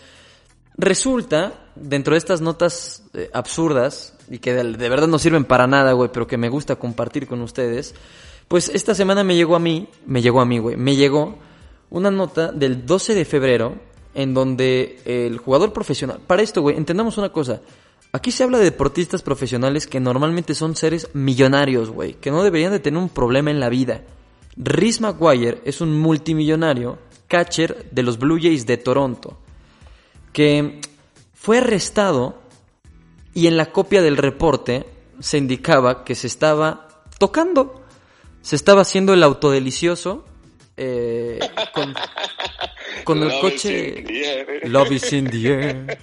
resulta, 0.76 1.54
dentro 1.74 2.14
de 2.14 2.18
estas 2.18 2.40
notas 2.40 3.02
eh, 3.14 3.30
absurdas, 3.32 4.16
y 4.30 4.38
que 4.38 4.54
de, 4.54 4.88
verdad 4.88 5.08
no 5.08 5.18
sirven 5.18 5.44
para 5.44 5.66
nada, 5.66 5.92
güey, 5.92 6.08
pero 6.12 6.26
que 6.26 6.38
me 6.38 6.48
gusta 6.48 6.76
compartir 6.76 7.26
con 7.26 7.42
ustedes, 7.42 7.94
pues 8.48 8.70
esta 8.72 8.94
semana 8.94 9.24
me 9.24 9.34
llegó 9.34 9.56
a 9.56 9.58
mí, 9.58 9.88
me 10.06 10.22
llegó 10.22 10.40
a 10.40 10.46
mí, 10.46 10.58
güey, 10.58 10.76
me 10.76 10.96
llegó 10.96 11.36
una 11.90 12.10
nota 12.10 12.52
del 12.52 12.86
12 12.86 13.14
de 13.14 13.24
febrero 13.24 13.74
en 14.14 14.32
donde 14.32 15.00
el 15.04 15.38
jugador 15.38 15.72
profesional, 15.72 16.20
para 16.24 16.42
esto, 16.42 16.62
güey, 16.62 16.76
entendamos 16.76 17.18
una 17.18 17.30
cosa. 17.30 17.60
Aquí 18.12 18.30
se 18.32 18.42
habla 18.42 18.58
de 18.58 18.64
deportistas 18.64 19.22
profesionales 19.22 19.86
que 19.86 20.00
normalmente 20.00 20.54
son 20.54 20.74
seres 20.74 21.08
millonarios, 21.12 21.90
güey, 21.90 22.14
que 22.14 22.30
no 22.30 22.42
deberían 22.42 22.72
de 22.72 22.80
tener 22.80 23.00
un 23.00 23.08
problema 23.08 23.50
en 23.50 23.60
la 23.60 23.68
vida. 23.68 24.02
Rhys 24.56 25.00
McGuire 25.00 25.60
es 25.64 25.80
un 25.80 25.98
multimillonario 25.98 26.98
catcher 27.28 27.88
de 27.90 28.02
los 28.02 28.18
Blue 28.18 28.38
Jays 28.40 28.66
de 28.66 28.76
Toronto, 28.76 29.38
que 30.32 30.80
fue 31.34 31.58
arrestado 31.58 32.39
y 33.34 33.46
en 33.46 33.56
la 33.56 33.72
copia 33.72 34.02
del 34.02 34.16
reporte 34.16 34.86
se 35.20 35.38
indicaba 35.38 36.04
que 36.04 36.14
se 36.14 36.26
estaba 36.26 36.88
tocando, 37.18 37.82
se 38.42 38.56
estaba 38.56 38.82
haciendo 38.82 39.12
el 39.14 39.22
autodelicioso 39.22 40.24
eh, 40.76 41.38
con, 41.74 41.94
con 43.04 43.22
el 43.22 43.40
coche. 43.40 44.04
Love 44.64 44.92
is 44.92 45.12
in 45.12 45.26
the 45.30 45.48
air. 45.48 45.98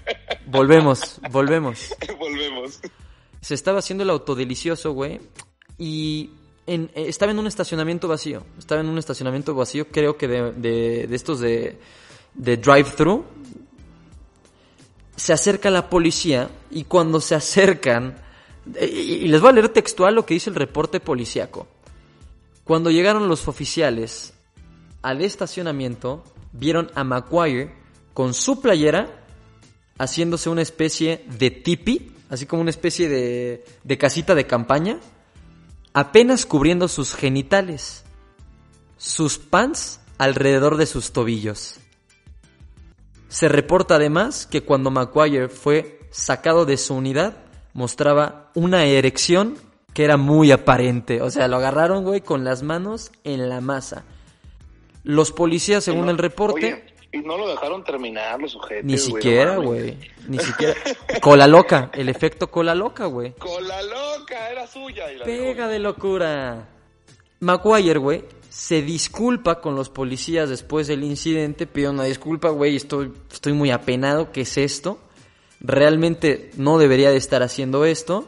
Volvemos, 0.45 1.19
volvemos. 1.31 1.95
Volvemos. 2.19 2.79
Se 3.41 3.53
estaba 3.55 3.79
haciendo 3.79 4.03
el 4.03 4.09
autodelicioso, 4.11 4.91
güey. 4.93 5.19
Y 5.79 6.29
en- 6.67 6.91
eh, 6.95 7.05
estaba 7.07 7.31
en 7.31 7.39
un 7.39 7.47
estacionamiento 7.47 8.07
vacío. 8.07 8.43
Estaba 8.57 8.81
en 8.81 8.87
un 8.89 8.97
estacionamiento 8.97 9.55
vacío, 9.55 9.87
creo 9.89 10.17
que 10.17 10.27
de, 10.27 10.51
de- 10.53 11.07
de 11.07 11.15
estos 11.15 11.39
de, 11.39 11.79
de 12.35 12.57
drive-thru. 12.57 13.25
Se 15.17 15.33
acerca 15.33 15.69
la 15.69 15.89
policía 15.89 16.49
y 16.71 16.85
cuando 16.85 17.19
se 17.19 17.35
acercan... 17.35 18.15
eh, 18.75 18.85
Y, 18.85 19.27
les 19.27 19.41
voy 19.41 19.49
a 19.49 19.53
leer 19.53 19.69
textual 19.69 20.15
lo 20.15 20.25
que 20.25 20.35
dice 20.35 20.49
el 20.49 20.55
reporte 20.55 21.01
policíaco. 21.01 21.67
Cuando 22.63 22.89
llegaron 22.91 23.27
los 23.27 23.47
oficiales 23.49 24.33
al 25.01 25.21
estacionamiento, 25.21 26.23
vieron 26.53 26.89
a 26.95 27.03
McGuire 27.03 27.73
con 28.13 28.33
su 28.33 28.61
playera 28.61 29.23
haciéndose 29.97 30.49
una 30.49 30.61
especie 30.61 31.25
de 31.39 31.51
tipi, 31.51 32.11
así 32.29 32.45
como 32.45 32.61
una 32.61 32.71
especie 32.71 33.09
de, 33.09 33.65
de 33.83 33.97
casita 33.97 34.35
de 34.35 34.45
campaña, 34.45 34.99
apenas 35.93 36.45
cubriendo 36.45 36.87
sus 36.87 37.15
genitales, 37.15 38.03
sus 38.97 39.37
pants 39.37 39.99
alrededor 40.17 40.77
de 40.77 40.85
sus 40.85 41.11
tobillos. 41.11 41.79
Se 43.29 43.47
reporta 43.49 43.95
además 43.95 44.47
que 44.47 44.61
cuando 44.63 44.91
McGuire 44.91 45.49
fue 45.49 45.99
sacado 46.11 46.65
de 46.65 46.77
su 46.77 46.95
unidad, 46.95 47.33
mostraba 47.73 48.51
una 48.55 48.85
erección 48.85 49.57
que 49.93 50.03
era 50.03 50.17
muy 50.17 50.51
aparente. 50.51 51.21
O 51.21 51.29
sea, 51.29 51.47
lo 51.47 51.57
agarraron, 51.57 52.03
güey, 52.03 52.21
con 52.21 52.43
las 52.43 52.63
manos 52.63 53.11
en 53.23 53.49
la 53.49 53.61
masa. 53.61 54.05
Los 55.03 55.31
policías, 55.31 55.83
según 55.83 56.05
No, 56.05 56.11
el 56.11 56.17
reporte, 56.17 56.73
oye, 56.73 56.83
y 57.11 57.19
no 57.19 57.37
lo 57.37 57.47
dejaron 57.47 57.83
terminar 57.83 58.39
los 58.39 58.51
sujetos. 58.51 58.83
ni 58.85 58.97
siquiera, 58.97 59.57
güey. 59.57 59.97
Ni 60.27 60.39
siquiera. 60.39 60.75
Cola 61.21 61.47
loca. 61.47 61.89
El 61.93 62.09
efecto 62.09 62.51
cola 62.51 62.75
loca, 62.75 63.05
güey. 63.05 63.33
Con 63.35 63.67
la 63.67 63.81
loca, 63.81 64.51
era 64.51 64.67
suya. 64.67 65.11
Y 65.11 65.17
la 65.17 65.25
Pega 65.25 65.67
de 65.67 65.79
locura. 65.79 66.67
Maguire, 67.39 67.99
güey, 67.99 68.23
se 68.49 68.81
disculpa 68.81 69.61
con 69.61 69.75
los 69.75 69.89
policías 69.89 70.49
después 70.49 70.87
del 70.87 71.03
incidente. 71.03 71.67
Pide 71.67 71.89
una 71.89 72.03
disculpa, 72.03 72.49
güey. 72.49 72.75
Estoy, 72.75 73.11
estoy 73.31 73.53
muy 73.53 73.71
apenado. 73.71 74.31
¿Qué 74.31 74.41
es 74.41 74.57
esto? 74.57 74.99
Realmente 75.59 76.51
no 76.55 76.77
debería 76.77 77.11
de 77.11 77.17
estar 77.17 77.43
haciendo 77.43 77.85
esto. 77.85 78.27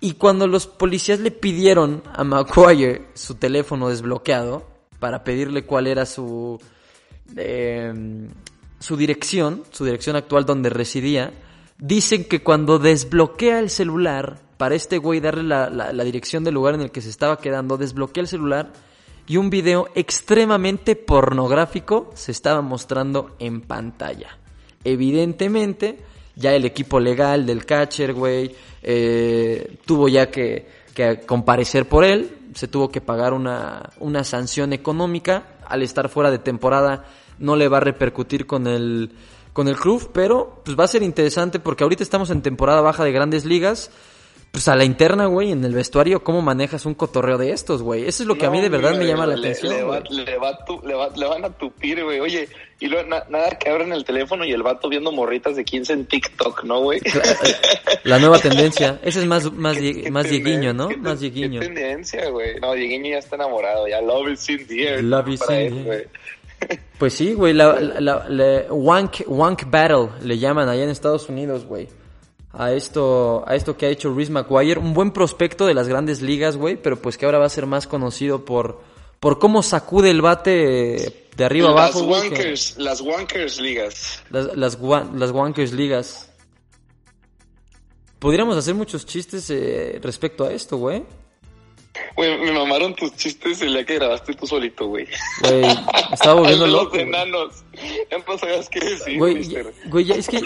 Y 0.00 0.14
cuando 0.14 0.46
los 0.46 0.66
policías 0.66 1.20
le 1.20 1.30
pidieron 1.30 2.02
a 2.12 2.24
Maguire 2.24 3.08
su 3.14 3.36
teléfono 3.36 3.88
desbloqueado 3.88 4.66
para 4.98 5.22
pedirle 5.22 5.64
cuál 5.64 5.86
era 5.86 6.06
su 6.06 6.60
eh, 7.36 8.28
su 8.80 8.96
dirección, 8.96 9.62
su 9.70 9.84
dirección 9.84 10.16
actual 10.16 10.44
donde 10.44 10.70
residía, 10.70 11.32
dicen 11.78 12.24
que 12.24 12.42
cuando 12.42 12.80
desbloquea 12.80 13.60
el 13.60 13.70
celular, 13.70 14.40
para 14.56 14.74
este 14.74 14.98
güey 14.98 15.20
darle 15.20 15.44
la 15.44 16.04
dirección 16.04 16.42
del 16.42 16.54
lugar 16.54 16.74
en 16.74 16.80
el 16.80 16.90
que 16.90 17.00
se 17.00 17.08
estaba 17.08 17.38
quedando, 17.38 17.78
desbloquea 17.78 18.22
el 18.22 18.28
celular 18.28 18.72
y 19.26 19.36
un 19.36 19.50
video 19.50 19.88
extremadamente 19.94 20.96
pornográfico 20.96 22.10
se 22.14 22.32
estaba 22.32 22.60
mostrando 22.60 23.36
en 23.38 23.60
pantalla. 23.60 24.38
Evidentemente, 24.84 25.98
ya 26.34 26.54
el 26.54 26.64
equipo 26.64 26.98
legal 26.98 27.46
del 27.46 27.64
catcher, 27.64 28.14
güey, 28.14 28.54
eh, 28.82 29.76
tuvo 29.84 30.08
ya 30.08 30.30
que, 30.30 30.66
que 30.94 31.20
comparecer 31.20 31.88
por 31.88 32.04
él, 32.04 32.36
se 32.54 32.68
tuvo 32.68 32.90
que 32.90 33.00
pagar 33.00 33.32
una, 33.32 33.90
una 34.00 34.24
sanción 34.24 34.72
económica, 34.72 35.46
al 35.66 35.82
estar 35.82 36.08
fuera 36.08 36.30
de 36.30 36.38
temporada 36.38 37.04
no 37.38 37.56
le 37.56 37.68
va 37.68 37.78
a 37.78 37.80
repercutir 37.80 38.46
con 38.46 38.66
el, 38.66 39.10
con 39.52 39.68
el 39.68 39.76
club, 39.76 40.10
pero 40.12 40.60
pues 40.64 40.78
va 40.78 40.84
a 40.84 40.88
ser 40.88 41.02
interesante 41.02 41.58
porque 41.58 41.84
ahorita 41.84 42.02
estamos 42.02 42.30
en 42.30 42.42
temporada 42.42 42.80
baja 42.80 43.04
de 43.04 43.12
grandes 43.12 43.44
ligas, 43.44 43.90
pues 44.52 44.68
a 44.68 44.76
la 44.76 44.84
interna, 44.84 45.26
güey, 45.26 45.50
en 45.50 45.64
el 45.64 45.72
vestuario, 45.74 46.22
¿cómo 46.22 46.42
manejas 46.42 46.84
un 46.84 46.92
cotorreo 46.94 47.38
de 47.38 47.52
estos, 47.52 47.82
güey? 47.82 48.06
Eso 48.06 48.22
es 48.22 48.26
lo 48.28 48.36
que 48.36 48.44
a 48.44 48.50
mí 48.50 48.60
de 48.60 48.68
verdad 48.68 48.94
me 48.94 49.06
llama 49.06 49.26
la 49.26 49.34
atención, 49.34 49.72
Le, 49.74 49.82
va- 49.82 50.00
güey. 50.00 50.24
le 50.26 50.36
va 50.38 50.48
a 50.50 50.64
tu- 50.66 50.80
le 50.86 50.92
va- 50.94 51.08
le 51.16 51.26
van 51.26 51.44
a 51.46 51.50
tupir, 51.50 52.04
güey. 52.04 52.20
Oye, 52.20 52.48
y 52.78 52.86
luego 52.86 53.08
na- 53.08 53.24
nada 53.30 53.48
que 53.58 53.70
abren 53.70 53.92
el 53.94 54.04
teléfono 54.04 54.44
y 54.44 54.52
el 54.52 54.62
vato 54.62 54.90
viendo 54.90 55.10
morritas 55.10 55.56
de 55.56 55.64
15 55.64 55.94
en 55.94 56.04
TikTok, 56.04 56.64
¿no, 56.64 56.80
güey? 56.82 57.00
La 58.04 58.18
nueva 58.18 58.38
tendencia. 58.40 59.00
Ese 59.02 59.20
es 59.20 59.26
más, 59.26 59.50
más, 59.52 59.78
¿Qué- 59.78 60.02
qué 60.02 60.10
más 60.10 60.28
dieguiño, 60.28 60.74
¿no? 60.74 60.88
qué 60.88 60.96
Más 60.98 61.20
dieguiño. 61.20 61.60
Qué 61.60 61.66
tendencia, 61.68 62.28
güey. 62.28 62.60
No, 62.60 62.74
Dieguiño 62.74 63.10
ya 63.10 63.18
está 63.18 63.36
enamorado. 63.36 63.88
Ya 63.88 64.02
love 64.02 64.28
is 64.32 64.48
in 64.50 64.66
the 64.66 64.82
air. 64.86 65.02
Love 65.02 65.28
is 65.28 65.40
in 65.48 65.84
güey. 65.84 66.04
Pues 66.98 67.14
sí, 67.14 67.32
güey, 67.32 67.54
la, 67.54 67.80
la, 67.80 68.26
la- 68.28 68.62
wank, 68.70 69.22
wank 69.26 69.62
Battle 69.70 70.10
le 70.22 70.38
llaman 70.38 70.68
allá 70.68 70.84
en 70.84 70.90
Estados 70.90 71.28
Unidos, 71.28 71.64
güey. 71.64 71.88
A 72.54 72.72
esto, 72.72 73.44
a 73.46 73.54
esto 73.56 73.76
que 73.78 73.86
ha 73.86 73.88
hecho 73.88 74.12
Reese 74.14 74.30
McGuire, 74.30 74.78
un 74.78 74.92
buen 74.92 75.10
prospecto 75.10 75.64
de 75.66 75.72
las 75.74 75.88
grandes 75.88 76.20
ligas, 76.20 76.56
güey, 76.56 76.76
pero 76.76 77.00
pues 77.00 77.16
que 77.16 77.24
ahora 77.24 77.38
va 77.38 77.46
a 77.46 77.50
ser 77.50 77.64
más 77.66 77.86
conocido 77.86 78.44
por, 78.44 78.80
por 79.20 79.38
cómo 79.38 79.62
sacude 79.62 80.10
el 80.10 80.20
bate 80.20 81.30
de 81.34 81.44
arriba 81.44 81.70
las 81.70 81.78
abajo, 81.94 82.00
que- 82.00 82.06
Wankers, 82.12 82.76
las 82.76 83.00
Wankers 83.00 83.58
ligas. 83.58 84.22
Las, 84.30 84.54
las, 84.56 84.76
Wankers 85.32 85.72
ligas. 85.72 86.28
Podríamos 88.18 88.56
hacer 88.56 88.74
muchos 88.74 89.04
chistes 89.06 89.48
eh, 89.50 89.98
respecto 90.02 90.44
a 90.44 90.52
esto, 90.52 90.76
güey. 90.76 91.02
Güey, 92.16 92.38
me 92.38 92.52
mamaron 92.52 92.94
tus 92.94 93.14
chistes 93.16 93.60
el 93.62 93.72
día 93.72 93.84
que 93.84 93.94
grabaste 93.96 94.32
tú 94.34 94.46
solito, 94.46 94.86
güey. 94.86 95.06
Güey, 95.42 95.64
estaba 96.12 96.34
volviendo 96.40 96.66
loco. 96.66 96.96
Los 96.96 97.02
enanos. 97.04 97.64
Ya 98.10 98.16
decir, 98.90 99.18
Güey, 99.18 99.42
ya- 99.42 99.62
güey, 99.88 100.04
ya, 100.04 100.14
es 100.14 100.28
que 100.28 100.40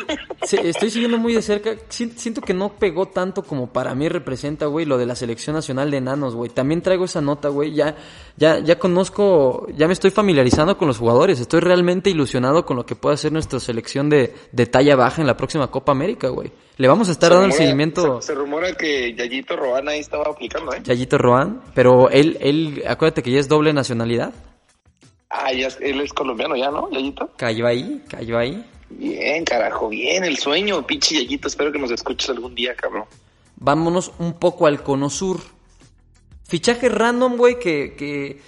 se- 0.45 0.69
estoy 0.69 0.91
siguiendo 0.91 1.19
muy 1.19 1.35
de 1.35 1.43
cerca. 1.43 1.75
Si- 1.89 2.11
Siento 2.17 2.41
que 2.41 2.55
no 2.55 2.75
pegó 2.77 3.07
tanto 3.07 3.43
como 3.43 3.73
para 3.73 3.95
mí 3.95 4.09
representa, 4.09 4.67
güey, 4.67 4.87
lo 4.87 4.99
de 4.99 5.07
la 5.07 5.15
selección 5.15 5.55
nacional 5.57 5.91
de 5.91 5.99
enanos, 5.99 6.35
güey. 6.35 6.51
También 6.51 6.83
traigo 6.83 7.05
esa 7.05 7.21
nota, 7.21 7.49
güey. 7.49 7.75
Ya, 7.75 7.97
ya, 8.37 8.59
ya 8.61 8.79
conozco, 8.79 9.67
ya 9.77 9.87
me 9.87 9.93
estoy 9.93 10.11
familiarizando 10.11 10.77
con 10.79 10.89
los 10.89 10.99
jugadores. 10.99 11.41
Estoy 11.41 11.61
realmente 11.61 12.11
ilusionado 12.11 12.65
con 12.67 12.77
lo 12.77 12.87
que 12.87 12.95
puede 12.97 13.15
hacer 13.15 13.33
nuestra 13.33 13.61
selección 13.61 14.09
de, 14.09 14.35
de 14.53 14.67
talla 14.67 14.97
baja 14.97 15.21
en 15.21 15.27
la 15.27 15.37
próxima 15.37 15.71
Copa 15.71 15.93
América, 15.93 16.29
güey. 16.29 16.53
Le 16.79 16.89
vamos 16.89 17.09
a 17.09 17.13
estar 17.13 17.31
Se 17.31 17.35
dando 17.35 17.47
el 17.49 17.53
seguimiento. 17.55 18.21
Se, 18.21 18.29
se 18.29 18.35
rumora 18.35 18.75
que 18.75 19.15
Yayito 19.15 19.57
Robana 19.57 19.93
ahí 19.93 20.01
estaba 20.01 20.25
aplicando, 20.25 20.73
¿eh? 20.75 20.81
Yayito 20.85 21.17
Roan, 21.17 21.63
pero 21.75 22.11
él, 22.11 22.37
él, 22.41 22.83
acuérdate 22.87 23.23
que 23.23 23.31
ya 23.31 23.41
es 23.41 23.49
doble 23.49 23.73
nacionalidad. 23.73 24.35
Ah, 25.39 25.53
ya, 25.53 25.69
él 25.81 26.01
es 26.01 26.13
colombiano 26.13 26.57
ya, 26.57 26.71
¿no? 26.71 26.91
Yayito. 26.91 27.31
Cayó 27.37 27.67
ahí, 27.67 28.03
cayó 28.09 28.39
ahí. 28.39 28.65
Bien, 28.89 29.45
carajo, 29.45 29.89
bien, 29.89 30.25
el 30.25 30.39
sueño, 30.39 30.87
pinche 30.87 31.17
Yayito. 31.17 31.49
Espero 31.49 31.73
que 31.73 31.79
nos 31.79 31.91
escuches 31.91 32.31
algún 32.31 32.55
día, 32.55 32.75
cabrón. 32.75 33.05
Vámonos 33.57 34.13
un 34.19 34.35
poco 34.35 34.67
al 34.67 34.83
cono 34.83 35.11
sur. 35.11 35.41
Fichaje 36.45 36.89
random, 36.89 37.37
güey, 37.37 37.59
que, 37.59 37.95
que, 37.97 38.41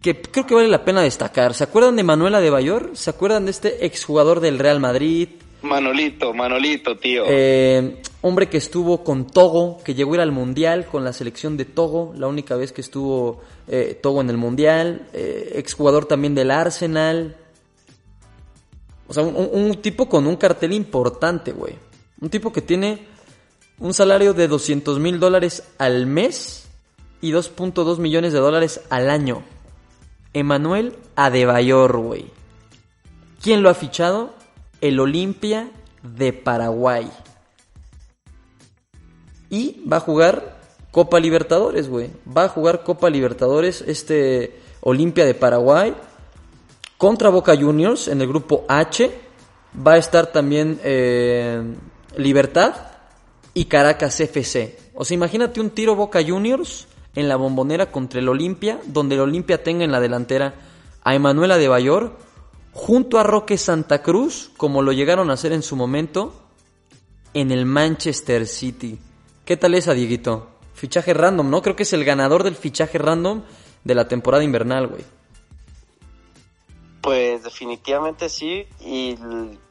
que 0.00 0.20
creo 0.22 0.46
que 0.46 0.54
vale 0.54 0.68
la 0.68 0.84
pena 0.84 1.02
destacar. 1.02 1.54
¿Se 1.54 1.64
acuerdan 1.64 1.96
de 1.96 2.02
Manuela 2.02 2.40
de 2.40 2.50
Bayor? 2.50 2.90
¿Se 2.94 3.10
acuerdan 3.10 3.44
de 3.44 3.50
este 3.50 3.86
exjugador 3.86 4.40
del 4.40 4.58
Real 4.58 4.80
Madrid? 4.80 5.28
Manolito, 5.62 6.32
Manolito, 6.32 6.96
tío. 6.96 7.24
Eh, 7.26 7.96
hombre 8.26 8.48
que 8.48 8.58
estuvo 8.58 9.04
con 9.04 9.26
Togo, 9.26 9.78
que 9.84 9.94
llegó 9.94 10.12
a 10.12 10.16
ir 10.16 10.20
al 10.20 10.32
Mundial 10.32 10.86
con 10.86 11.04
la 11.04 11.12
selección 11.12 11.56
de 11.56 11.64
Togo, 11.64 12.12
la 12.16 12.26
única 12.26 12.56
vez 12.56 12.72
que 12.72 12.80
estuvo 12.80 13.40
eh, 13.68 13.98
Togo 14.02 14.20
en 14.20 14.30
el 14.30 14.36
Mundial. 14.36 15.08
Eh, 15.12 15.52
exjugador 15.56 16.06
también 16.06 16.34
del 16.34 16.50
Arsenal. 16.50 17.36
O 19.08 19.14
sea, 19.14 19.22
un, 19.22 19.48
un 19.52 19.80
tipo 19.80 20.08
con 20.08 20.26
un 20.26 20.36
cartel 20.36 20.72
importante, 20.72 21.52
güey. 21.52 21.74
Un 22.20 22.28
tipo 22.28 22.52
que 22.52 22.62
tiene 22.62 23.06
un 23.78 23.94
salario 23.94 24.34
de 24.34 24.48
200 24.48 24.98
mil 24.98 25.20
dólares 25.20 25.62
al 25.78 26.06
mes 26.06 26.66
y 27.20 27.32
2.2 27.32 27.98
millones 27.98 28.32
de 28.32 28.38
dólares 28.38 28.80
al 28.90 29.10
año. 29.10 29.42
Emanuel 30.32 30.96
Adebayor, 31.14 31.96
güey. 31.98 32.26
¿Quién 33.42 33.62
lo 33.62 33.70
ha 33.70 33.74
fichado? 33.74 34.34
El 34.80 35.00
Olimpia 35.00 35.70
de 36.02 36.32
Paraguay. 36.32 37.10
Y 39.50 39.82
va 39.90 39.98
a 39.98 40.00
jugar 40.00 40.56
Copa 40.90 41.20
Libertadores, 41.20 41.88
güey. 41.88 42.10
Va 42.26 42.44
a 42.44 42.48
jugar 42.48 42.82
Copa 42.82 43.10
Libertadores 43.10 43.84
este 43.86 44.60
Olimpia 44.80 45.24
de 45.24 45.34
Paraguay 45.34 45.94
contra 46.96 47.28
Boca 47.28 47.56
Juniors 47.56 48.08
en 48.08 48.20
el 48.20 48.28
grupo 48.28 48.64
H. 48.68 49.10
Va 49.86 49.92
a 49.94 49.98
estar 49.98 50.28
también 50.28 50.80
eh, 50.82 51.62
Libertad 52.16 52.74
y 53.52 53.66
Caracas 53.66 54.18
FC. 54.20 54.78
O 54.94 55.04
sea, 55.04 55.14
imagínate 55.14 55.60
un 55.60 55.70
tiro 55.70 55.94
Boca 55.94 56.20
Juniors 56.26 56.88
en 57.14 57.28
la 57.28 57.36
bombonera 57.36 57.90
contra 57.90 58.20
el 58.20 58.28
Olimpia, 58.28 58.80
donde 58.86 59.16
el 59.16 59.22
Olimpia 59.22 59.62
tenga 59.62 59.84
en 59.84 59.92
la 59.92 60.00
delantera 60.00 60.54
a 61.02 61.14
Emanuela 61.14 61.56
de 61.56 61.68
Bayor, 61.68 62.16
junto 62.72 63.18
a 63.18 63.22
Roque 63.22 63.56
Santa 63.58 64.02
Cruz, 64.02 64.50
como 64.56 64.82
lo 64.82 64.92
llegaron 64.92 65.30
a 65.30 65.34
hacer 65.34 65.52
en 65.52 65.62
su 65.62 65.76
momento 65.76 66.34
en 67.32 67.50
el 67.50 67.64
Manchester 67.64 68.46
City. 68.46 68.98
¿Qué 69.46 69.56
tal 69.56 69.74
esa, 69.74 69.94
Dieguito? 69.94 70.48
Fichaje 70.74 71.14
random, 71.14 71.48
¿no? 71.48 71.62
Creo 71.62 71.76
que 71.76 71.84
es 71.84 71.92
el 71.94 72.04
ganador 72.04 72.42
del 72.42 72.56
fichaje 72.56 72.98
random 72.98 73.42
de 73.84 73.94
la 73.94 74.08
temporada 74.08 74.44
invernal, 74.44 74.88
güey. 74.88 75.04
Pues 77.00 77.44
definitivamente 77.44 78.28
sí, 78.28 78.66
y 78.80 79.16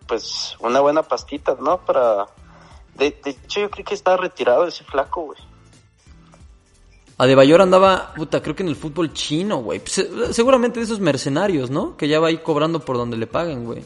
pues 0.07 0.55
una 0.61 0.79
buena 0.79 1.03
pastita, 1.03 1.57
¿no? 1.59 1.79
Para... 1.85 2.25
De, 2.95 3.19
de 3.21 3.31
hecho 3.31 3.59
yo 3.59 3.69
creo 3.69 3.83
que 3.85 3.93
está 3.93 4.15
retirado 4.15 4.65
ese 4.65 4.85
flaco, 4.85 5.23
güey. 5.23 5.39
Adebayor 7.17 7.61
andaba, 7.61 8.13
puta, 8.15 8.41
creo 8.41 8.55
que 8.55 8.63
en 8.63 8.69
el 8.69 8.75
fútbol 8.77 9.11
chino, 9.13 9.57
güey. 9.57 9.81
Se- 9.85 10.33
seguramente 10.33 10.79
de 10.79 10.85
esos 10.85 11.01
mercenarios, 11.01 11.69
¿no? 11.69 11.97
Que 11.97 12.07
ya 12.07 12.21
va 12.21 12.29
ahí 12.29 12.37
cobrando 12.37 12.79
por 12.79 12.95
donde 12.95 13.17
le 13.17 13.27
paguen, 13.27 13.65
güey. 13.65 13.83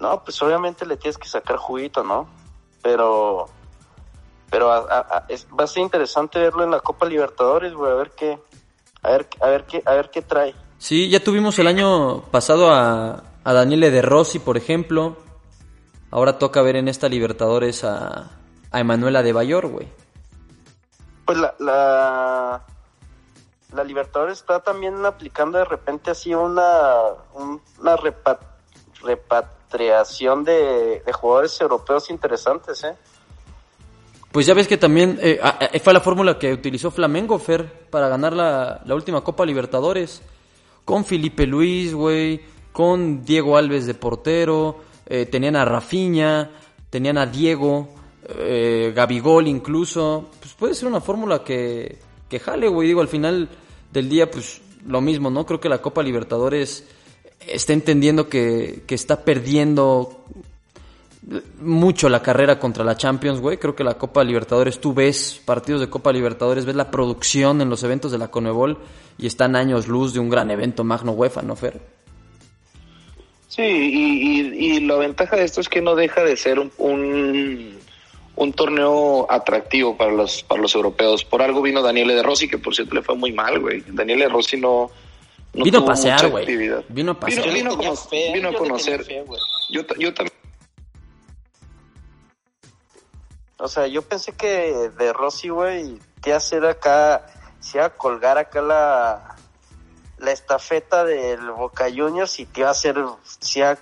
No, 0.00 0.22
pues 0.22 0.40
obviamente 0.42 0.86
le 0.86 0.96
tienes 0.96 1.18
que 1.18 1.28
sacar 1.28 1.56
juguito, 1.56 2.04
¿no? 2.04 2.28
Pero... 2.82 3.46
Pero 4.52 4.70
a- 4.70 5.24
es- 5.28 5.48
va 5.58 5.64
a 5.64 5.66
ser 5.66 5.82
interesante 5.82 6.38
verlo 6.38 6.62
en 6.62 6.70
la 6.70 6.78
Copa 6.80 7.06
Libertadores, 7.06 7.72
güey, 7.74 7.90
a 7.90 7.94
ver 7.96 8.10
qué... 8.12 8.38
A 9.02 9.10
ver, 9.10 9.26
a 9.40 9.46
ver 9.48 9.64
qué, 9.64 9.82
a 9.84 9.94
ver 9.94 10.10
qué 10.10 10.22
trae. 10.22 10.54
Sí, 10.78 11.08
ya 11.08 11.18
tuvimos 11.18 11.58
el 11.58 11.66
año 11.66 12.22
pasado 12.30 12.70
a, 12.72 13.24
a 13.42 13.52
Daniele 13.52 13.90
De 13.90 14.00
Rossi, 14.02 14.38
por 14.38 14.56
ejemplo. 14.56 15.16
Ahora 16.12 16.38
toca 16.38 16.62
ver 16.62 16.76
en 16.76 16.86
esta 16.86 17.08
Libertadores 17.08 17.82
a, 17.82 18.30
a 18.70 18.80
Emanuela 18.80 19.22
de 19.24 19.32
Bayor, 19.32 19.66
güey. 19.68 19.88
Pues 21.24 21.38
la, 21.38 21.54
la, 21.58 22.62
la 23.74 23.84
Libertadores 23.84 24.38
está 24.38 24.60
también 24.60 25.04
aplicando 25.06 25.58
de 25.58 25.64
repente 25.64 26.10
así 26.12 26.32
una, 26.34 26.98
un- 27.34 27.60
una 27.80 27.96
repa- 27.96 28.38
repatriación 29.02 30.44
de, 30.44 31.02
de 31.04 31.12
jugadores 31.12 31.60
europeos 31.60 32.10
interesantes, 32.10 32.84
¿eh? 32.84 32.94
Pues 34.32 34.46
ya 34.46 34.54
ves 34.54 34.66
que 34.66 34.78
también 34.78 35.18
eh, 35.20 35.38
eh, 35.72 35.78
fue 35.78 35.92
la 35.92 36.00
fórmula 36.00 36.38
que 36.38 36.52
utilizó 36.52 36.90
Flamengo, 36.90 37.38
Fer, 37.38 37.70
para 37.90 38.08
ganar 38.08 38.32
la, 38.32 38.80
la 38.86 38.94
última 38.94 39.22
Copa 39.22 39.44
Libertadores. 39.44 40.22
Con 40.86 41.04
Felipe 41.04 41.46
Luis, 41.46 41.92
güey, 41.92 42.40
con 42.72 43.24
Diego 43.24 43.58
Alves 43.58 43.86
de 43.86 43.94
portero, 43.94 44.80
eh, 45.06 45.26
tenían 45.26 45.54
a 45.54 45.66
Rafinha, 45.66 46.50
tenían 46.88 47.18
a 47.18 47.26
Diego, 47.26 47.90
eh, 48.26 48.92
Gabigol 48.96 49.48
incluso. 49.48 50.30
Pues 50.40 50.54
puede 50.54 50.74
ser 50.74 50.88
una 50.88 51.02
fórmula 51.02 51.44
que, 51.44 51.98
que 52.30 52.40
jale, 52.40 52.68
güey. 52.68 52.88
Digo, 52.88 53.02
al 53.02 53.08
final 53.08 53.50
del 53.92 54.08
día, 54.08 54.30
pues 54.30 54.62
lo 54.86 55.02
mismo, 55.02 55.30
¿no? 55.30 55.44
Creo 55.44 55.60
que 55.60 55.68
la 55.68 55.82
Copa 55.82 56.02
Libertadores 56.02 56.86
está 57.46 57.74
entendiendo 57.74 58.28
que, 58.30 58.82
que 58.86 58.94
está 58.94 59.24
perdiendo 59.24 60.24
mucho 61.60 62.08
la 62.08 62.20
carrera 62.22 62.58
contra 62.58 62.84
la 62.84 62.96
Champions, 62.96 63.40
güey. 63.40 63.58
Creo 63.58 63.74
que 63.76 63.84
la 63.84 63.94
Copa 63.94 64.24
Libertadores, 64.24 64.80
tú 64.80 64.92
ves 64.92 65.40
partidos 65.44 65.80
de 65.80 65.88
Copa 65.88 66.12
Libertadores, 66.12 66.64
ves 66.64 66.74
la 66.76 66.90
producción 66.90 67.60
en 67.60 67.70
los 67.70 67.82
eventos 67.84 68.10
de 68.10 68.18
la 68.18 68.28
Conebol 68.28 68.78
y 69.18 69.26
están 69.26 69.54
años 69.56 69.86
luz 69.86 70.14
de 70.14 70.20
un 70.20 70.28
gran 70.28 70.50
evento 70.50 70.82
magno 70.84 71.12
UEFA, 71.12 71.42
¿no, 71.42 71.54
Fer? 71.54 71.80
Sí, 73.48 73.62
y, 73.62 74.40
y, 74.40 74.76
y 74.76 74.80
la 74.80 74.96
ventaja 74.96 75.36
de 75.36 75.44
esto 75.44 75.60
es 75.60 75.68
que 75.68 75.82
no 75.82 75.94
deja 75.94 76.24
de 76.24 76.36
ser 76.36 76.58
un, 76.58 76.72
un, 76.78 77.78
un 78.34 78.52
torneo 78.54 79.30
atractivo 79.30 79.96
para 79.96 80.10
los, 80.10 80.42
para 80.42 80.62
los 80.62 80.74
europeos. 80.74 81.24
Por 81.24 81.42
algo 81.42 81.60
vino 81.60 81.82
Daniele 81.82 82.14
De 82.14 82.22
Rossi, 82.22 82.48
que 82.48 82.58
por 82.58 82.74
cierto 82.74 82.94
le 82.94 83.02
fue 83.02 83.14
muy 83.14 83.30
mal, 83.32 83.60
güey. 83.60 83.84
Daniele 83.88 84.24
De 84.24 84.30
Rossi 84.30 84.56
no, 84.56 84.90
no 85.52 85.64
Vino 85.64 85.80
a 85.80 85.84
pasear, 85.84 86.16
mucha 86.16 86.28
güey. 86.28 86.44
actividad. 86.44 86.84
Vino 86.88 87.12
a 87.12 87.20
pasear. 87.20 87.52
Vino, 87.52 87.76
vino 87.76 87.92
a, 87.92 88.32
vino 88.32 88.52
conocer. 88.54 89.04
fe, 89.04 89.22
yo, 89.70 89.82
yo 89.98 90.14
también. 90.14 90.41
O 93.62 93.68
sea, 93.68 93.86
yo 93.86 94.02
pensé 94.02 94.32
que 94.32 94.90
de 94.98 95.12
Rossi, 95.12 95.48
güey, 95.48 95.98
te 96.20 96.30
iba 96.30 96.34
a 96.34 96.38
hacer 96.38 96.64
acá, 96.66 97.26
se 97.60 97.78
iba 97.78 97.86
a 97.86 97.90
colgar 97.90 98.36
acá 98.36 98.60
la, 98.60 99.36
la 100.18 100.32
estafeta 100.32 101.04
del 101.04 101.40
Boca 101.52 101.86
Juniors 101.94 102.40
y 102.40 102.46
te 102.46 102.60
iba 102.60 102.68
a 102.68 102.72
hacer, 102.72 102.96
se 103.40 103.60
iba 103.60 103.70
a 103.70 103.78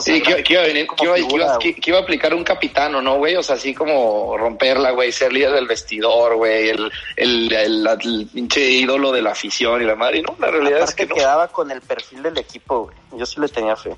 Sí, 0.00 0.22
que, 0.22 0.42
que 0.42 0.54
iba 0.54 0.62
a 0.62 0.66
venir, 0.66 0.86
que 0.96 1.04
iba, 1.04 1.18
iba- 1.18 1.26
figura, 1.28 1.58
que- 1.60 1.74
que 1.74 1.90
iba 1.90 1.98
a 1.98 2.02
aplicar 2.02 2.32
un 2.32 2.42
capitano, 2.42 3.02
¿no, 3.02 3.16
güey? 3.18 3.36
O 3.36 3.42
sea, 3.42 3.56
así 3.56 3.74
como 3.74 4.34
romperla, 4.38 4.92
güey, 4.92 5.12
ser 5.12 5.30
líder 5.30 5.52
del 5.52 5.66
vestidor, 5.66 6.36
güey, 6.36 6.70
el, 6.70 6.90
el, 7.16 7.52
el, 7.52 7.86
el 7.86 8.28
pinche 8.32 8.60
ídolo 8.62 9.12
de 9.12 9.20
la 9.20 9.32
afición 9.32 9.82
y 9.82 9.84
la 9.84 9.94
madre, 9.94 10.22
¿no? 10.22 10.34
La 10.38 10.50
realidad 10.50 10.80
es 10.80 10.94
que 10.94 11.04
no. 11.04 11.14
quedaba 11.14 11.48
con 11.48 11.70
el 11.70 11.82
perfil 11.82 12.22
del 12.22 12.38
equipo, 12.38 12.84
güey. 12.84 12.96
Yo 13.20 13.26
sí 13.26 13.38
le 13.40 13.48
tenía 13.48 13.76
fe. 13.76 13.94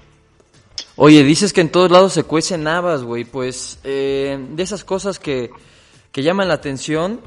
Oye, 0.98 1.22
dices 1.24 1.52
que 1.52 1.61
en 1.61 1.68
todos 1.68 1.90
lados 1.90 2.14
se 2.14 2.24
cuecen 2.24 2.66
habas, 2.66 3.02
güey. 3.02 3.24
Pues 3.24 3.78
eh, 3.85 4.38
de 4.50 4.62
esas 4.62 4.82
cosas 4.82 5.18
que, 5.18 5.50
que 6.11 6.22
llaman 6.22 6.48
la 6.48 6.54
atención, 6.54 7.20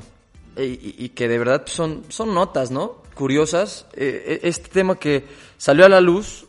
y, 0.58 0.96
y 1.06 1.10
que 1.10 1.28
de 1.28 1.38
verdad 1.38 1.64
son, 1.68 2.04
son 2.10 2.34
notas, 2.34 2.72
¿no? 2.72 3.04
Curiosas. 3.14 3.86
Eh, 3.94 4.40
este 4.44 4.70
tema 4.70 4.96
que 4.98 5.26
salió 5.58 5.86
a 5.86 5.90
la 5.90 6.02
luz 6.02 6.48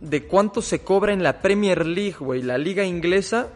de 0.00 0.24
cuánto 0.24 0.60
se 0.60 0.80
cobra 0.80 1.12
en 1.12 1.22
la 1.22 1.40
Premier 1.40 1.86
League, 1.86 2.16
güey, 2.18 2.42
la 2.42 2.58
liga 2.58 2.84
inglesa, 2.84 3.48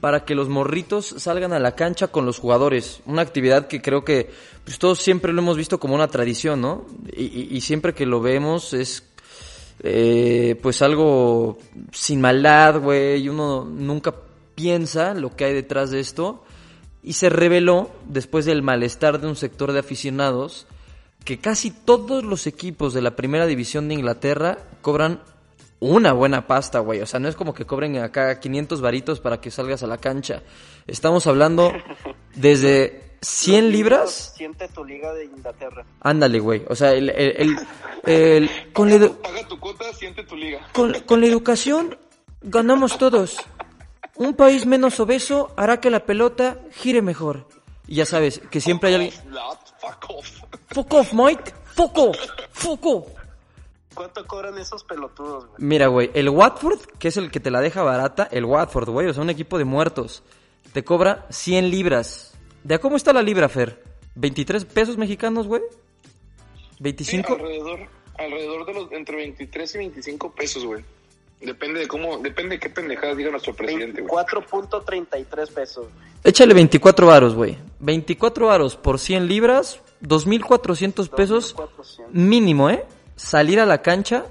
para 0.00 0.24
que 0.24 0.34
los 0.34 0.48
morritos 0.48 1.14
salgan 1.16 1.54
a 1.54 1.58
la 1.58 1.74
cancha 1.74 2.08
con 2.08 2.26
los 2.26 2.38
jugadores. 2.38 3.00
Una 3.06 3.22
actividad 3.22 3.66
que 3.66 3.80
creo 3.80 4.04
que 4.04 4.30
pues, 4.64 4.78
todos 4.78 5.00
siempre 5.00 5.32
lo 5.32 5.40
hemos 5.40 5.56
visto 5.56 5.80
como 5.80 5.94
una 5.94 6.08
tradición, 6.08 6.60
¿no? 6.60 6.86
Y 7.16 7.62
siempre 7.62 7.94
que 7.94 8.04
lo 8.04 8.20
vemos 8.20 8.74
es 8.74 9.05
eh, 9.82 10.58
pues 10.62 10.82
algo 10.82 11.58
sin 11.92 12.20
maldad, 12.20 12.80
güey, 12.80 13.28
uno 13.28 13.64
nunca 13.64 14.14
piensa 14.54 15.14
lo 15.14 15.36
que 15.36 15.44
hay 15.44 15.54
detrás 15.54 15.90
de 15.90 16.00
esto. 16.00 16.42
Y 17.02 17.12
se 17.12 17.28
reveló, 17.28 17.90
después 18.06 18.44
del 18.46 18.62
malestar 18.62 19.20
de 19.20 19.28
un 19.28 19.36
sector 19.36 19.72
de 19.72 19.78
aficionados, 19.78 20.66
que 21.24 21.38
casi 21.38 21.70
todos 21.70 22.24
los 22.24 22.46
equipos 22.46 22.94
de 22.94 23.02
la 23.02 23.14
primera 23.14 23.46
división 23.46 23.88
de 23.88 23.94
Inglaterra 23.94 24.58
cobran 24.80 25.20
una 25.78 26.12
buena 26.12 26.46
pasta, 26.46 26.80
güey. 26.80 27.00
O 27.00 27.06
sea, 27.06 27.20
no 27.20 27.28
es 27.28 27.36
como 27.36 27.54
que 27.54 27.64
cobren 27.64 27.98
acá 27.98 28.40
500 28.40 28.80
varitos 28.80 29.20
para 29.20 29.40
que 29.40 29.50
salgas 29.50 29.82
a 29.82 29.86
la 29.86 29.98
cancha. 29.98 30.42
Estamos 30.86 31.26
hablando 31.26 31.72
desde 32.34 33.05
100 33.20 33.70
libras. 33.72 34.32
Siente 34.36 34.68
tu 34.68 34.84
liga 34.84 35.12
de 35.12 35.24
Inglaterra. 35.24 35.84
Ándale, 36.00 36.38
güey. 36.38 36.64
O 36.68 36.74
sea, 36.74 36.92
el, 36.92 37.10
el, 37.10 37.56
el, 38.04 38.50
con 38.72 38.90
la 38.90 39.08
paga 39.08 39.46
tu 39.48 39.58
cuota, 39.58 39.92
siente 39.92 40.22
tu 40.24 40.36
liga. 40.36 40.66
Con, 40.72 40.92
con 41.00 41.20
la 41.20 41.26
educación 41.26 41.98
ganamos 42.42 42.98
todos. 42.98 43.38
Un 44.14 44.34
país 44.34 44.64
menos 44.66 44.98
obeso 45.00 45.52
hará 45.56 45.80
que 45.80 45.90
la 45.90 46.06
pelota 46.06 46.58
gire 46.72 47.02
mejor. 47.02 47.46
Y 47.86 47.96
ya 47.96 48.06
sabes, 48.06 48.40
que 48.50 48.60
siempre 48.60 48.88
hay 48.88 48.94
alguien... 48.94 49.12
Fuck 49.78 50.10
off. 50.10 50.42
Fuck 50.68 50.94
off, 50.94 51.12
Mike. 51.12 51.54
Fuck 51.74 51.98
off. 51.98 52.16
Fuck 52.52 52.86
off. 52.86 53.06
¿Cuánto 53.94 54.26
cobran 54.26 54.58
esos 54.58 54.84
pelotudos, 54.84 55.46
güey? 55.46 55.56
Mira, 55.58 55.86
güey, 55.86 56.10
el 56.12 56.28
Watford, 56.28 56.80
que 56.98 57.08
es 57.08 57.16
el 57.16 57.30
que 57.30 57.40
te 57.40 57.50
la 57.50 57.62
deja 57.62 57.82
barata, 57.82 58.28
el 58.30 58.44
Watford, 58.44 58.90
güey, 58.90 59.08
o 59.08 59.14
sea, 59.14 59.22
un 59.22 59.30
equipo 59.30 59.56
de 59.56 59.64
muertos, 59.64 60.22
te 60.74 60.84
cobra 60.84 61.26
100 61.30 61.70
libras. 61.70 62.35
¿De 62.66 62.74
a 62.74 62.80
cómo 62.80 62.96
está 62.96 63.12
la 63.12 63.22
libra, 63.22 63.48
Fer? 63.48 63.80
¿23 64.16 64.66
pesos 64.66 64.96
mexicanos, 64.96 65.46
güey? 65.46 65.62
¿25? 66.80 67.04
Sí, 67.04 67.22
alrededor, 67.24 67.78
alrededor 68.18 68.66
de 68.66 68.74
los 68.74 68.90
entre 68.90 69.16
23 69.18 69.74
y 69.76 69.78
25 69.78 70.32
pesos, 70.32 70.64
güey. 70.64 70.82
Depende 71.40 71.78
de 71.78 71.86
cómo, 71.86 72.18
depende 72.18 72.56
de 72.56 72.58
qué 72.58 72.68
pendejadas 72.68 73.16
diga 73.16 73.30
nuestro 73.30 73.54
presidente, 73.54 74.02
güey. 74.02 74.24
4.33 74.24 75.52
pesos. 75.52 75.86
Échale 76.24 76.54
24 76.54 77.06
varos, 77.06 77.36
güey. 77.36 77.56
24 77.78 78.48
varos 78.48 78.74
por 78.74 78.98
100 78.98 79.28
libras, 79.28 79.80
2.400 80.02 81.08
pesos 81.08 81.54
2,400. 81.56 82.14
mínimo, 82.14 82.68
¿eh? 82.68 82.84
Salir 83.14 83.60
a 83.60 83.66
la 83.66 83.80
cancha 83.80 84.26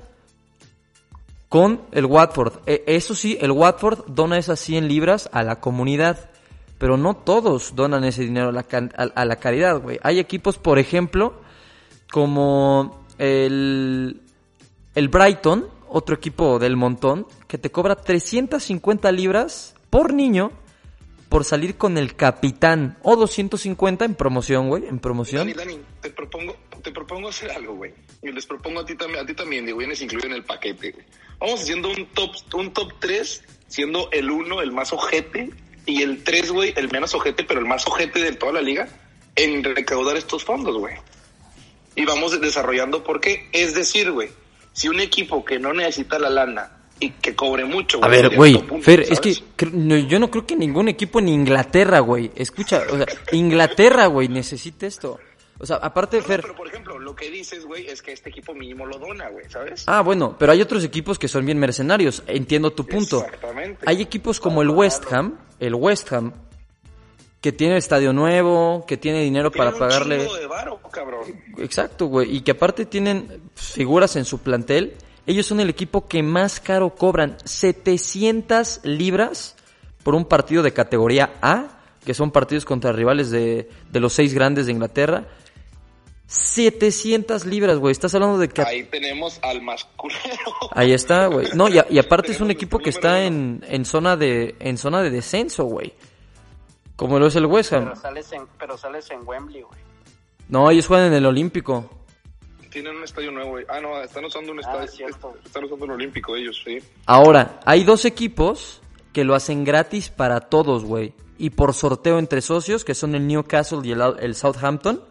con 1.48 1.84
el 1.94 2.04
Watford. 2.04 2.56
Eh, 2.66 2.84
eso 2.86 3.16
sí, 3.16 3.38
el 3.40 3.52
Watford 3.52 4.08
dona 4.08 4.38
esas 4.38 4.60
100 4.60 4.90
libras 4.90 5.30
a 5.32 5.42
la 5.42 5.62
comunidad. 5.62 6.32
Pero 6.78 6.98
no 6.98 7.16
todos 7.16 7.76
donan 7.76 8.04
ese 8.04 8.24
dinero 8.24 8.50
a 8.50 8.52
la, 8.52 8.66
a- 8.98 9.04
a 9.22 9.26
la 9.26 9.36
caridad, 9.38 9.80
güey. 9.80 10.00
Hay 10.04 10.20
equipos, 10.20 10.58
por 10.58 10.78
ejemplo, 10.80 11.40
como 12.12 13.06
el, 13.18 14.22
el 14.94 15.10
Brighton, 15.10 15.68
otro 15.90 16.16
equipo 16.16 16.60
del 16.60 16.76
montón, 16.76 17.28
que 17.48 17.58
te 17.58 17.72
cobra 17.72 17.96
350 17.96 19.12
libras 19.12 19.76
por 19.90 20.14
niño 20.14 20.52
por 21.30 21.44
salir 21.44 21.76
con 21.76 21.98
el 21.98 22.16
capitán. 22.16 22.98
O 23.04 23.16
250 23.16 24.06
en 24.06 24.16
promoción, 24.16 24.68
güey, 24.70 24.86
en 24.88 25.00
promoción. 25.00 25.48
Dani, 25.48 25.54
Dani, 25.54 25.80
te 26.02 26.10
propongo, 26.12 26.56
te 26.84 26.92
propongo 26.92 27.30
hacer 27.30 27.52
algo, 27.52 27.76
güey. 27.76 27.94
Y 28.22 28.32
les 28.32 28.46
propongo 28.46 28.82
a 28.82 28.86
ti 28.86 28.96
también, 28.96 29.24
a 29.24 29.26
ti 29.26 29.34
también, 29.34 29.66
digo, 29.66 29.78
vienes 29.78 30.02
incluido 30.02 30.28
en 30.28 30.34
el 30.36 30.44
paquete, 30.44 30.92
güey. 30.92 31.06
Vamos 31.40 31.62
haciendo 31.62 31.90
un 31.90 32.06
top, 32.14 32.32
un 32.54 32.72
top 32.74 32.94
3, 33.00 33.44
siendo 33.68 34.10
el 34.12 34.30
1 34.30 34.62
el 34.62 34.72
más 34.72 34.94
ojete 34.94 35.50
y 35.86 36.02
el 36.02 36.24
3, 36.24 36.52
güey, 36.52 36.74
el 36.76 36.90
menos 36.92 37.14
ojete, 37.14 37.44
pero 37.44 37.60
el 37.60 37.66
más 37.66 37.86
ojete 37.88 38.20
de 38.20 38.34
toda 38.34 38.54
la 38.54 38.62
liga, 38.62 38.88
en 39.36 39.64
recaudar 39.64 40.18
estos 40.18 40.44
fondos, 40.44 40.78
güey. 40.78 40.96
Y 41.96 42.06
vamos 42.06 42.40
desarrollando 42.42 43.04
por 43.04 43.22
qué. 43.22 43.48
Es 43.54 43.74
decir, 43.74 44.12
güey, 44.12 44.30
si 44.74 44.88
un 44.90 45.00
equipo 45.00 45.46
que 45.46 45.60
no 45.60 45.74
necesita 45.74 46.20
la 46.20 46.30
lana 46.30 46.72
y 47.00 47.10
que 47.12 47.36
cobre 47.36 47.66
mucho, 47.66 47.98
A 48.04 48.08
güey, 48.08 48.12
ver, 48.22 48.30
cierto 48.32 48.38
güey, 48.68 48.82
Fer, 48.82 49.02
es 49.02 49.08
¿sabes? 49.18 49.20
que 49.58 49.66
cre- 49.66 49.72
no, 49.72 49.98
yo 49.98 50.20
no 50.20 50.30
creo 50.32 50.46
que 50.46 50.56
ningún 50.56 50.88
equipo 50.90 51.20
en 51.20 51.30
Inglaterra, 51.30 52.00
güey, 52.00 52.32
escucha, 52.36 52.84
o 52.90 52.98
sea, 52.98 53.06
Inglaterra, 53.32 54.08
güey, 54.08 54.28
necesite 54.28 54.88
esto. 54.88 55.20
O 55.60 55.66
sea, 55.66 55.78
aparte, 55.78 56.18
No, 56.18 56.24
Fer, 56.24 56.42
pero 56.42 56.56
por 56.56 56.68
ejemplo, 56.68 57.00
lo 57.00 57.16
que 57.16 57.32
dices, 57.32 57.66
güey, 57.66 57.88
es 57.88 58.02
que 58.02 58.12
este 58.12 58.30
equipo 58.30 58.54
mínimo 58.54 58.86
lo 58.86 58.98
dona, 59.00 59.30
güey, 59.30 59.50
¿sabes? 59.50 59.86
ah, 59.88 60.02
bueno, 60.02 60.36
pero 60.38 60.52
hay 60.52 60.62
otros 60.62 60.84
equipos 60.84 61.18
que 61.18 61.28
son 61.28 61.46
bien 61.46 61.58
mercenarios, 61.58 62.24
entiendo 62.28 62.74
tu 62.74 62.86
punto. 62.86 63.24
Exactamente. 63.24 63.86
Hay 63.88 64.02
equipos 64.02 64.40
como 64.40 64.62
el 64.62 64.70
West 64.70 65.12
Ham, 65.14 65.38
el 65.60 65.76
West 65.76 66.12
Ham, 66.12 66.34
que 67.40 67.52
tiene 67.52 67.78
estadio 67.78 68.12
nuevo, 68.12 68.86
que 68.88 68.98
tiene 68.98 69.22
dinero 69.22 69.52
para 69.52 69.72
Tiene 69.72 69.86
un 69.86 69.90
pagarle... 69.92 70.18
de 70.18 70.48
varo, 70.48 70.80
cabrón. 70.92 71.22
Exacto, 71.60 72.08
güey. 72.08 72.36
Y 72.36 72.42
que 72.42 72.52
aparte 72.52 72.86
tienen 72.86 73.50
figuras 73.54 74.16
en 74.16 74.26
su 74.26 74.40
plantel. 74.40 74.96
Ellos 75.28 75.46
son 75.46 75.60
el 75.60 75.70
equipo 75.70 76.08
que 76.08 76.24
más 76.24 76.60
caro 76.60 76.96
cobran. 76.96 77.38
700 77.46 78.82
libras 78.84 79.56
por 80.04 80.16
un 80.16 80.26
partido 80.26 80.64
de 80.64 80.74
categoría 80.74 81.34
A, 81.42 81.80
que 82.04 82.16
son 82.16 82.32
partidos 82.32 82.66
contra 82.66 82.92
rivales 82.92 83.30
de, 83.30 83.70
de 83.92 84.00
los 84.00 84.14
seis 84.14 84.34
grandes 84.34 84.66
de 84.66 84.72
Inglaterra. 84.72 85.28
700 86.28 87.46
libras, 87.46 87.78
güey. 87.78 87.92
Estás 87.92 88.14
hablando 88.16 88.38
de 88.38 88.50
que... 88.50 88.62
Ahí 88.62 88.84
tenemos 88.84 89.40
al 89.44 89.62
masculero. 89.62 90.22
Ahí 90.72 90.92
está, 90.94 91.28
güey. 91.28 91.48
No, 91.54 91.68
y, 91.70 91.78
a- 91.80 91.86
y 91.90 92.00
aparte 92.00 92.32
es 92.32 92.42
un 92.42 92.52
equipo 92.52 92.80
que 92.80 92.90
está 92.90 93.24
en, 93.24 93.64
en 93.68 93.86
zona 93.86 94.18
de 94.18 94.56
en 94.60 94.78
zona 94.78 95.02
de 95.02 95.10
descenso, 95.12 95.66
güey. 95.66 95.94
Como 96.96 97.20
lo 97.20 97.28
es 97.28 97.36
el 97.36 97.46
West 97.46 97.74
Ham. 97.74 97.84
Pero 97.86 97.96
sales 97.96 98.32
en, 98.32 98.42
pero 98.58 98.78
sales 98.78 99.10
en 99.12 99.20
Wembley, 99.28 99.62
güey. 99.62 99.80
No, 100.50 100.70
ellos 100.72 100.88
juegan 100.88 101.08
en 101.08 101.14
el 101.14 101.26
Olímpico. 101.26 101.90
Tienen 102.72 102.96
un 102.98 103.04
estadio 103.04 103.32
nuevo, 103.32 103.52
güey. 103.52 103.66
Ah, 103.70 103.80
no, 103.80 104.02
están 104.02 104.26
usando 104.26 104.52
un 104.52 104.58
Ah, 104.60 104.62
estadio. 104.62 104.84
es 104.86 104.92
cierto. 104.92 105.34
están 105.46 105.64
usando 105.64 105.86
un 105.86 105.92
olímpico 105.92 106.36
ellos, 106.36 106.62
sí. 106.66 106.80
Ahora, 107.06 107.60
hay 107.66 107.84
dos 107.84 108.04
equipos 108.06 108.82
que 109.14 109.24
lo 109.24 109.34
hacen 109.36 109.64
gratis 109.64 110.10
para 110.10 110.42
todos, 110.42 110.84
güey. 110.84 111.14
Y 111.38 111.52
por 111.52 111.74
sorteo 111.74 112.20
entre 112.20 112.42
socios, 112.42 112.84
que 112.84 112.94
son 112.96 113.16
el 113.16 113.28
Newcastle 113.28 113.80
y 113.84 113.92
el, 113.92 114.02
el 114.20 114.36
Southampton. 114.36 115.02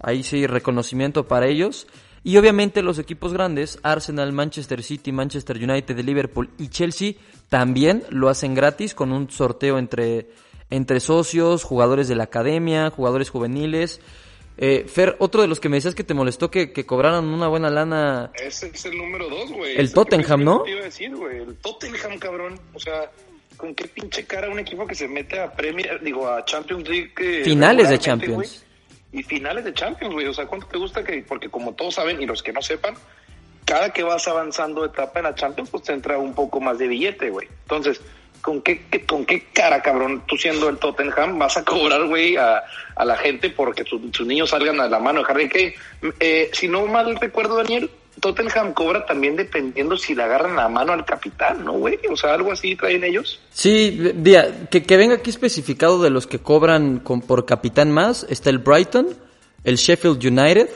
Ahí 0.00 0.22
sí, 0.22 0.46
reconocimiento 0.46 1.28
para 1.28 1.46
ellos. 1.46 1.86
Y 2.22 2.36
obviamente 2.36 2.82
los 2.82 2.98
equipos 2.98 3.32
grandes, 3.32 3.78
Arsenal, 3.82 4.32
Manchester 4.32 4.82
City, 4.82 5.10
Manchester 5.10 5.56
United, 5.56 5.98
Liverpool 6.00 6.50
y 6.58 6.68
Chelsea, 6.68 7.14
también 7.48 8.04
lo 8.10 8.28
hacen 8.28 8.54
gratis 8.54 8.94
con 8.94 9.12
un 9.12 9.30
sorteo 9.30 9.78
entre, 9.78 10.28
entre 10.68 11.00
socios, 11.00 11.64
jugadores 11.64 12.08
de 12.08 12.16
la 12.16 12.24
academia, 12.24 12.90
jugadores 12.90 13.30
juveniles. 13.30 14.00
Eh, 14.58 14.84
Fer, 14.86 15.16
otro 15.18 15.40
de 15.40 15.48
los 15.48 15.60
que 15.60 15.70
me 15.70 15.78
decías 15.78 15.94
que 15.94 16.04
te 16.04 16.12
molestó 16.12 16.50
que, 16.50 16.72
que 16.72 16.84
cobraran 16.84 17.24
una 17.24 17.48
buena 17.48 17.70
lana. 17.70 18.30
Ese 18.34 18.66
es 18.66 18.84
el 18.84 18.98
número 18.98 19.30
dos, 19.30 19.50
güey. 19.50 19.76
El 19.76 19.90
Tottenham, 19.90 20.44
¿no? 20.44 20.62
te 20.62 20.72
iba 20.72 20.80
a 20.80 20.84
decir, 20.84 21.16
güey. 21.16 21.38
El 21.38 21.56
Tottenham, 21.56 22.18
cabrón. 22.18 22.60
O 22.74 22.78
sea, 22.78 23.10
¿con 23.56 23.74
qué 23.74 23.88
pinche 23.88 24.26
cara 24.26 24.50
un 24.50 24.58
equipo 24.58 24.86
que 24.86 24.94
se 24.94 25.08
mete 25.08 25.40
a 25.40 25.50
Premier, 25.50 25.98
digo, 26.02 26.28
a 26.28 26.44
Champions 26.44 26.86
League? 26.86 27.42
Finales 27.44 27.88
de 27.88 27.98
Champions. 27.98 28.66
Y 29.12 29.22
finales 29.22 29.64
de 29.64 29.74
Champions, 29.74 30.14
güey. 30.14 30.26
O 30.26 30.34
sea, 30.34 30.46
¿cuánto 30.46 30.66
te 30.66 30.78
gusta 30.78 31.02
que, 31.04 31.22
porque 31.26 31.48
como 31.48 31.74
todos 31.74 31.94
saben, 31.94 32.22
y 32.22 32.26
los 32.26 32.42
que 32.42 32.52
no 32.52 32.62
sepan, 32.62 32.94
cada 33.64 33.92
que 33.92 34.02
vas 34.02 34.26
avanzando 34.28 34.84
etapa 34.84 35.20
en 35.20 35.24
la 35.24 35.34
Champions, 35.34 35.70
pues 35.70 35.84
te 35.84 35.92
entra 35.92 36.18
un 36.18 36.34
poco 36.34 36.60
más 36.60 36.78
de 36.78 36.88
billete, 36.88 37.30
güey. 37.30 37.48
Entonces, 37.62 38.00
¿con 38.40 38.62
qué, 38.62 38.84
qué- 38.90 39.04
con 39.04 39.24
qué 39.24 39.44
cara, 39.52 39.82
cabrón, 39.82 40.22
tú 40.26 40.36
siendo 40.36 40.68
el 40.68 40.78
Tottenham, 40.78 41.38
vas 41.38 41.56
a 41.56 41.64
cobrar, 41.64 42.06
güey, 42.06 42.36
a, 42.36 42.62
la 43.04 43.16
gente 43.16 43.50
porque 43.50 43.84
sus 43.84 44.00
sus 44.16 44.26
niños 44.26 44.50
salgan 44.50 44.80
a 44.80 44.88
la 44.88 44.98
mano 44.98 45.22
de 45.22 45.26
Harry 45.30 45.48
Kane? 45.48 45.74
Eh, 46.20 46.50
si 46.52 46.68
no 46.68 46.86
mal 46.86 47.16
recuerdo, 47.16 47.56
Daniel, 47.56 47.90
Tottenham 48.20 48.72
cobra 48.74 49.04
también 49.06 49.36
dependiendo 49.36 49.96
si 49.96 50.14
le 50.14 50.22
agarran 50.22 50.56
la 50.56 50.68
mano 50.68 50.92
al 50.92 51.04
capitán, 51.04 51.64
¿no, 51.64 51.72
güey? 51.72 51.98
O 52.10 52.16
sea, 52.16 52.34
algo 52.34 52.52
así 52.52 52.76
traen 52.76 53.02
ellos. 53.04 53.40
Sí, 53.50 54.12
día, 54.14 54.68
que, 54.70 54.82
que 54.82 54.96
venga 54.96 55.16
aquí 55.16 55.30
especificado 55.30 56.02
de 56.02 56.10
los 56.10 56.26
que 56.26 56.38
cobran 56.38 57.00
con, 57.00 57.20
por 57.22 57.46
capitán 57.46 57.90
más. 57.90 58.26
Está 58.28 58.50
el 58.50 58.58
Brighton, 58.58 59.08
el 59.64 59.76
Sheffield 59.76 60.24
United. 60.24 60.68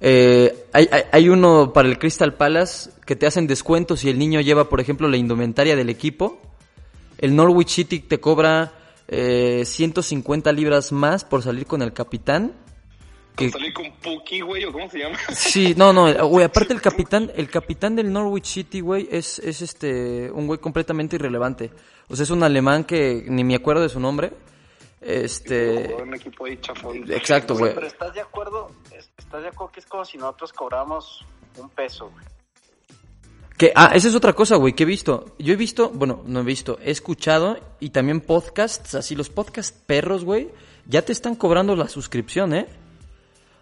eh, 0.00 0.66
hay, 0.72 0.88
hay, 0.90 1.02
hay 1.12 1.28
uno 1.28 1.72
para 1.72 1.88
el 1.88 1.98
Crystal 1.98 2.34
Palace 2.34 2.90
que 3.04 3.16
te 3.16 3.26
hacen 3.26 3.46
descuentos 3.46 4.00
si 4.00 4.10
el 4.10 4.18
niño 4.18 4.40
lleva, 4.40 4.68
por 4.68 4.80
ejemplo, 4.80 5.08
la 5.08 5.16
indumentaria 5.16 5.76
del 5.76 5.88
equipo. 5.90 6.40
El 7.18 7.34
Norwich 7.36 7.68
City 7.68 8.00
te 8.00 8.18
cobra 8.20 8.72
eh, 9.08 9.62
150 9.64 10.52
libras 10.52 10.92
más 10.92 11.24
por 11.24 11.42
salir 11.42 11.66
con 11.66 11.80
el 11.82 11.92
capitán. 11.92 12.52
Que- 13.36 13.50
Salir 13.50 13.72
con 13.74 13.92
Puki, 13.92 14.40
güey, 14.40 14.64
o 14.64 14.72
cómo 14.72 14.90
se 14.90 14.98
llama. 14.98 15.18
Sí, 15.32 15.74
no, 15.76 15.92
no, 15.92 16.06
güey, 16.28 16.44
aparte 16.44 16.72
el 16.72 16.80
capitán, 16.80 17.30
el 17.36 17.50
capitán 17.50 17.94
del 17.94 18.12
Norwich 18.12 18.46
City, 18.46 18.80
güey, 18.80 19.08
es, 19.10 19.38
es 19.40 19.62
este, 19.62 20.30
un 20.30 20.46
güey 20.46 20.58
completamente 20.58 21.16
irrelevante. 21.16 21.70
O 22.08 22.16
sea, 22.16 22.22
es 22.24 22.30
un 22.30 22.42
alemán 22.42 22.84
que 22.84 23.24
ni 23.28 23.44
me 23.44 23.54
acuerdo 23.54 23.82
de 23.82 23.88
su 23.88 24.00
nombre. 24.00 24.32
Este. 25.00 25.94
Un 26.02 26.14
equipo 26.14 26.46
ahí 26.46 26.58
chafón. 26.60 27.04
Exacto, 27.12 27.56
güey. 27.56 27.74
Pero 27.74 27.86
estás 27.86 28.14
de 28.14 28.20
acuerdo, 28.20 28.72
estás 29.18 29.42
de 29.42 29.48
acuerdo 29.48 29.72
que 29.72 29.80
es 29.80 29.86
como 29.86 30.04
si 30.04 30.18
nosotros 30.18 30.52
cobramos 30.52 31.24
un 31.58 31.68
peso, 31.68 32.10
güey. 32.10 32.24
Que, 33.56 33.72
ah, 33.74 33.92
esa 33.94 34.08
es 34.08 34.14
otra 34.14 34.34
cosa, 34.34 34.56
güey, 34.56 34.74
que 34.74 34.82
he 34.82 34.86
visto. 34.86 35.34
Yo 35.38 35.54
he 35.54 35.56
visto, 35.56 35.90
bueno, 35.90 36.22
no 36.26 36.40
he 36.40 36.42
visto, 36.44 36.78
he 36.82 36.90
escuchado 36.90 37.58
y 37.80 37.90
también 37.90 38.20
podcasts, 38.20 38.94
así 38.94 39.14
los 39.14 39.30
podcasts 39.30 39.72
perros, 39.86 40.24
güey, 40.24 40.50
ya 40.86 41.02
te 41.02 41.12
están 41.12 41.36
cobrando 41.36 41.74
la 41.74 41.88
suscripción, 41.88 42.52
¿eh? 42.54 42.66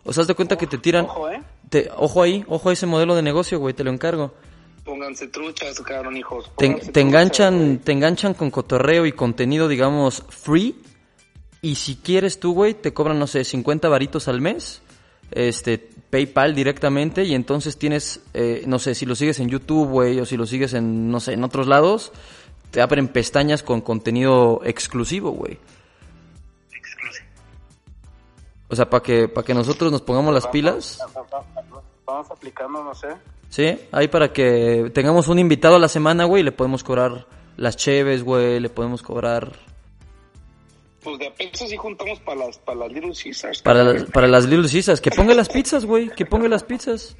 O 0.05 0.13
sea, 0.13 0.23
haz 0.23 0.27
de 0.29 0.35
cuenta 0.35 0.57
que 0.57 0.67
te 0.67 0.79
tiran... 0.79 1.07
Ojo, 1.07 1.31
¿eh? 1.31 1.43
te- 1.71 1.91
ojo 1.97 2.23
ahí, 2.23 2.45
ojo 2.49 2.69
a 2.71 2.73
ese 2.73 2.87
modelo 2.87 3.15
de 3.15 3.23
negocio, 3.23 3.59
güey, 3.59 3.75
te 3.75 3.85
lo 3.85 3.91
encargo. 3.91 4.35
Pónganse 4.85 5.29
truchas, 5.29 5.81
cabrón, 5.81 6.17
hijos. 6.17 6.51
Te, 6.59 6.69
te 6.75 7.01
enganchan, 7.01 7.79
te 7.83 7.93
enganchan 7.93 8.35
con 8.35 8.51
cotorreo 8.51 9.07
y 9.07 9.13
contenido, 9.13 9.67
digamos, 9.67 10.23
free. 10.29 10.77
Y 11.63 11.77
si 11.77 11.97
quieres 11.97 12.39
tú, 12.39 12.53
güey, 12.53 12.75
te 12.75 12.93
cobran, 12.93 13.19
no 13.19 13.27
sé, 13.27 13.45
50 13.45 13.89
varitos 13.89 14.29
al 14.29 14.43
mes. 14.43 14.83
Este, 15.31 15.79
PayPal 16.11 16.55
directamente. 16.55 17.25
Y 17.25 17.35
entonces 17.35 17.79
tienes, 17.79 18.21
eh, 18.35 18.65
no 18.67 18.79
sé, 18.79 18.95
si 18.95 19.07
lo 19.07 19.15
sigues 19.15 19.41
en 19.41 19.49
YouTube, 19.49 19.89
güey, 19.89 20.21
o 20.21 20.27
si 20.27 20.37
lo 20.37 20.45
sigues 20.45 20.75
en, 20.75 21.11
no 21.11 21.19
sé, 21.21 21.33
en 21.33 21.45
otros 21.45 21.67
lados, 21.67 22.13
te 22.71 22.83
abren 22.83 23.09
pestañas 23.09 23.63
con 23.63 23.81
contenido 23.81 24.61
exclusivo, 24.65 25.31
güey. 25.31 25.57
O 28.75 28.77
sea, 28.77 28.91
para 28.91 29.03
que, 29.05 29.29
para 29.29 29.45
que 29.47 29.55
nosotros 29.55 29.93
nos 29.93 30.03
pongamos 30.03 30.35
las 30.35 30.49
pilas. 30.49 30.99
Vamos 32.05 32.31
aplicando, 32.31 32.83
no 32.83 32.93
sé. 32.95 33.07
Sí, 33.49 33.79
ahí 33.93 34.09
para 34.09 34.33
que 34.33 34.91
tengamos 34.93 35.29
un 35.29 35.39
invitado 35.39 35.77
a 35.77 35.79
la 35.79 35.87
semana, 35.89 36.25
güey, 36.25 36.43
le 36.43 36.51
podemos 36.53 36.83
cobrar 36.83 37.27
las 37.57 37.77
cheves, 37.77 38.25
güey, 38.25 38.59
le 38.59 38.69
podemos 38.69 39.01
cobrar 39.01 39.53
Pues 41.05 41.19
de 41.21 41.29
a 41.29 41.35
pesos 41.35 41.69
sí 41.71 41.77
juntamos 41.77 42.19
para 42.21 42.47
las, 42.47 42.59
para 42.59 42.79
las 42.81 42.93
Little 42.93 43.13
Caesars. 43.15 43.63
para, 43.63 43.85
las- 43.85 44.05
para 44.11 44.27
las 44.27 44.45
Little 44.47 44.69
Caesars, 44.69 45.01
que 45.01 45.11
ponga 45.13 45.35
las 45.35 45.49
pizzas, 45.49 45.85
güey, 45.87 46.09
que 46.11 46.27
ponga 46.27 46.49
las 46.49 46.65
pizzas. 46.65 47.17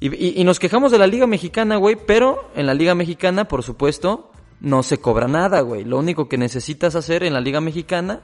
Y, 0.00 0.08
y- 0.14 0.40
y 0.40 0.44
nos 0.44 0.58
quejamos 0.58 0.90
de 0.90 0.98
la 0.98 1.06
Liga 1.06 1.26
Mexicana, 1.28 1.76
güey, 1.76 1.96
pero 1.96 2.50
en 2.56 2.66
la 2.66 2.74
Liga 2.74 2.94
Mexicana, 2.96 3.46
por 3.46 3.62
supuesto, 3.62 4.32
no 4.60 4.82
se 4.82 4.98
cobra 4.98 5.28
nada, 5.28 5.60
güey. 5.60 5.84
Lo 5.84 5.98
único 5.98 6.28
que 6.28 6.36
necesitas 6.36 6.96
hacer 6.96 7.22
en 7.22 7.32
la 7.32 7.40
Liga 7.40 7.60
Mexicana 7.60 8.22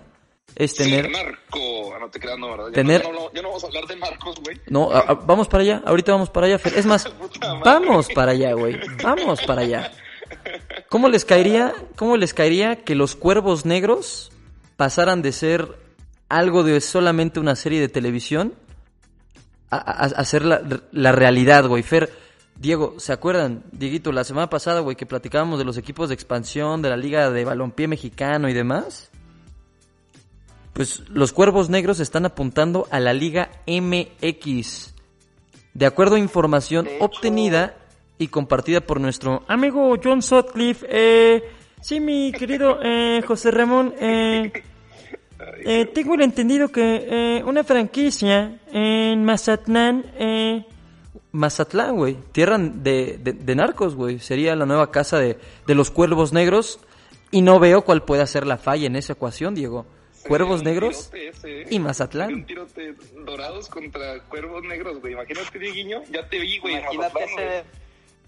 es 0.55 0.75
tener... 0.75 1.07
Sí, 1.07 1.13
Marco. 1.13 1.99
No 1.99 2.11
te 2.11 2.21
creas, 2.21 2.39
no, 2.39 2.51
¿verdad? 2.51 2.67
Ya 2.69 2.73
Tener- 2.75 3.03
no, 3.05 3.11
ya 3.13 3.13
no, 3.21 3.33
ya 3.33 3.43
no 3.43 3.49
vamos 3.49 3.65
a 3.65 3.67
hablar 3.69 3.87
de 3.87 3.97
Marcos, 3.97 4.37
güey. 4.45 4.61
No, 4.69 4.91
a- 4.91 4.99
a- 5.01 5.15
vamos 5.15 5.49
para 5.49 5.63
allá, 5.63 5.83
ahorita 5.87 6.13
vamos 6.13 6.31
para 6.31 6.47
allá, 6.47 6.59
Fer. 6.59 6.77
Es 6.77 6.87
más, 6.87 7.07
vamos 7.65 8.09
para 8.15 8.33
allá, 8.33 8.53
güey. 8.55 8.79
Vamos 9.03 9.41
para 9.43 9.63
allá. 9.63 9.93
¿Cómo 10.89 11.09
les 11.09 11.25
caería, 11.25 11.73
cómo 11.97 12.17
les 12.17 12.35
caería 12.35 12.77
que 12.85 12.95
los 12.95 13.17
cuervos 13.17 13.65
negros 13.67 14.33
pasaran 14.77 15.23
de 15.23 15.33
ser 15.33 15.69
algo 16.29 16.63
de 16.65 16.81
solamente 16.81 17.39
una 17.41 17.55
serie 17.57 17.81
de 17.81 17.89
televisión 17.89 18.55
a, 19.71 19.77
a- 19.77 20.07
a 20.07 20.25
ser 20.25 20.45
la, 20.45 20.61
la 20.91 21.13
realidad, 21.13 21.67
güey? 21.67 21.83
Fer, 21.83 22.13
Diego, 22.57 22.95
¿se 22.99 23.13
acuerdan, 23.13 23.63
Dieguito, 23.73 24.11
la 24.13 24.25
semana 24.25 24.51
pasada, 24.51 24.81
güey, 24.81 24.97
que 24.97 25.07
platicábamos 25.07 25.59
de 25.59 25.65
los 25.65 25.77
equipos 25.79 26.09
de 26.09 26.15
expansión, 26.15 26.83
de 26.83 26.91
la 26.91 26.97
Liga 26.97 27.31
de 27.31 27.45
Balompié 27.45 27.87
Mexicano 27.89 28.49
y 28.49 28.53
demás? 28.55 29.11
Pues 30.73 31.03
los 31.11 31.33
cuervos 31.33 31.69
negros 31.69 32.01
están 32.01 32.25
apuntando 32.25 32.87
a 32.91 32.99
la 33.01 33.13
Liga 33.13 33.51
MX. 33.67 34.95
De 35.75 35.87
acuerdo 35.87 36.17
a 36.17 36.19
información 36.19 36.87
hecho- 36.87 37.05
obtenida 37.05 37.75
y 38.19 38.29
compartida 38.29 38.81
por 38.81 39.01
nuestro 39.01 39.43
amigo 39.49 39.95
John 40.03 40.23
Sutcliffe, 40.23 40.87
eh, 40.89 41.43
sí, 41.81 42.01
mi 42.01 42.33
querido 42.33 42.79
eh, 42.83 43.23
José 43.27 43.51
Ramón, 43.51 43.95
eh, 43.99 44.53
eh, 45.65 45.87
tengo 45.87 46.15
el 46.15 46.23
entendido 46.23 46.69
que 46.69 47.07
eh, 47.39 47.45
una 47.45 47.65
franquicia 47.65 48.61
en 48.71 49.25
Mazatlán, 49.25 50.05
eh, 50.19 50.65
Mazatlán, 51.33 51.97
güey, 51.97 52.17
tierra 52.33 52.59
de, 52.59 53.19
de- 53.23 53.33
de 53.33 53.55
narcos, 53.55 53.95
güey, 53.95 54.19
sería 54.21 54.55
la 54.57 54.67
nueva 54.67 54.91
casa 54.91 55.19
de, 55.19 55.39
de 55.67 55.75
los 55.75 55.91
cuervos 55.91 56.33
negros 56.33 56.79
y 57.31 57.41
no 57.43 57.59
veo 57.59 57.83
cuál 57.83 58.05
pueda 58.05 58.27
ser 58.27 58.47
la 58.47 58.59
falla 58.59 58.87
en 58.87 58.97
esa 58.97 59.15
ecuación, 59.15 59.55
Diego. 59.55 59.87
Cuervos 60.27 60.63
negros 60.63 61.11
ese, 61.13 61.63
¿eh? 61.63 61.67
y 61.71 61.79
Mazatlán. 61.79 62.33
Un 62.33 62.47
tirote 62.47 62.95
dorados 63.25 63.69
contra 63.69 64.21
cuervos 64.25 64.63
negros, 64.63 65.01
güey. 65.01 65.15
Imagínate, 65.15 65.59
Dieguiño. 65.59 66.03
Ya 66.11 66.27
te 66.29 66.39
vi, 66.39 66.59
güey. 66.59 66.77
Imagínate 66.77 67.13
güey. 67.13 67.25
ese... 67.25 67.65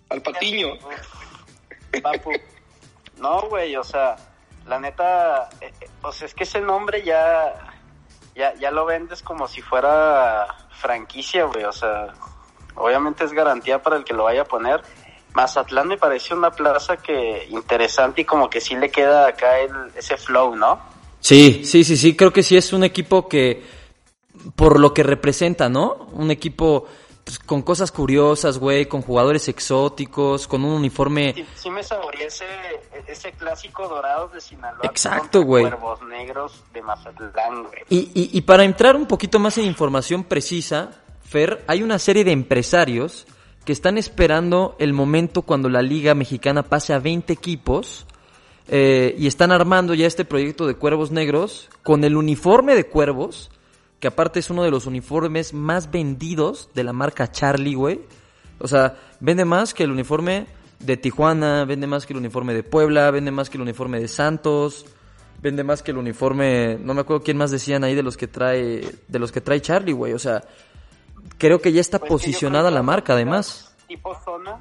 Al 0.09 0.23
patiño. 0.23 0.69
Papu. 2.03 2.33
No, 3.19 3.43
güey, 3.49 3.77
o 3.77 3.85
sea, 3.85 4.17
la 4.67 4.79
neta, 4.79 5.49
eh, 5.61 5.73
eh, 5.81 5.89
pues 6.01 6.23
es 6.23 6.35
que 6.35 6.45
ese 6.45 6.61
nombre 6.61 7.03
ya, 7.03 7.55
ya, 8.35 8.55
ya 8.55 8.71
lo 8.71 8.85
vendes 8.85 9.23
como 9.23 9.47
si 9.47 9.63
fuera 9.63 10.47
franquicia, 10.71 11.45
güey, 11.45 11.65
o 11.65 11.73
sea, 11.73 12.13
obviamente 12.75 13.25
es 13.25 13.33
garantía 13.33 13.83
para 13.83 13.97
el 13.97 14.05
que 14.05 14.15
lo 14.15 14.25
vaya 14.25 14.43
a 14.43 14.47
poner. 14.47 14.83
Mazatlán 15.33 15.89
me 15.89 15.97
parece 15.97 16.35
una 16.35 16.51
plaza 16.51 16.97
que 16.97 17.47
interesante 17.51 18.23
y 18.23 18.25
como 18.25 18.49
que 18.49 18.61
sí 18.61 18.77
le 18.77 18.91
queda 18.91 19.29
acá 19.29 19.59
el, 19.59 19.73
ese 19.97 20.17
flow, 20.17 20.55
¿no? 20.55 20.94
Sí, 21.25 21.63
sí, 21.65 21.85
sí, 21.85 21.97
sí, 21.97 22.15
creo 22.15 22.35
que 22.35 22.43
sí 22.43 22.55
es 22.55 22.75
un 22.75 22.85
equipo 22.85 23.31
que, 23.31 23.63
por 24.57 24.79
lo 24.79 24.93
que 24.93 25.03
representa, 25.03 25.71
¿no? 25.71 26.07
Un 26.13 26.31
equipo 26.31 26.85
pues, 27.25 27.39
con 27.39 27.63
cosas 27.63 27.91
curiosas, 27.91 28.59
güey, 28.59 28.85
con 28.85 29.01
jugadores 29.01 29.49
exóticos, 29.49 30.47
con 30.47 30.67
un 30.67 30.73
uniforme... 30.73 31.33
Sí, 31.33 31.47
sí 31.55 31.71
me 31.71 31.83
saboreé 31.83 32.27
ese, 32.27 32.45
ese 33.07 33.33
clásico 33.33 33.89
dorado 33.89 34.29
de 34.29 34.39
Sinaloa. 34.39 34.83
Exacto, 34.83 35.45
güey. 35.45 35.63
Cuervos 35.63 36.03
negros 36.03 36.63
de 36.75 36.83
Mazatlán, 36.83 37.63
güey. 37.63 37.83
Y, 37.89 37.99
y, 38.13 38.31
y 38.37 38.43
para 38.43 38.65
entrar 38.65 38.95
un 38.95 39.07
poquito 39.07 39.39
más 39.39 39.57
en 39.57 39.65
información 39.65 40.25
precisa, 40.25 40.91
Fer, 41.23 41.65
hay 41.67 41.83
una 41.83 41.99
serie 41.99 42.25
de 42.25 42.33
empresarios 42.33 43.27
que 43.65 43.73
están 43.73 43.97
esperando 43.97 44.77
el 44.79 44.93
momento 44.93 45.41
cuando 45.41 45.71
la 45.71 45.81
Liga 45.81 46.15
Mexicana 46.15 46.65
pase 46.65 46.93
a 46.93 46.99
20 46.99 47.33
equipos 47.33 48.05
eh, 48.69 49.15
y 49.19 49.27
están 49.27 49.53
armando 49.53 49.95
ya 49.95 50.07
este 50.07 50.25
proyecto 50.25 50.67
de 50.67 50.75
Cuervos 50.75 51.11
Negros 51.11 51.69
con 51.83 52.05
el 52.05 52.17
uniforme 52.17 52.75
de 52.75 52.87
Cuervos, 52.87 53.51
que 54.01 54.09
aparte 54.09 54.41
es 54.41 54.51
uno 54.51 54.63
de 54.63 54.71
los 54.71 54.87
uniformes 54.87 55.53
más 55.53 55.91
vendidos 55.91 56.71
de 56.75 56.85
la 56.85 56.93
marca 56.93 57.31
Charlie, 57.31 57.75
güey. 57.75 58.01
O 58.59 58.69
sea, 58.69 58.99
vende 59.21 59.45
más 59.45 59.75
que 59.75 59.85
el 59.85 59.91
uniforme 59.91 60.47
de 60.81 60.97
Tijuana, 60.97 61.65
vende 61.65 61.87
más 61.87 62.07
que 62.07 62.13
el 62.13 62.19
uniforme 62.19 62.55
de 62.55 62.63
Puebla, 62.63 63.11
vende 63.11 63.31
más 63.31 63.51
que 63.51 63.57
el 63.57 63.63
uniforme 63.63 64.01
de 64.01 64.09
Santos, 64.09 64.87
vende 65.43 65.65
más 65.65 65.83
que 65.83 65.91
el 65.91 65.99
uniforme, 65.99 66.79
no 66.81 66.95
me 66.95 67.03
acuerdo 67.03 67.23
quién 67.23 67.37
más 67.37 67.51
decían 67.51 67.85
ahí 67.85 67.95
de 67.95 68.03
los 68.03 68.17
que 68.17 68.27
trae 68.27 68.83
de 69.09 69.19
los 69.19 69.31
que 69.31 69.41
trae 69.41 69.61
Charlie, 69.61 69.93
güey, 69.93 70.13
o 70.13 70.19
sea, 70.19 70.43
creo 71.39 71.61
que 71.61 71.73
ya 71.73 71.81
está 71.81 71.99
Pues 71.99 72.09
posicionada 72.11 72.71
la 72.71 72.83
marca 72.83 73.13
además. 73.13 73.75
Tipo 73.87 74.15
zona. 74.25 74.59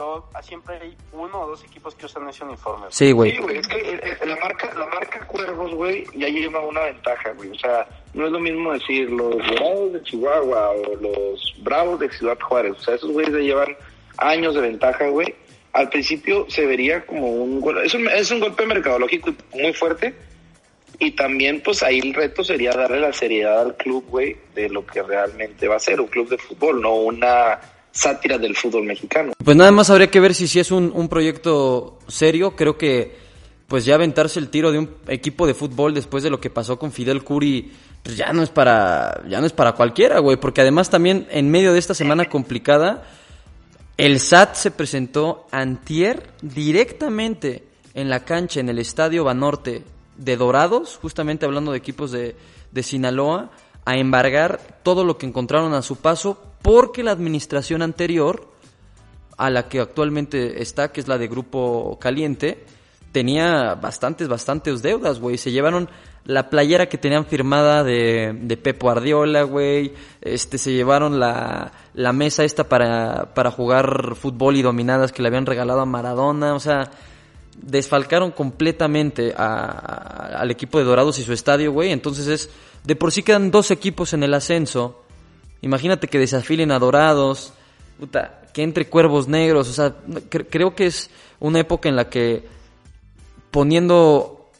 Todo, 0.00 0.24
ah, 0.32 0.42
siempre 0.42 0.76
hay 0.80 0.96
uno 1.12 1.42
o 1.42 1.48
dos 1.48 1.62
equipos 1.62 1.94
que 1.94 2.06
usan 2.06 2.26
ese 2.26 2.42
uniforme. 2.42 2.86
Sí, 2.88 3.12
güey. 3.12 3.32
Sí, 3.32 3.36
güey, 3.36 3.58
es 3.58 3.68
que 3.68 3.76
eh, 3.76 4.00
eh, 4.02 4.26
la 4.26 4.36
marca, 4.36 4.72
la 4.74 4.86
marca 4.86 5.26
Cuervos, 5.26 5.74
güey, 5.74 6.06
ya 6.16 6.26
lleva 6.26 6.60
una 6.60 6.80
ventaja, 6.84 7.32
güey. 7.32 7.50
O 7.50 7.54
sea, 7.56 7.86
no 8.14 8.24
es 8.24 8.32
lo 8.32 8.40
mismo 8.40 8.72
decir 8.72 9.10
los 9.10 9.36
Dorados 9.36 9.92
de 9.92 10.02
Chihuahua 10.04 10.70
o 10.70 10.96
los 10.96 11.54
Bravos 11.58 12.00
de 12.00 12.10
Ciudad 12.12 12.38
Juárez. 12.40 12.76
O 12.78 12.80
sea, 12.80 12.94
esos 12.94 13.10
güeyes 13.10 13.30
ya 13.34 13.40
llevan 13.40 13.76
años 14.16 14.54
de 14.54 14.62
ventaja, 14.62 15.06
güey. 15.08 15.34
Al 15.74 15.90
principio 15.90 16.46
se 16.48 16.64
vería 16.64 17.04
como 17.04 17.30
un 17.30 17.60
gol. 17.60 17.84
Es 17.84 17.92
un, 17.92 18.08
es 18.08 18.30
un 18.30 18.40
golpe 18.40 18.64
mercadológico 18.64 19.34
muy 19.52 19.74
fuerte. 19.74 20.14
Y 20.98 21.10
también, 21.10 21.60
pues 21.62 21.82
ahí 21.82 21.98
el 21.98 22.14
reto 22.14 22.42
sería 22.42 22.72
darle 22.72 23.00
la 23.00 23.12
seriedad 23.12 23.60
al 23.60 23.76
club, 23.76 24.06
güey, 24.08 24.34
de 24.54 24.70
lo 24.70 24.86
que 24.86 25.02
realmente 25.02 25.68
va 25.68 25.76
a 25.76 25.78
ser 25.78 26.00
un 26.00 26.06
club 26.06 26.30
de 26.30 26.38
fútbol, 26.38 26.80
no 26.80 26.94
una 26.94 27.60
sátira 27.92 28.38
del 28.38 28.56
fútbol 28.56 28.84
mexicano. 28.84 29.32
Pues 29.42 29.56
nada 29.56 29.70
más 29.72 29.90
habría 29.90 30.10
que 30.10 30.20
ver 30.20 30.34
si 30.34 30.48
sí 30.48 30.60
es 30.60 30.70
un, 30.70 30.92
un 30.94 31.08
proyecto 31.08 31.98
serio. 32.08 32.56
Creo 32.56 32.76
que 32.78 33.30
pues 33.70 33.84
ya 33.84 33.94
aventarse 33.94 34.40
el 34.40 34.48
tiro 34.48 34.72
de 34.72 34.80
un 34.80 34.96
equipo 35.06 35.46
de 35.46 35.54
fútbol 35.54 35.94
después 35.94 36.24
de 36.24 36.30
lo 36.30 36.40
que 36.40 36.50
pasó 36.50 36.76
con 36.76 36.90
Fidel 36.90 37.22
Curi, 37.22 37.70
pues 38.02 38.16
ya 38.16 38.32
no 38.32 38.42
es 38.42 38.50
para, 38.50 39.22
ya 39.28 39.40
no 39.40 39.46
es 39.46 39.52
para 39.52 39.74
cualquiera, 39.74 40.18
güey. 40.18 40.36
Porque 40.38 40.60
además 40.60 40.90
también 40.90 41.28
en 41.30 41.50
medio 41.50 41.72
de 41.72 41.78
esta 41.78 41.94
semana 41.94 42.28
complicada, 42.28 43.04
el 43.96 44.18
SAT 44.18 44.56
se 44.56 44.70
presentó 44.72 45.46
antier 45.52 46.30
directamente 46.42 47.64
en 47.94 48.10
la 48.10 48.24
cancha, 48.24 48.58
en 48.58 48.70
el 48.70 48.80
Estadio 48.80 49.22
Banorte 49.22 49.84
de 50.16 50.36
Dorados, 50.36 50.98
justamente 51.00 51.46
hablando 51.46 51.70
de 51.70 51.78
equipos 51.78 52.10
de, 52.10 52.34
de 52.72 52.82
Sinaloa, 52.82 53.52
a 53.84 53.96
embargar 53.96 54.80
todo 54.82 55.04
lo 55.04 55.16
que 55.16 55.26
encontraron 55.26 55.74
a 55.74 55.82
su 55.82 55.96
paso 55.96 56.49
porque 56.62 57.02
la 57.02 57.12
administración 57.12 57.82
anterior 57.82 58.48
a 59.36 59.50
la 59.50 59.68
que 59.68 59.80
actualmente 59.80 60.62
está, 60.62 60.92
que 60.92 61.00
es 61.00 61.08
la 61.08 61.18
de 61.18 61.28
Grupo 61.28 61.98
Caliente, 62.00 62.64
tenía 63.12 63.74
bastantes, 63.74 64.28
bastantes 64.28 64.82
deudas, 64.82 65.18
güey. 65.18 65.38
Se 65.38 65.50
llevaron 65.50 65.88
la 66.24 66.50
playera 66.50 66.88
que 66.88 66.98
tenían 66.98 67.26
firmada 67.26 67.82
de, 67.82 68.36
de 68.38 68.56
Pep 68.56 68.80
Guardiola, 68.80 69.42
güey. 69.42 69.94
Este, 70.20 70.58
se 70.58 70.72
llevaron 70.72 71.18
la, 71.18 71.72
la 71.94 72.12
mesa 72.12 72.44
esta 72.44 72.68
para, 72.68 73.34
para 73.34 73.50
jugar 73.50 74.14
fútbol 74.14 74.56
y 74.56 74.62
dominadas 74.62 75.12
que 75.12 75.22
le 75.22 75.28
habían 75.28 75.46
regalado 75.46 75.80
a 75.80 75.86
Maradona. 75.86 76.54
O 76.54 76.60
sea, 76.60 76.90
desfalcaron 77.56 78.30
completamente 78.32 79.34
al 79.36 80.50
equipo 80.50 80.78
de 80.78 80.84
Dorados 80.84 81.18
y 81.18 81.22
su 81.22 81.32
estadio, 81.32 81.72
güey. 81.72 81.90
Entonces 81.90 82.26
es, 82.28 82.50
de 82.84 82.96
por 82.96 83.12
sí 83.12 83.22
quedan 83.22 83.50
dos 83.50 83.70
equipos 83.70 84.12
en 84.12 84.22
el 84.22 84.34
ascenso. 84.34 85.02
Imagínate 85.62 86.08
que 86.08 86.18
desafilen 86.18 86.70
a 86.70 86.78
Dorados, 86.78 87.52
puta, 87.98 88.42
que 88.52 88.62
entre 88.62 88.88
Cuervos 88.88 89.28
Negros. 89.28 89.68
O 89.68 89.72
sea, 89.72 89.94
creo 90.28 90.74
que 90.74 90.86
es 90.86 91.10
una 91.38 91.60
época 91.60 91.88
en 91.88 91.96
la 91.96 92.08
que 92.08 92.44
poniendo 93.50 94.50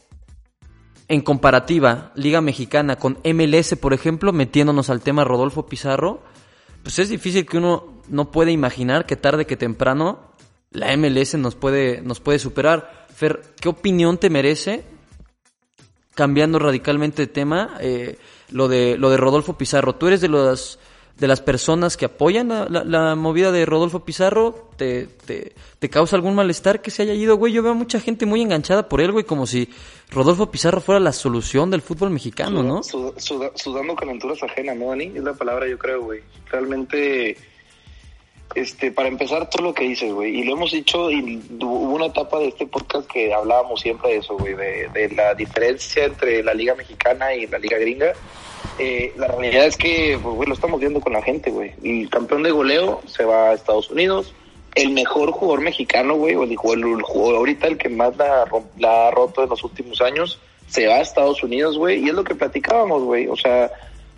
en 1.07 1.21
comparativa 1.21 2.11
Liga 2.15 2.39
Mexicana 2.39 2.95
con 2.95 3.17
MLS, 3.23 3.75
por 3.75 3.93
ejemplo, 3.93 4.31
metiéndonos 4.31 4.89
al 4.89 5.01
tema 5.01 5.23
Rodolfo 5.23 5.65
Pizarro, 5.65 6.21
pues 6.83 6.99
es 6.99 7.09
difícil 7.09 7.45
que 7.45 7.57
uno 7.57 8.01
no 8.07 8.31
puede 8.31 8.51
imaginar 8.51 9.05
que 9.05 9.15
tarde 9.15 9.45
que 9.45 9.57
temprano 9.57 10.31
la 10.71 10.95
MLS 10.95 11.35
nos 11.35 11.55
puede, 11.55 12.01
nos 12.01 12.19
puede 12.19 12.39
superar. 12.39 13.05
Fer, 13.13 13.41
¿qué 13.59 13.67
opinión 13.69 14.17
te 14.17 14.29
merece, 14.29 14.85
cambiando 16.15 16.59
radicalmente 16.59 17.23
de 17.23 17.27
tema, 17.27 17.77
eh, 17.81 18.17
lo, 18.49 18.67
de, 18.67 18.97
lo 18.97 19.09
de 19.09 19.17
Rodolfo 19.17 19.57
Pizarro? 19.57 19.95
¿Tú 19.95 20.07
eres 20.07 20.21
de 20.21 20.29
los 20.29 20.79
de 21.17 21.27
las 21.27 21.41
personas 21.41 21.97
que 21.97 22.05
apoyan 22.05 22.49
la, 22.49 23.15
movida 23.15 23.51
de 23.51 23.65
Rodolfo 23.65 24.03
Pizarro? 24.03 24.69
¿Te, 24.75 25.05
te, 25.05 25.89
causa 25.89 26.15
algún 26.15 26.35
malestar 26.35 26.81
que 26.81 26.91
se 26.91 27.03
haya 27.03 27.13
ido, 27.13 27.37
güey? 27.37 27.53
Yo 27.53 27.61
veo 27.61 27.73
a 27.73 27.75
mucha 27.75 27.99
gente 27.99 28.25
muy 28.25 28.41
enganchada 28.41 28.89
por 28.89 29.01
él, 29.01 29.11
güey, 29.11 29.23
como 29.23 29.45
si 29.45 29.69
Rodolfo 30.09 30.49
Pizarro 30.49 30.81
fuera 30.81 30.99
la 30.99 31.13
solución 31.13 31.69
del 31.69 31.81
fútbol 31.81 32.09
mexicano, 32.09 32.63
¿no? 32.63 32.81
sudando 32.83 33.95
calenturas 33.95 34.41
ajenas, 34.43 34.75
¿no, 34.77 34.89
Dani? 34.89 35.11
Es 35.15 35.23
la 35.23 35.33
palabra, 35.33 35.67
yo 35.67 35.77
creo, 35.77 36.01
güey. 36.01 36.21
Realmente, 36.49 37.37
este, 38.55 38.91
para 38.91 39.07
empezar, 39.07 39.49
todo 39.49 39.63
lo 39.63 39.73
que 39.73 39.83
dices, 39.83 40.11
güey, 40.11 40.39
y 40.39 40.43
lo 40.43 40.53
hemos 40.53 40.71
dicho, 40.71 41.11
y 41.11 41.41
hubo 41.59 41.95
una 41.95 42.07
etapa 42.07 42.39
de 42.39 42.47
este 42.47 42.65
podcast 42.65 43.07
que 43.09 43.33
hablábamos 43.33 43.81
siempre 43.81 44.11
de 44.11 44.17
eso, 44.17 44.35
güey, 44.37 44.55
de, 44.55 44.89
de 44.89 45.09
la 45.15 45.35
diferencia 45.35 46.05
entre 46.05 46.43
la 46.43 46.53
Liga 46.53 46.73
Mexicana 46.73 47.33
y 47.35 47.45
la 47.47 47.59
Liga 47.59 47.77
Gringa 47.77 48.13
eh, 48.79 49.13
la 49.17 49.27
realidad 49.27 49.65
es 49.65 49.77
que, 49.77 50.19
pues, 50.21 50.47
lo 50.47 50.53
estamos 50.53 50.79
viendo 50.79 51.01
con 51.01 51.13
la 51.13 51.21
gente, 51.21 51.51
güey. 51.51 51.73
El 51.83 52.09
campeón 52.09 52.43
de 52.43 52.51
goleo 52.51 53.01
se 53.05 53.23
va 53.23 53.49
a 53.49 53.53
Estados 53.53 53.89
Unidos. 53.89 54.33
El 54.75 54.91
mejor 54.91 55.31
jugador 55.31 55.61
mexicano, 55.61 56.15
güey, 56.15 56.35
o 56.35 56.43
el, 56.43 56.55
jugador 56.55 57.35
ahorita, 57.35 57.67
el 57.67 57.77
que 57.77 57.89
más 57.89 58.15
la, 58.17 58.43
ha 58.43 59.11
roto 59.11 59.43
en 59.43 59.49
los 59.49 59.63
últimos 59.63 60.01
años, 60.01 60.39
se 60.67 60.87
va 60.87 60.95
a 60.95 61.01
Estados 61.01 61.43
Unidos, 61.43 61.77
güey. 61.77 62.03
Y 62.03 62.09
es 62.09 62.15
lo 62.15 62.23
que 62.23 62.35
platicábamos, 62.35 63.03
güey. 63.03 63.27
O 63.27 63.35
sea, 63.35 63.69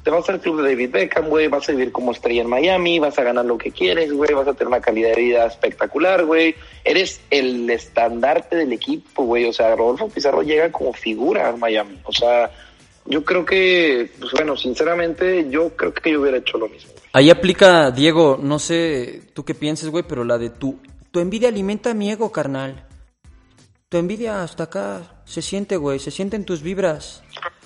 te 0.04 0.12
vas 0.12 0.30
al 0.30 0.40
club 0.40 0.62
de 0.62 0.70
David 0.70 0.92
Beckham, 0.92 1.30
güey, 1.30 1.48
vas 1.48 1.68
a 1.68 1.72
vivir 1.72 1.92
como 1.92 2.12
estrella 2.12 2.42
en 2.42 2.50
Miami, 2.50 3.00
vas 3.00 3.18
a 3.18 3.24
ganar 3.24 3.46
lo 3.46 3.58
que 3.58 3.72
quieres, 3.72 4.12
güey, 4.12 4.34
vas 4.34 4.48
a 4.48 4.54
tener 4.54 4.68
una 4.68 4.82
calidad 4.82 5.16
de 5.16 5.22
vida 5.22 5.46
espectacular, 5.46 6.26
güey. 6.26 6.56
Eres 6.84 7.22
el 7.32 7.70
estandarte 7.70 8.58
del 8.58 8.74
equipo, 8.74 9.24
güey. 9.24 9.46
O 9.46 9.54
sea, 9.54 9.76
Rodolfo 9.76 10.10
Pizarro 10.10 10.44
llega 10.44 10.72
como 10.72 10.94
figura 10.94 11.50
en 11.50 11.60
Miami. 11.60 11.98
O 12.04 12.12
sea, 12.12 12.52
yo 13.06 13.24
creo 13.24 13.46
que, 13.46 14.10
pues 14.20 14.32
bueno, 14.32 14.56
sinceramente, 14.56 15.48
yo 15.50 15.70
creo 15.76 15.94
que 15.94 16.12
yo 16.12 16.22
hubiera 16.22 16.38
hecho 16.38 16.58
lo 16.58 16.70
mismo. 16.70 16.92
Ahí 17.12 17.30
aplica, 17.30 17.92
Diego, 17.92 18.40
no 18.42 18.60
sé 18.60 19.22
tú 19.34 19.44
qué 19.44 19.54
pienses, 19.54 19.90
güey, 19.90 20.04
pero 20.08 20.24
la 20.24 20.38
de 20.38 20.50
tu, 20.50 20.80
tu 21.12 21.20
envidia 21.20 21.50
alimenta 21.50 21.94
mi 21.94 22.12
ego, 22.12 22.32
carnal. 22.32 22.88
Tu 23.90 23.98
envidia 23.98 24.42
hasta 24.42 24.64
acá 24.64 25.22
se 25.26 25.42
siente, 25.42 25.78
güey, 25.78 26.00
se 26.00 26.12
sienten 26.12 26.46
tus 26.46 26.64
vibras. 26.64 27.24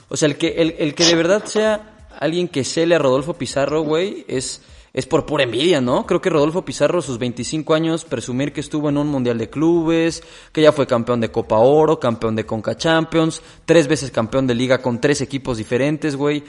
O 0.10 0.18
sea, 0.18 0.28
el 0.28 0.38
que, 0.38 0.50
el, 0.58 0.76
el 0.80 0.96
que 0.96 1.06
de 1.06 1.16
verdad 1.16 1.46
sea 1.46 2.10
alguien 2.20 2.48
que 2.48 2.64
cele 2.64 2.96
a 2.96 3.00
Rodolfo 3.00 3.36
Pizarro, 3.36 3.82
güey, 3.82 4.26
es 4.28 4.62
es 4.94 5.06
por 5.06 5.26
pura 5.26 5.44
envidia, 5.44 5.82
¿no? 5.82 6.06
Creo 6.06 6.22
que 6.22 6.30
Rodolfo 6.30 6.64
Pizarro, 6.64 7.02
sus 7.02 7.20
25 7.20 7.74
años, 7.74 8.06
presumir 8.06 8.54
que 8.54 8.62
estuvo 8.62 8.90
en 8.90 8.98
un 8.98 9.08
Mundial 9.08 9.38
de 9.38 9.50
Clubes, 9.50 10.24
que 10.52 10.62
ya 10.62 10.72
fue 10.72 10.88
campeón 10.88 11.22
de 11.22 11.32
Copa 11.32 11.58
Oro, 11.58 12.00
campeón 12.00 12.36
de 12.36 12.46
Conca 12.46 12.76
Champions, 12.76 13.42
tres 13.66 13.88
veces 13.88 14.12
campeón 14.12 14.48
de 14.48 14.56
liga 14.56 14.82
con 14.82 15.00
tres 15.00 15.22
equipos 15.22 15.58
diferentes, 15.58 16.16
güey. 16.16 16.44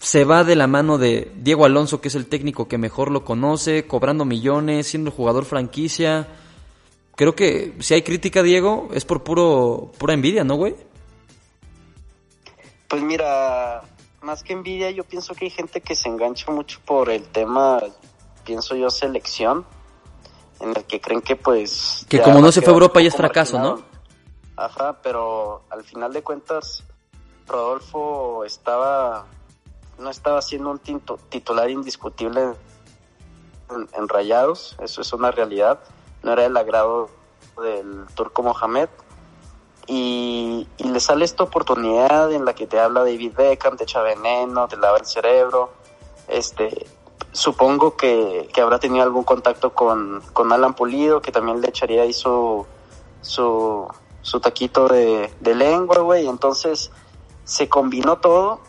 Se 0.00 0.24
va 0.24 0.44
de 0.44 0.54
la 0.54 0.68
mano 0.68 0.96
de 0.96 1.32
Diego 1.36 1.64
Alonso, 1.64 2.00
que 2.00 2.08
es 2.08 2.14
el 2.14 2.26
técnico 2.26 2.68
que 2.68 2.78
mejor 2.78 3.10
lo 3.10 3.24
conoce, 3.24 3.86
cobrando 3.86 4.24
millones, 4.24 4.86
siendo 4.86 5.10
jugador 5.10 5.44
franquicia. 5.44 6.28
Creo 7.16 7.34
que 7.34 7.74
si 7.80 7.94
hay 7.94 8.02
crítica, 8.02 8.44
Diego, 8.44 8.90
es 8.94 9.04
por 9.04 9.24
puro 9.24 9.90
pura 9.98 10.14
envidia, 10.14 10.44
¿no, 10.44 10.54
güey? 10.54 10.76
Pues 12.86 13.02
mira, 13.02 13.82
más 14.22 14.42
que 14.42 14.52
envidia, 14.52 14.90
yo 14.90 15.04
pienso 15.04 15.34
que 15.34 15.46
hay 15.46 15.50
gente 15.50 15.80
que 15.80 15.94
se 15.94 16.08
engancha 16.08 16.50
mucho 16.50 16.80
por 16.84 17.10
el 17.10 17.22
tema, 17.28 17.80
pienso 18.44 18.74
yo, 18.74 18.90
selección, 18.90 19.64
en 20.60 20.70
el 20.70 20.84
que 20.84 21.00
creen 21.00 21.20
que 21.20 21.36
pues... 21.36 22.06
Que 22.08 22.20
como 22.20 22.40
no 22.40 22.50
se 22.52 22.60
fue 22.60 22.72
a 22.72 22.74
Europa 22.74 23.00
ya 23.00 23.08
es 23.08 23.16
fracaso, 23.16 23.58
¿no? 23.58 23.82
Ajá, 24.56 25.00
pero 25.02 25.62
al 25.70 25.84
final 25.84 26.12
de 26.12 26.22
cuentas, 26.22 26.82
Rodolfo 27.46 28.44
estaba, 28.44 29.26
no 29.98 30.10
estaba 30.10 30.42
siendo 30.42 30.70
un 30.70 30.80
titular 31.28 31.70
indiscutible 31.70 32.54
en 33.70 34.08
Rayados, 34.08 34.76
eso 34.82 35.00
es 35.00 35.12
una 35.12 35.30
realidad, 35.30 35.78
no 36.22 36.32
era 36.32 36.44
el 36.46 36.56
agrado 36.56 37.10
del 37.62 38.06
turco 38.14 38.42
Mohamed 38.42 38.88
y, 39.88 40.66
le 40.78 41.00
sale 41.00 41.24
esta 41.24 41.44
oportunidad 41.44 42.30
en 42.32 42.44
la 42.44 42.54
que 42.54 42.66
te 42.66 42.78
habla 42.78 43.00
David 43.00 43.32
Beckham, 43.34 43.76
te 43.76 43.84
echa 43.84 44.02
veneno, 44.02 44.68
te 44.68 44.76
lava 44.76 44.98
el 44.98 45.06
cerebro. 45.06 45.70
Este, 46.28 46.86
supongo 47.32 47.96
que, 47.96 48.50
habrá 48.60 48.78
tenido 48.78 49.02
algún 49.02 49.24
contacto 49.24 49.72
con, 49.72 50.22
con, 50.34 50.52
Alan 50.52 50.74
Pulido, 50.74 51.22
que 51.22 51.32
también 51.32 51.62
le 51.62 51.68
echaría 51.68 52.02
ahí 52.02 52.12
su, 52.12 52.66
su, 53.22 53.88
taquito 54.42 54.88
de, 54.88 55.32
de 55.40 55.54
lengua, 55.54 55.98
güey. 56.00 56.28
Entonces 56.28 56.90
se 57.44 57.68
combinó 57.68 58.18
todo. 58.18 58.60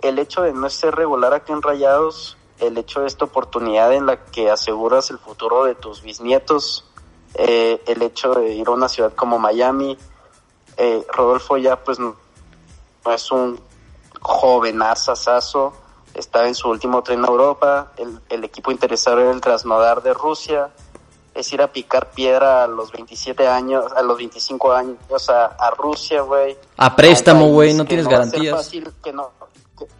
El 0.00 0.20
hecho 0.20 0.42
de 0.42 0.52
no 0.52 0.70
ser 0.70 0.94
regular 0.94 1.34
aquí 1.34 1.50
en 1.50 1.60
Rayados, 1.60 2.36
el 2.60 2.78
hecho 2.78 3.00
de 3.00 3.08
esta 3.08 3.24
oportunidad 3.24 3.92
en 3.92 4.06
la 4.06 4.26
que 4.26 4.48
aseguras 4.48 5.10
el 5.10 5.18
futuro 5.18 5.64
de 5.64 5.74
tus 5.74 6.02
bisnietos, 6.02 6.84
eh, 7.34 7.82
el 7.86 8.02
hecho 8.02 8.32
de 8.34 8.54
ir 8.54 8.68
a 8.68 8.70
una 8.70 8.88
ciudad 8.88 9.12
como 9.14 9.40
Miami, 9.40 9.98
eh, 10.78 11.04
Rodolfo 11.12 11.56
ya 11.56 11.76
pues 11.76 11.98
no, 11.98 12.16
es 13.12 13.32
un 13.32 13.60
joven 14.20 14.80
asasazo, 14.80 15.72
está 16.14 16.46
en 16.46 16.54
su 16.54 16.68
último 16.68 17.02
tren 17.02 17.24
a 17.24 17.28
Europa, 17.28 17.92
el, 18.28 18.44
equipo 18.44 18.70
interesado 18.70 19.18
era 19.18 19.32
el 19.32 19.40
Krasnodar 19.40 20.02
de 20.02 20.14
Rusia, 20.14 20.70
es 21.34 21.52
ir 21.52 21.62
a 21.62 21.72
picar 21.72 22.10
piedra 22.12 22.62
a 22.62 22.66
los 22.68 22.92
27 22.92 23.46
años, 23.48 23.92
a 23.92 24.02
los 24.02 24.16
25 24.18 24.72
años 24.72 25.28
a, 25.28 25.70
Rusia, 25.76 26.22
güey. 26.22 26.56
A 26.76 26.94
préstamo, 26.94 27.48
güey, 27.48 27.74
no 27.74 27.84
tienes 27.84 28.06
garantías. 28.06 28.70
que, 29.02 29.12
no, 29.12 29.30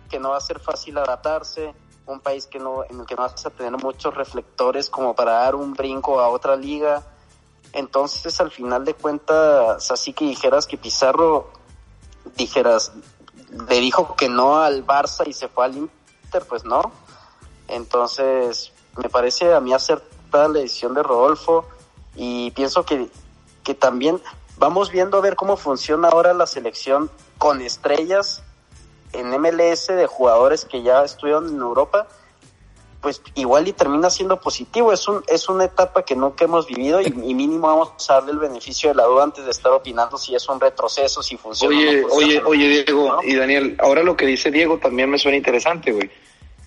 que, 0.09 0.19
no 0.19 0.31
va 0.31 0.37
a 0.37 0.41
ser 0.41 0.61
fácil 0.61 0.99
adaptarse, 0.99 1.75
un 2.07 2.21
país 2.21 2.47
que 2.47 2.59
no, 2.61 2.85
en 2.85 3.01
el 3.01 3.07
que 3.07 3.17
no 3.17 3.23
vas 3.23 3.45
a 3.45 3.51
tener 3.51 3.73
muchos 3.83 4.15
reflectores 4.15 4.89
como 4.91 5.15
para 5.15 5.33
dar 5.33 5.57
un 5.57 5.75
brinco 5.75 6.21
a 6.21 6.29
otra 6.29 6.55
liga 6.55 7.03
entonces, 7.73 8.41
al 8.41 8.51
final 8.51 8.85
de 8.85 8.95
cuentas, 8.95 9.91
así 9.91 10.13
que 10.13 10.25
dijeras 10.25 10.67
que 10.67 10.79
Pizarro, 10.79 11.51
dijeras, 12.37 12.93
le 13.69 13.81
dijo 13.81 14.15
que 14.17 14.29
no 14.29 14.59
al 14.59 14.87
Barça 14.87 15.27
y 15.27 15.33
se 15.33 15.49
fue 15.49 15.65
al 15.67 15.77
Inter, 15.77 16.47
pues 16.49 16.65
no. 16.65 16.93
Entonces, 17.69 18.73
me 18.97 19.09
parece 19.09 19.55
a 19.55 19.61
mí 19.61 19.73
acertada 19.73 20.49
la 20.49 20.61
decisión 20.61 20.95
de 20.95 21.03
Rodolfo 21.03 21.67
y 22.17 22.51
pienso 22.53 22.85
que, 22.85 23.11
que 23.63 23.75
también 23.75 24.21
vamos 24.57 24.91
viendo 24.91 25.19
a 25.19 25.21
ver 25.21 25.37
cómo 25.37 25.57
funciona 25.57 26.09
ahora 26.09 26.33
la 26.35 26.47
selección 26.47 27.11
con 27.37 27.61
estrellas 27.61 28.43
en 29.13 29.31
MLS 29.41 29.87
de 29.87 30.07
jugadores 30.07 30.65
que 30.65 30.83
ya 30.83 31.03
estuvieron 31.05 31.49
en 31.49 31.61
Europa 31.61 32.09
pues 33.01 33.23
igual 33.35 33.69
y 33.69 33.73
termina 33.73 34.11
siendo 34.11 34.41
positivo. 34.41 34.93
Es 34.93 35.07
un 35.09 35.23
es 35.29 35.49
una 35.49 35.65
etapa 35.65 36.03
que 36.03 36.17
nunca 36.17 36.45
hemos 36.45 36.67
vivido 36.67 37.01
y, 37.01 37.11
mínimo 37.11 37.69
vamos 37.69 37.93
a 38.09 38.15
darle 38.15 38.33
el 38.33 38.39
beneficio 38.39 38.91
de 38.91 38.97
la 38.97 39.05
duda 39.05 39.25
antes 39.25 39.45
de 39.45 39.51
estar 39.51 39.73
opinando 39.73 40.19
si 40.19 40.35
es 40.35 40.49
un 40.49 40.61
retroceso, 40.61 41.23
si 41.23 41.37
funciona. 41.37 41.77
Oye, 41.77 42.05
oye, 42.11 42.43
oye, 42.45 42.69
Diego 42.69 43.19
y 43.23 43.35
Daniel, 43.37 43.77
ahora 43.79 44.03
lo 44.03 44.17
que 44.17 44.27
dice 44.27 44.51
Diego 44.51 44.79
también 44.79 45.11
me 45.11 45.19
suena 45.19 45.37
interesante, 45.37 45.93
güey. 45.93 46.11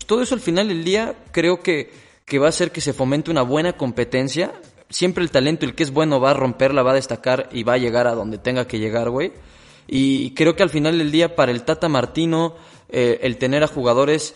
Todo 0.05 0.21
eso 0.21 0.35
al 0.35 0.41
final 0.41 0.67
del 0.67 0.83
día 0.83 1.15
creo 1.31 1.61
que, 1.61 1.91
que 2.25 2.39
va 2.39 2.47
a 2.47 2.49
hacer 2.49 2.71
que 2.71 2.81
se 2.81 2.93
fomente 2.93 3.31
una 3.31 3.43
buena 3.43 3.73
competencia. 3.73 4.53
Siempre 4.89 5.23
el 5.23 5.31
talento, 5.31 5.65
el 5.65 5.75
que 5.75 5.83
es 5.83 5.91
bueno, 5.91 6.19
va 6.19 6.31
a 6.31 6.33
romperla, 6.33 6.83
va 6.83 6.91
a 6.91 6.95
destacar 6.95 7.49
y 7.51 7.63
va 7.63 7.73
a 7.73 7.77
llegar 7.77 8.07
a 8.07 8.15
donde 8.15 8.37
tenga 8.37 8.67
que 8.67 8.79
llegar, 8.79 9.09
güey. 9.09 9.31
Y 9.87 10.33
creo 10.33 10.55
que 10.55 10.63
al 10.63 10.69
final 10.69 10.97
del 10.97 11.11
día, 11.11 11.35
para 11.35 11.51
el 11.51 11.63
Tata 11.63 11.89
Martino, 11.89 12.55
eh, 12.89 13.19
el 13.23 13.37
tener 13.37 13.63
a 13.63 13.67
jugadores 13.67 14.35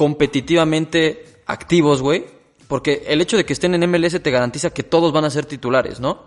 competitivamente 0.00 1.42
activos, 1.44 2.00
güey. 2.00 2.24
Porque 2.68 3.04
el 3.06 3.20
hecho 3.20 3.36
de 3.36 3.44
que 3.44 3.52
estén 3.52 3.74
en 3.74 3.90
MLS 3.90 4.18
te 4.22 4.30
garantiza 4.30 4.70
que 4.70 4.82
todos 4.82 5.12
van 5.12 5.26
a 5.26 5.30
ser 5.30 5.44
titulares, 5.44 6.00
¿no? 6.00 6.22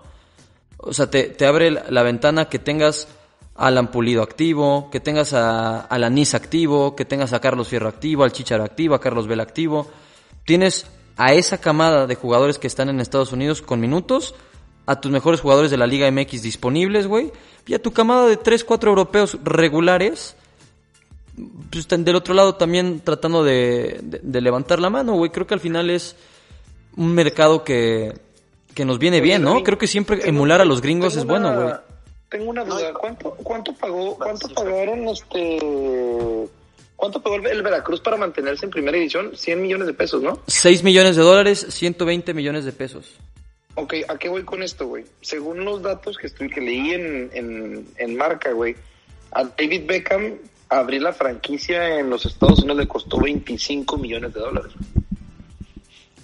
O 0.78 0.94
sea, 0.94 1.10
te, 1.10 1.36
abre 1.44 1.72
la, 1.72 2.04
ventana 2.04 2.50
que 2.50 2.60
tengas 2.60 3.08
a 3.56 3.66
Alan 3.66 3.90
Pulido 3.90 4.22
activo, 4.22 4.92
que 4.92 5.00
tengas 5.00 5.34
a, 5.34 5.80
a 5.80 5.98
Lanis 5.98 6.36
activo, 6.36 6.96
que 6.96 7.04
tengas 7.04 7.34
a 7.34 7.40
Carlos 7.40 7.68
Fierro 7.68 7.90
activo, 7.90 8.24
al 8.24 8.32
Chicharo 8.32 8.64
activo, 8.64 8.94
a 8.94 9.02
Carlos 9.02 9.26
Vela 9.26 9.42
activo. 9.42 9.88
Tienes 10.46 10.86
a 11.18 11.34
esa 11.34 11.58
camada 11.58 12.06
de 12.06 12.14
jugadores 12.14 12.60
que 12.60 12.68
están 12.68 12.90
en 12.90 13.00
Estados 13.00 13.32
Unidos 13.32 13.64
con 13.64 13.80
minutos 13.80 14.36
a 14.86 15.02
tus 15.02 15.12
mejores 15.12 15.42
jugadores 15.42 15.72
de 15.72 15.78
la 15.78 15.88
Liga 15.88 16.12
MX 16.12 16.44
disponibles, 16.44 17.08
güey, 17.08 17.32
y 17.66 17.74
a 17.74 17.82
tu 17.82 17.92
camada 17.92 18.28
de 18.28 18.38
3, 18.38 18.66
4 18.66 18.92
europeos 18.92 19.40
regulares, 19.44 20.36
pues 21.72 21.88
del 21.88 22.16
otro 22.16 22.34
lado 22.34 22.56
también 22.56 23.00
tratando 23.00 23.44
de, 23.44 24.00
de, 24.02 24.42
levantar 24.42 24.80
la 24.80 24.90
mano, 24.90 25.14
güey. 25.16 25.32
Creo 25.32 25.48
que 25.48 25.54
al 25.54 25.60
final 25.60 25.90
es 25.90 26.16
un 26.96 27.14
mercado 27.14 27.64
que, 27.64 28.14
que 28.76 28.86
nos 28.86 29.00
viene 29.00 29.22
bien, 29.22 29.42
¿no? 29.42 29.64
Creo 29.64 29.78
que 29.78 29.88
siempre 29.88 30.28
emular 30.28 30.62
a 30.62 30.66
los 30.66 30.82
gringos 30.82 31.16
es 31.16 31.26
bueno, 31.26 31.54
güey. 31.56 31.74
Tengo 32.30 32.50
una 32.50 32.64
duda, 32.64 32.94
¿cuánto, 32.94 33.32
cuánto 33.44 33.74
pagó, 33.74 34.18
cuánto 34.18 34.50
pagaron 34.50 35.08
este... 35.10 35.60
¿Cuánto 36.96 37.22
pagó 37.22 37.36
el 37.36 37.62
Veracruz 37.62 38.00
para 38.00 38.16
mantenerse 38.16 38.66
en 38.66 38.72
primera 38.72 38.98
división? 38.98 39.32
100 39.36 39.62
millones 39.62 39.88
de 39.88 39.94
pesos, 39.94 40.24
¿no? 40.24 40.40
6 40.48 40.84
millones 40.84 41.16
de 41.16 41.22
dólares, 41.22 41.66
120 41.70 42.34
millones 42.34 42.66
de 42.66 42.72
pesos. 42.72 43.18
Ok, 43.76 43.96
¿a 44.08 44.18
qué 44.18 44.30
voy 44.30 44.44
con 44.44 44.64
esto, 44.64 44.88
güey? 44.88 45.04
Según 45.20 45.66
los 45.66 45.82
datos 45.82 46.18
que, 46.18 46.28
estoy, 46.28 46.50
que 46.50 46.62
leí 46.62 46.92
en, 46.92 47.30
en, 47.34 47.88
en 47.98 48.16
marca, 48.16 48.52
güey, 48.54 48.76
a 49.32 49.44
David 49.44 49.84
Beckham 49.86 50.38
abrir 50.80 51.02
la 51.02 51.14
franquicia 51.14 52.00
en 52.00 52.10
los 52.10 52.26
Estados 52.26 52.60
Unidos 52.60 52.78
le 52.78 52.88
costó 52.88 53.20
25 53.20 53.98
millones 53.98 54.34
de 54.34 54.40
dólares. 54.40 54.72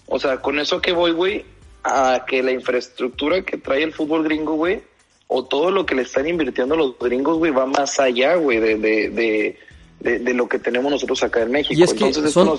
O 0.08 0.20
sea, 0.20 0.41
con 0.41 0.60
eso 0.60 0.82
que 0.82 0.91
voy, 0.91 1.12
güey, 1.12 1.45
a 1.84 2.26
que 2.28 2.41
la 2.43 2.52
infraestructura 2.52 3.43
que 3.43 3.58
trae 3.58 3.84
el 3.84 3.93
fútbol 3.93 4.24
gringo, 4.24 4.56
güey, 4.56 4.82
o 5.28 5.45
todo 5.45 5.70
lo 5.70 5.86
que 5.86 5.95
le 5.95 6.02
están 6.02 6.28
invirtiendo 6.28 6.76
los 6.76 6.97
gringos, 6.97 7.38
güey, 7.38 7.52
va 7.52 7.66
más 7.68 8.00
allá, 8.00 8.36
güey, 8.36 8.60
de, 8.60 8.78
de, 8.78 9.58
de, 10.00 10.20
de, 10.20 10.34
lo 10.34 10.50
que 10.50 10.58
tenemos 10.58 10.91
nosotros 10.91 11.22
acá 11.22 11.43
en 11.43 11.52
México. 11.52 11.80
Y 11.80 11.84
es 11.84 11.93
que 11.93 12.12
son, 12.30 12.58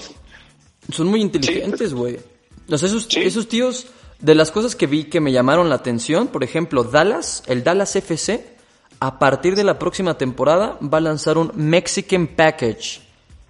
son 0.93 1.07
muy 1.09 1.21
inteligentes, 1.21 1.93
güey. 1.93 2.19
esos, 2.69 3.09
esos 3.17 3.49
tíos 3.49 3.89
de 4.21 4.35
las 4.35 4.53
cosas 4.53 4.77
que 4.77 4.87
vi 4.87 5.05
que 5.05 5.21
me 5.21 5.33
llamaron 5.33 5.69
la 5.69 5.75
atención, 5.77 6.29
por 6.29 6.45
ejemplo, 6.45 6.85
Dallas, 6.85 7.43
el 7.49 7.65
Dallas 7.65 7.97
FC, 7.97 8.60
a 9.01 9.19
partir 9.19 9.57
de 9.57 9.65
la 9.65 9.79
próxima 9.79 10.19
temporada 10.19 10.79
va 10.83 10.99
a 10.99 11.01
lanzar 11.01 11.39
un 11.39 11.51
Mexican 11.55 12.27
Package. 12.27 13.01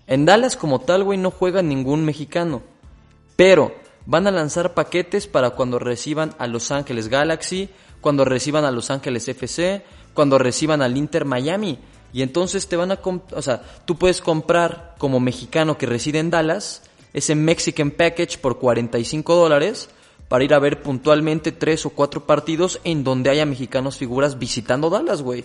En 0.07 0.24
Dallas 0.24 0.57
como 0.57 0.80
tal, 0.80 1.03
güey, 1.03 1.18
no 1.18 1.32
juega 1.32 1.61
ningún 1.61 2.05
mexicano. 2.05 2.62
Pero 3.34 3.74
van 4.07 4.28
a 4.28 4.30
lanzar 4.30 4.74
paquetes 4.74 5.26
para 5.26 5.51
cuando 5.51 5.80
reciban 5.80 6.34
a 6.38 6.46
Los 6.46 6.70
Ángeles 6.70 7.09
Galaxy, 7.09 7.68
cuando 8.01 8.24
reciban 8.24 8.64
a 8.64 8.70
Los 8.70 8.90
Ángeles 8.90 9.26
FC, 9.26 9.82
cuando 10.14 10.38
reciban 10.38 10.82
al 10.82 10.96
Inter 10.96 11.24
Miami. 11.24 11.80
Y 12.12 12.22
entonces 12.22 12.68
te 12.68 12.76
van 12.76 12.92
a... 12.92 13.01
O 13.05 13.42
sea, 13.42 13.62
tú 13.84 13.96
puedes 13.96 14.20
comprar 14.20 14.94
como 14.98 15.18
mexicano 15.18 15.76
que 15.76 15.86
reside 15.86 16.20
en 16.20 16.30
Dallas 16.30 16.82
ese 17.12 17.34
Mexican 17.34 17.90
Package 17.90 18.38
por 18.38 18.59
45 18.59 19.34
dólares 19.34 19.90
para 20.30 20.44
ir 20.44 20.54
a 20.54 20.60
ver 20.60 20.80
puntualmente 20.80 21.50
tres 21.50 21.84
o 21.86 21.90
cuatro 21.90 22.24
partidos 22.24 22.80
en 22.84 23.02
donde 23.02 23.30
haya 23.30 23.44
mexicanos 23.44 23.98
figuras 23.98 24.38
visitando 24.38 24.88
Dallas, 24.88 25.22
güey. 25.22 25.44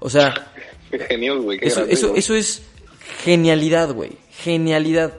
O 0.00 0.10
sea, 0.10 0.34
genial, 1.08 1.42
güey. 1.42 1.60
Eso, 1.62 1.84
eso, 1.84 2.16
eso 2.16 2.34
es 2.34 2.64
genialidad, 3.22 3.94
güey. 3.94 4.18
Genialidad. 4.32 5.14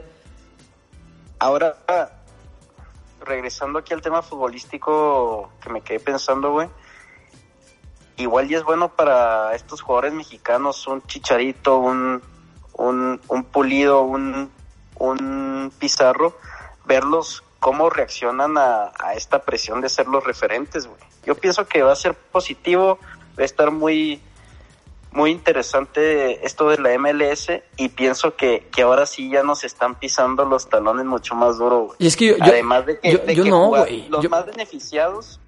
Ahora, 1.39 1.77
regresando 3.21 3.79
aquí 3.79 3.93
al 3.93 4.01
tema 4.01 4.21
futbolístico 4.21 5.53
que 5.63 5.69
me 5.69 5.79
quedé 5.79 6.01
pensando, 6.01 6.51
güey. 6.51 6.67
Igual 8.17 8.51
y 8.51 8.55
es 8.55 8.63
bueno 8.65 8.89
para 8.89 9.55
estos 9.55 9.79
jugadores 9.79 10.11
mexicanos, 10.11 10.85
un 10.85 11.01
chicharito, 11.03 11.77
un, 11.77 12.21
un, 12.73 13.21
un 13.29 13.43
pulido, 13.45 14.01
un, 14.01 14.51
un 14.99 15.71
pizarro, 15.79 16.37
verlos 16.85 17.41
cómo 17.59 17.89
reaccionan 17.89 18.57
a, 18.57 18.91
esta 19.15 19.41
presión 19.41 19.81
de 19.81 19.89
ser 19.89 20.07
los 20.07 20.23
referentes, 20.23 20.87
güey. 20.87 20.99
Yo 21.25 21.35
pienso 21.35 21.67
que 21.67 21.81
va 21.81 21.91
a 21.91 21.95
ser 21.95 22.13
positivo, 22.13 22.99
va 23.37 23.43
a 23.43 23.45
estar 23.45 23.71
muy, 23.71 24.21
muy 25.11 25.31
interesante 25.31 26.45
esto 26.45 26.69
de 26.69 26.77
la 26.77 26.97
MLS 26.97 27.49
y 27.75 27.89
pienso 27.89 28.35
que, 28.35 28.67
que 28.71 28.83
ahora 28.83 29.05
sí 29.05 29.29
ya 29.29 29.43
nos 29.43 29.63
están 29.63 29.95
pisando 29.95 30.45
los 30.45 30.69
talones 30.69 31.05
mucho 31.05 31.35
más 31.35 31.57
duro, 31.57 31.79
güey. 31.79 31.97
Y 31.99 32.07
es 32.07 32.15
que 32.15 32.27
yo, 32.27 32.35
Además 32.39 32.85
de 32.85 32.99
que, 32.99 33.35
no, 33.49 33.73
los 34.09 34.29
más 34.29 34.45
beneficiados 34.45 35.39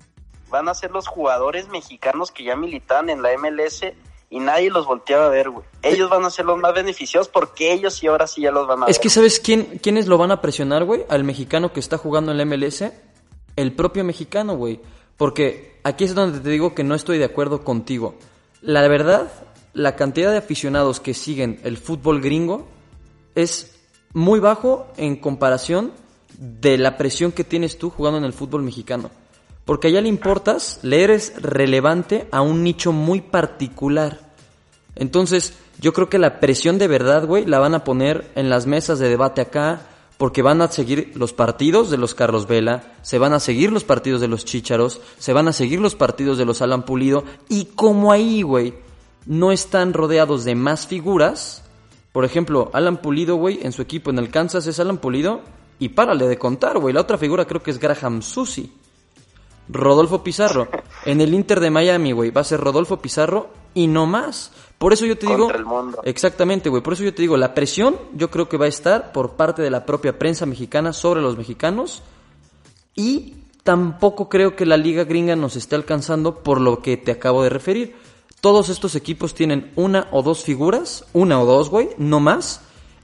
van 0.50 0.68
a 0.68 0.74
ser 0.74 0.92
los 0.92 1.08
jugadores 1.08 1.70
mexicanos 1.70 2.32
que 2.32 2.44
ya 2.44 2.56
militan 2.56 3.10
en 3.10 3.22
la 3.22 3.30
MLS 3.38 3.84
y 4.30 4.40
nadie 4.40 4.70
los 4.70 4.86
volteaba 4.86 5.26
a 5.26 5.30
ver, 5.30 5.50
güey. 5.50 5.66
Ellos 5.82 6.10
van 6.10 6.24
a 6.24 6.30
ser 6.30 6.46
los 6.46 6.58
más 6.58 6.74
beneficiados 6.74 7.28
porque 7.28 7.74
ellos 7.74 7.96
sí 7.96 8.08
ahora 8.08 8.28
sí 8.28 8.42
ya 8.42 8.52
los 8.52 8.68
van 8.68 8.84
a 8.84 8.86
ver. 8.86 8.92
Es 8.92 9.00
que 9.00 9.10
¿sabes 9.10 9.40
quién, 9.40 9.80
quiénes 9.82 10.08
lo 10.08 10.18
van 10.18 10.32
a 10.32 10.42
presionar, 10.42 10.84
güey? 10.84 11.04
Al 11.10 11.24
mexicano 11.24 11.74
que 11.74 11.80
está 11.80 11.98
jugando 11.98 12.32
en 12.32 12.38
la 12.38 12.46
MLS. 12.46 12.84
El 13.56 13.74
propio 13.74 14.04
mexicano, 14.04 14.56
güey. 14.56 14.80
Porque 15.18 15.80
aquí 15.84 16.04
es 16.04 16.16
donde 16.16 16.40
te 16.40 16.50
digo 16.50 16.76
que 16.76 16.84
no 16.84 16.96
estoy 16.96 17.18
de 17.18 17.26
acuerdo 17.26 17.64
contigo. 17.64 18.16
La 18.62 18.88
verdad, 18.88 19.32
la 19.74 19.96
cantidad 19.96 20.32
de 20.32 20.38
aficionados 20.38 21.00
que 21.00 21.14
siguen 21.14 21.60
el 21.64 21.78
fútbol 21.78 22.22
gringo 22.22 22.68
es 23.36 23.80
muy 24.14 24.40
bajo 24.40 24.88
en 24.98 25.16
comparación 25.16 25.92
de 26.38 26.78
la 26.78 26.98
presión 26.98 27.32
que 27.32 27.44
tienes 27.44 27.78
tú 27.78 27.90
jugando 27.90 28.18
en 28.18 28.26
el 28.26 28.34
fútbol 28.34 28.64
mexicano. 28.64 29.10
Porque 29.70 29.90
allá 29.90 30.02
le 30.02 30.10
importas, 30.10 30.80
le 30.82 31.04
eres 31.04 31.32
relevante 31.40 32.28
a 32.32 32.42
un 32.42 32.64
nicho 32.64 32.92
muy 32.92 33.22
particular. 33.22 34.32
Entonces, 34.96 35.54
yo 35.80 35.94
creo 35.94 36.10
que 36.10 36.18
la 36.18 36.40
presión 36.40 36.80
de 36.80 36.88
verdad, 36.88 37.28
güey, 37.28 37.46
la 37.46 37.60
van 37.60 37.76
a 37.76 37.84
poner 37.84 38.32
en 38.34 38.50
las 38.50 38.66
mesas 38.66 38.98
de 38.98 39.10
debate 39.10 39.42
acá, 39.42 39.82
porque 40.18 40.42
van 40.42 40.64
a 40.64 40.70
seguir 40.70 41.12
los 41.14 41.34
partidos 41.34 41.92
de 41.92 41.98
los 41.98 42.16
Carlos 42.16 42.48
Vela, 42.48 42.96
se 43.04 43.20
van 43.20 43.32
a 43.32 43.40
seguir 43.40 43.72
los 43.72 43.84
partidos 43.84 44.22
de 44.22 44.28
los 44.28 44.44
Chícharos, 44.44 45.02
se 45.20 45.34
van 45.34 45.48
a 45.48 45.54
seguir 45.54 45.80
los 45.80 45.94
partidos 45.94 46.40
de 46.40 46.46
los 46.46 46.64
Alan 46.64 46.82
Pulido, 46.82 47.24
y 47.48 47.66
como 47.66 48.12
ahí, 48.12 48.42
güey, 48.42 48.74
no 49.28 49.52
están 49.52 49.94
rodeados 49.94 50.46
de 50.46 50.56
más 50.56 50.88
figuras, 50.88 51.64
por 52.12 52.26
ejemplo, 52.26 52.72
Alan 52.74 53.04
Pulido, 53.04 53.36
güey, 53.36 53.60
en 53.62 53.72
su 53.72 53.84
equipo 53.84 54.10
en 54.10 54.18
el 54.18 54.32
Kansas 54.32 54.66
es 54.66 54.80
Alan 54.80 54.98
Pulido, 54.98 55.42
y 55.78 55.90
párale 55.90 56.28
de 56.28 56.40
contar, 56.40 56.80
güey, 56.80 56.92
la 56.92 57.02
otra 57.02 57.20
figura 57.20 57.46
creo 57.46 57.62
que 57.62 57.70
es 57.70 57.80
Graham 57.80 58.24
Susi. 58.24 58.79
Rodolfo 59.70 60.24
Pizarro. 60.24 60.68
En 61.06 61.22
el 61.22 61.34
Inter 61.34 61.60
de 61.60 61.70
Miami, 61.70 62.12
güey, 62.12 62.32
va 62.32 62.42
a 62.42 62.46
ser 62.46 62.60
Rodolfo 62.60 62.98
Pizarro 62.98 63.50
y 63.74 63.88
no 63.88 64.06
más. 64.06 64.52
Por 64.78 64.94
eso 64.94 65.06
yo 65.06 65.18
te 65.18 65.28
digo... 65.28 65.52
El 65.52 65.66
mundo. 65.66 66.02
Exactamente, 66.04 66.70
güey. 66.70 66.82
Por 66.82 66.94
eso 66.94 67.04
yo 67.04 67.14
te 67.14 67.22
digo, 67.22 67.38
la 67.38 67.54
presión 67.54 67.96
yo 68.14 68.30
creo 68.32 68.50
que 68.50 68.58
va 68.58 68.66
a 68.66 68.70
estar 68.70 69.12
por 69.12 69.34
parte 69.34 69.62
de 69.62 69.70
la 69.70 69.86
propia 69.86 70.18
prensa 70.18 70.46
mexicana 70.46 70.94
sobre 70.94 71.22
los 71.22 71.38
mexicanos. 71.38 72.02
Y 72.96 73.36
tampoco 73.64 74.30
creo 74.30 74.56
que 74.56 74.66
la 74.66 74.78
liga 74.78 75.04
gringa 75.04 75.36
nos 75.36 75.56
esté 75.56 75.76
alcanzando 75.76 76.44
por 76.44 76.60
lo 76.60 76.82
que 76.82 76.98
te 76.98 77.12
acabo 77.12 77.44
de 77.44 77.50
referir. 77.50 77.96
Todos 78.42 78.70
estos 78.70 78.96
equipos 78.96 79.34
tienen 79.34 79.72
una 79.76 80.08
o 80.12 80.24
dos 80.24 80.44
figuras, 80.44 81.06
una 81.14 81.42
o 81.42 81.46
dos, 81.46 81.70
güey, 81.70 81.90
no 81.98 82.20
más. 82.20 82.62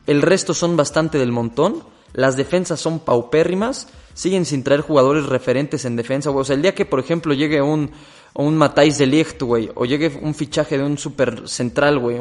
El 0.08 0.22
resto 0.22 0.54
son 0.54 0.78
bastante 0.78 1.18
del 1.18 1.34
montón. 1.34 1.84
Las 2.14 2.38
defensas 2.38 2.80
son 2.80 3.00
paupérrimas 3.00 3.90
siguen 4.16 4.46
sin 4.46 4.64
traer 4.64 4.82
jugadores 4.82 5.28
referentes 5.28 5.86
en 5.86 5.96
defensa, 5.96 6.32
güey. 6.32 6.42
O 6.42 6.46
sea, 6.46 6.56
el 6.56 6.64
día 6.64 6.74
que, 6.74 6.86
por 6.86 7.00
ejemplo, 7.00 7.36
llegue 7.36 7.62
un, 7.62 7.92
un 8.34 8.58
Matáis 8.58 8.98
de 8.98 9.06
Ligt, 9.06 9.40
güey, 9.44 9.70
o 9.76 9.86
llegue 9.86 10.18
un 10.20 10.34
fichaje 10.34 10.80
de 10.80 10.84
un 10.84 10.98
super 10.98 11.48
central, 11.48 12.00
güey, 12.00 12.20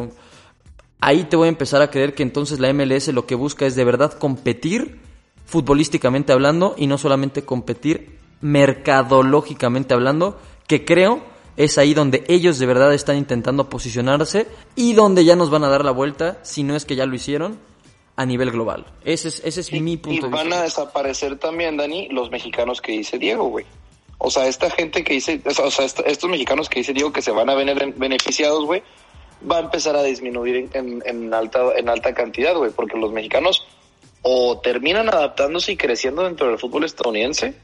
ahí 1.00 1.24
te 1.24 1.36
voy 1.36 1.46
a 1.46 1.50
empezar 1.50 1.80
a 1.80 1.90
creer 1.90 2.14
que 2.14 2.22
entonces 2.22 2.60
la 2.60 2.72
MLS 2.72 3.08
lo 3.08 3.26
que 3.26 3.34
busca 3.34 3.64
es 3.64 3.76
de 3.76 3.84
verdad 3.84 4.12
competir 4.18 5.00
futbolísticamente 5.46 6.32
hablando 6.32 6.74
y 6.76 6.86
no 6.86 6.98
solamente 6.98 7.44
competir 7.44 8.18
mercadológicamente 8.40 9.94
hablando, 9.94 10.38
que 10.66 10.84
creo 10.84 11.22
es 11.56 11.78
ahí 11.78 11.94
donde 11.94 12.24
ellos 12.28 12.58
de 12.58 12.66
verdad 12.66 12.92
están 12.92 13.16
intentando 13.16 13.68
posicionarse 13.68 14.48
y 14.74 14.94
donde 14.94 15.24
ya 15.24 15.36
nos 15.36 15.50
van 15.50 15.64
a 15.64 15.68
dar 15.68 15.84
la 15.84 15.92
vuelta, 15.92 16.38
si 16.42 16.64
no 16.64 16.74
es 16.74 16.84
que 16.84 16.96
ya 16.96 17.06
lo 17.06 17.14
hicieron 17.14 17.58
a 18.16 18.26
nivel 18.26 18.50
global. 18.50 18.86
Ese 19.04 19.28
es, 19.28 19.42
ese 19.44 19.60
es 19.60 19.72
mi 19.72 19.96
punto 19.96 20.26
de 20.26 20.28
vista. 20.28 20.44
Y 20.44 20.48
van 20.48 20.52
a 20.52 20.62
desaparecer 20.62 21.38
también, 21.38 21.76
Dani, 21.76 22.08
los 22.08 22.30
mexicanos 22.30 22.80
que 22.80 22.92
dice 22.92 23.18
Diego, 23.18 23.44
güey. 23.44 23.64
O 24.18 24.30
sea, 24.30 24.46
esta 24.46 24.70
gente 24.70 25.02
que 25.02 25.14
dice, 25.14 25.40
o 25.44 25.70
sea, 25.70 25.84
estos 25.84 26.30
mexicanos 26.30 26.68
que 26.68 26.80
dice 26.80 26.92
Diego 26.92 27.12
que 27.12 27.22
se 27.22 27.30
van 27.30 27.50
a 27.50 27.54
ver 27.54 27.92
beneficiados, 27.96 28.64
güey, 28.64 28.82
va 29.50 29.58
a 29.58 29.60
empezar 29.60 29.96
a 29.96 30.02
disminuir 30.02 30.70
en, 30.72 31.02
en, 31.04 31.34
alta, 31.34 31.60
en 31.76 31.88
alta 31.88 32.14
cantidad, 32.14 32.56
güey, 32.56 32.70
porque 32.70 32.96
los 32.96 33.12
mexicanos 33.12 33.66
o 34.22 34.58
terminan 34.60 35.08
adaptándose 35.08 35.72
y 35.72 35.76
creciendo 35.76 36.22
dentro 36.22 36.48
del 36.48 36.58
fútbol 36.58 36.84
estadounidense, 36.84 37.54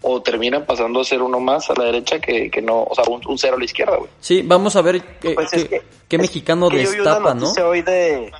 o 0.00 0.22
terminan 0.22 0.64
pasando 0.64 1.00
a 1.00 1.04
ser 1.04 1.22
uno 1.22 1.40
más 1.40 1.70
a 1.70 1.74
la 1.74 1.84
derecha 1.84 2.20
que, 2.20 2.50
que 2.50 2.62
no, 2.62 2.84
o 2.84 2.94
sea, 2.94 3.04
un, 3.08 3.38
cero 3.38 3.56
a 3.56 3.58
la 3.58 3.64
izquierda, 3.64 3.96
güey. 3.96 4.10
Sí, 4.20 4.42
vamos 4.42 4.76
a 4.76 4.82
ver 4.82 5.02
qué, 5.20 5.32
pues 5.32 5.50
qué, 6.08 6.18
mexicano 6.18 6.70
destapa, 6.70 7.34
¿no? 7.34 7.52
Hoy 7.64 7.82
de, 7.82 8.32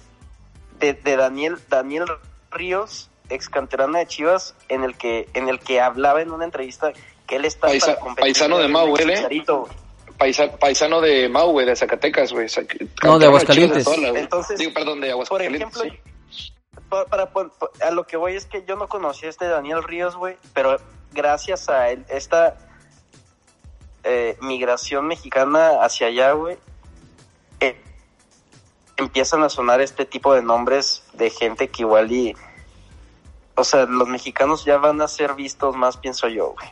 de, 0.79 1.17
Daniel, 1.17 1.59
Daniel 1.69 2.07
Ríos, 2.51 3.11
ex 3.29 3.49
canterano 3.49 3.99
de 3.99 4.07
Chivas, 4.07 4.55
en 4.69 4.85
el 4.85 4.97
que, 4.97 5.29
en 5.35 5.49
el 5.49 5.61
que 5.61 5.81
hablaba 5.81 6.23
en 6.23 6.31
una 6.31 6.45
entrevista 6.45 6.93
que 7.27 7.37
él 7.37 7.45
está 7.45 7.69
paisano 8.17 8.59
de 8.59 8.69
Mau, 8.69 8.97
¿eh? 8.97 9.45
paisano 10.59 11.01
de 11.01 11.29
Mau, 11.29 11.59
de 11.59 11.77
Zacatecas, 11.77 12.33
güey. 12.33 12.47
No, 13.05 13.19
de 13.19 13.27
Aguascalientes. 13.27 13.87
Entonces, 13.87 14.69
perdón, 14.73 15.01
de 15.01 15.11
Aguascalientes. 15.11 15.69
Por 15.71 15.87
ejemplo, 15.87 16.09
para, 16.89 17.31
a 17.87 17.91
lo 17.91 18.05
que 18.05 18.17
voy 18.17 18.35
es 18.35 18.47
que 18.47 18.65
yo 18.67 18.77
no 18.77 18.89
conocía 18.89 19.29
a 19.29 19.31
este 19.31 19.47
Daniel 19.47 19.83
Ríos, 19.83 20.17
güey, 20.17 20.37
pero 20.55 20.79
gracias 21.13 21.69
a 21.69 21.91
él, 21.91 22.05
esta 22.09 22.57
eh, 24.05 24.37
migración 24.41 25.07
mexicana 25.07 25.83
hacia 25.83 26.07
allá, 26.07 26.33
güey, 26.33 26.57
eh, 27.61 27.81
empiezan 28.99 29.43
a 29.43 29.49
sonar 29.49 29.81
este 29.81 30.05
tipo 30.05 30.35
de 30.35 30.43
nombres 30.43 31.03
de 31.15 31.31
gente 31.31 31.69
que 31.69 31.83
igual 31.83 32.13
y... 32.13 32.35
O 33.55 33.65
sea, 33.65 33.87
los 33.87 34.07
mexicanos 34.09 34.65
ya 34.65 34.77
van 34.77 35.01
a 35.01 35.09
ser 35.09 35.35
vistos 35.35 35.75
más, 35.75 35.97
pienso 35.97 36.29
yo, 36.29 36.55
güey. 36.55 36.69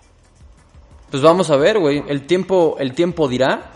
Pues 1.10 1.22
vamos 1.22 1.50
a 1.50 1.56
ver, 1.56 1.78
güey. 1.78 2.04
El 2.06 2.26
tiempo, 2.26 2.76
el 2.78 2.94
tiempo 2.94 3.28
dirá. 3.28 3.72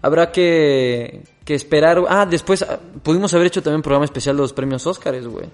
Habrá 0.00 0.32
que, 0.32 1.24
que 1.44 1.54
esperar. 1.54 2.02
Ah, 2.08 2.24
después 2.24 2.62
ah, 2.62 2.78
pudimos 3.02 3.34
haber 3.34 3.48
hecho 3.48 3.62
también 3.62 3.78
un 3.78 3.82
programa 3.82 4.04
especial 4.04 4.36
de 4.36 4.42
los 4.42 4.52
premios 4.52 4.86
Óscares, 4.86 5.26
güey. 5.26 5.46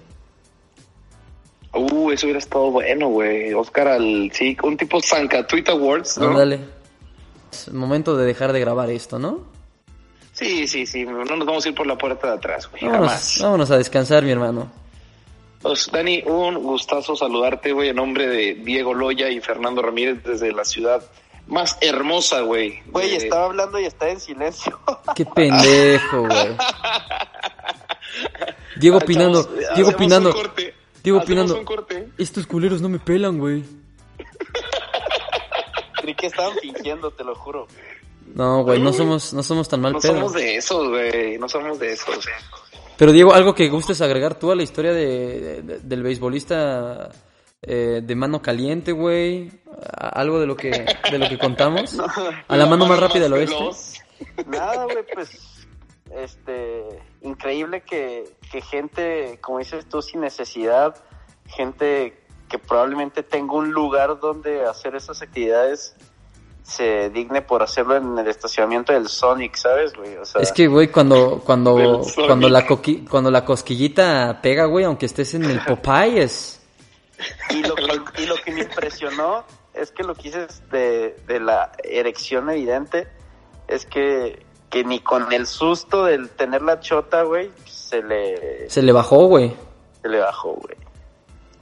Uh, 1.73 2.11
eso 2.11 2.27
hubiera 2.27 2.39
estado 2.39 2.71
bueno, 2.71 3.09
güey. 3.09 3.53
Oscar 3.53 3.87
al... 3.89 4.31
Sí, 4.33 4.55
un 4.63 4.77
tipo 4.77 4.99
Tweet 5.01 5.65
Awards, 5.67 6.17
¿no? 6.17 6.29
Ándale. 6.29 6.61
Es 7.51 7.71
momento 7.73 8.15
de 8.15 8.25
dejar 8.25 8.53
de 8.53 8.59
grabar 8.59 8.89
esto, 8.89 9.19
¿no? 9.19 9.41
Sí, 10.35 10.67
sí, 10.67 10.85
sí. 10.85 11.03
No 11.05 11.23
nos 11.23 11.45
vamos 11.47 11.65
a 11.65 11.69
ir 11.69 11.75
por 11.75 11.87
la 11.87 11.97
puerta 11.97 12.27
de 12.27 12.33
atrás, 12.33 12.69
güey. 12.69 12.83
Vámonos, 12.83 13.07
Jamás. 13.07 13.37
vámonos 13.41 13.71
a 13.71 13.77
descansar, 13.77 14.23
mi 14.23 14.31
hermano. 14.31 14.71
Pues, 15.61 15.89
Dani, 15.91 16.21
un 16.25 16.55
gustazo 16.61 17.15
saludarte, 17.15 17.71
güey, 17.71 17.89
en 17.89 17.95
nombre 17.95 18.27
de 18.27 18.53
Diego 18.55 18.93
Loya 18.93 19.29
y 19.29 19.39
Fernando 19.41 19.81
Ramírez 19.81 20.21
desde 20.23 20.51
la 20.51 20.63
ciudad 20.65 21.03
más 21.47 21.77
hermosa, 21.81 22.41
güey. 22.41 22.81
Güey, 22.87 23.11
de- 23.11 23.17
estaba 23.17 23.45
hablando 23.45 23.79
y 23.79 23.85
está 23.85 24.09
en 24.09 24.19
silencio. 24.19 24.79
Qué 25.15 25.25
pendejo, 25.25 26.21
güey. 26.27 26.47
Diego 28.77 28.97
opinando, 28.97 29.39
Hacemos- 29.39 29.75
Diego 29.75 29.89
opinando. 29.89 30.33
Diego 31.03 31.19
opinando. 31.19 31.65
Estos 32.17 32.45
culeros 32.47 32.81
no 32.81 32.89
me 32.89 32.99
pelan, 32.99 33.37
güey. 33.37 33.63
Creí 36.01 36.13
que 36.15 36.27
estaban 36.27 36.53
fingiendo, 36.61 37.09
te 37.11 37.23
lo 37.23 37.35
juro. 37.35 37.67
No, 38.35 38.63
güey, 38.63 38.81
no 38.81 38.91
somos, 38.93 39.33
no 39.33 39.41
somos 39.41 39.67
tan 39.69 39.81
mal 39.81 39.93
No 39.93 39.99
pedo. 39.99 40.13
somos 40.13 40.33
de 40.33 40.55
esos, 40.57 40.87
güey. 40.89 41.37
No 41.39 41.47
somos 41.49 41.79
de 41.79 41.93
esos. 41.93 42.27
Pero 42.97 43.11
Diego, 43.11 43.33
algo 43.33 43.55
que 43.55 43.67
gustes 43.69 44.01
agregar 44.01 44.37
tú 44.37 44.51
a 44.51 44.55
la 44.55 44.63
historia 44.63 44.93
de, 44.93 45.61
de- 45.63 45.79
del 45.79 46.03
beisbolista 46.03 47.09
eh, 47.61 48.01
de 48.03 48.15
mano 48.15 48.41
caliente, 48.41 48.91
güey. 48.91 49.51
Algo 49.97 50.39
de 50.39 50.45
lo 50.47 50.55
que, 50.55 50.69
de 51.11 51.17
lo 51.17 51.27
que 51.27 51.37
contamos. 51.39 51.97
A 52.47 52.55
la 52.57 52.65
mano 52.65 52.85
más 52.85 52.99
rápida 52.99 53.23
del 53.23 53.33
oeste. 53.33 53.69
Nada, 54.47 54.83
güey, 54.85 55.05
pues, 55.13 55.65
este, 56.15 56.83
increíble 57.21 57.81
que, 57.81 58.23
que 58.51 58.61
gente, 58.61 59.37
como 59.41 59.59
dices 59.59 59.85
tú, 59.89 60.01
sin 60.01 60.21
necesidad, 60.21 60.95
gente 61.47 62.17
que 62.49 62.59
probablemente 62.59 63.23
tenga 63.23 63.53
un 63.55 63.71
lugar 63.71 64.19
donde 64.19 64.63
hacer 64.65 64.95
esas 64.95 65.21
actividades, 65.21 65.95
se 66.65 67.11
digne 67.11 67.43
por 67.43 67.61
hacerlo 67.61 67.95
en 67.95 68.17
el 68.17 68.27
estacionamiento 68.27 68.91
del 68.91 69.07
Sonic, 69.07 69.55
¿sabes, 69.55 69.93
güey? 69.93 70.17
O 70.17 70.25
sea, 70.25 70.41
Es 70.41 70.51
que, 70.51 70.65
güey, 70.67 70.87
cuando, 70.87 71.41
cuando, 71.45 72.01
cuando 72.25 72.49
la 72.49 72.65
coqui- 72.65 73.07
cuando 73.07 73.29
la 73.29 73.45
cosquillita 73.45 74.39
pega, 74.41 74.65
güey, 74.65 74.83
aunque 74.83 75.05
estés 75.05 75.35
en 75.35 75.45
el 75.45 75.59
Popeyes. 75.63 76.59
y, 77.51 77.61
lo 77.61 77.75
que, 77.75 77.83
y 78.23 78.25
lo 78.25 78.35
que 78.43 78.51
me 78.51 78.61
impresionó 78.61 79.43
es 79.75 79.91
que 79.91 80.03
lo 80.03 80.15
que 80.15 80.23
dices 80.23 80.63
de, 80.71 81.15
de 81.27 81.39
la 81.39 81.71
erección 81.83 82.49
evidente 82.49 83.07
es 83.67 83.85
que, 83.85 84.43
que 84.71 84.83
ni 84.83 84.99
con 85.01 85.31
el 85.33 85.45
susto 85.45 86.05
del 86.05 86.29
tener 86.29 86.63
la 86.63 86.79
chota, 86.79 87.21
güey, 87.23 87.51
se 87.65 88.01
le, 88.01 88.69
Se 88.69 88.81
le 88.81 88.91
bajó, 88.91 89.27
güey. 89.27 89.55
se 90.01 90.09
le 90.09 90.19
bajó, 90.19 90.53
güey. 90.53 90.75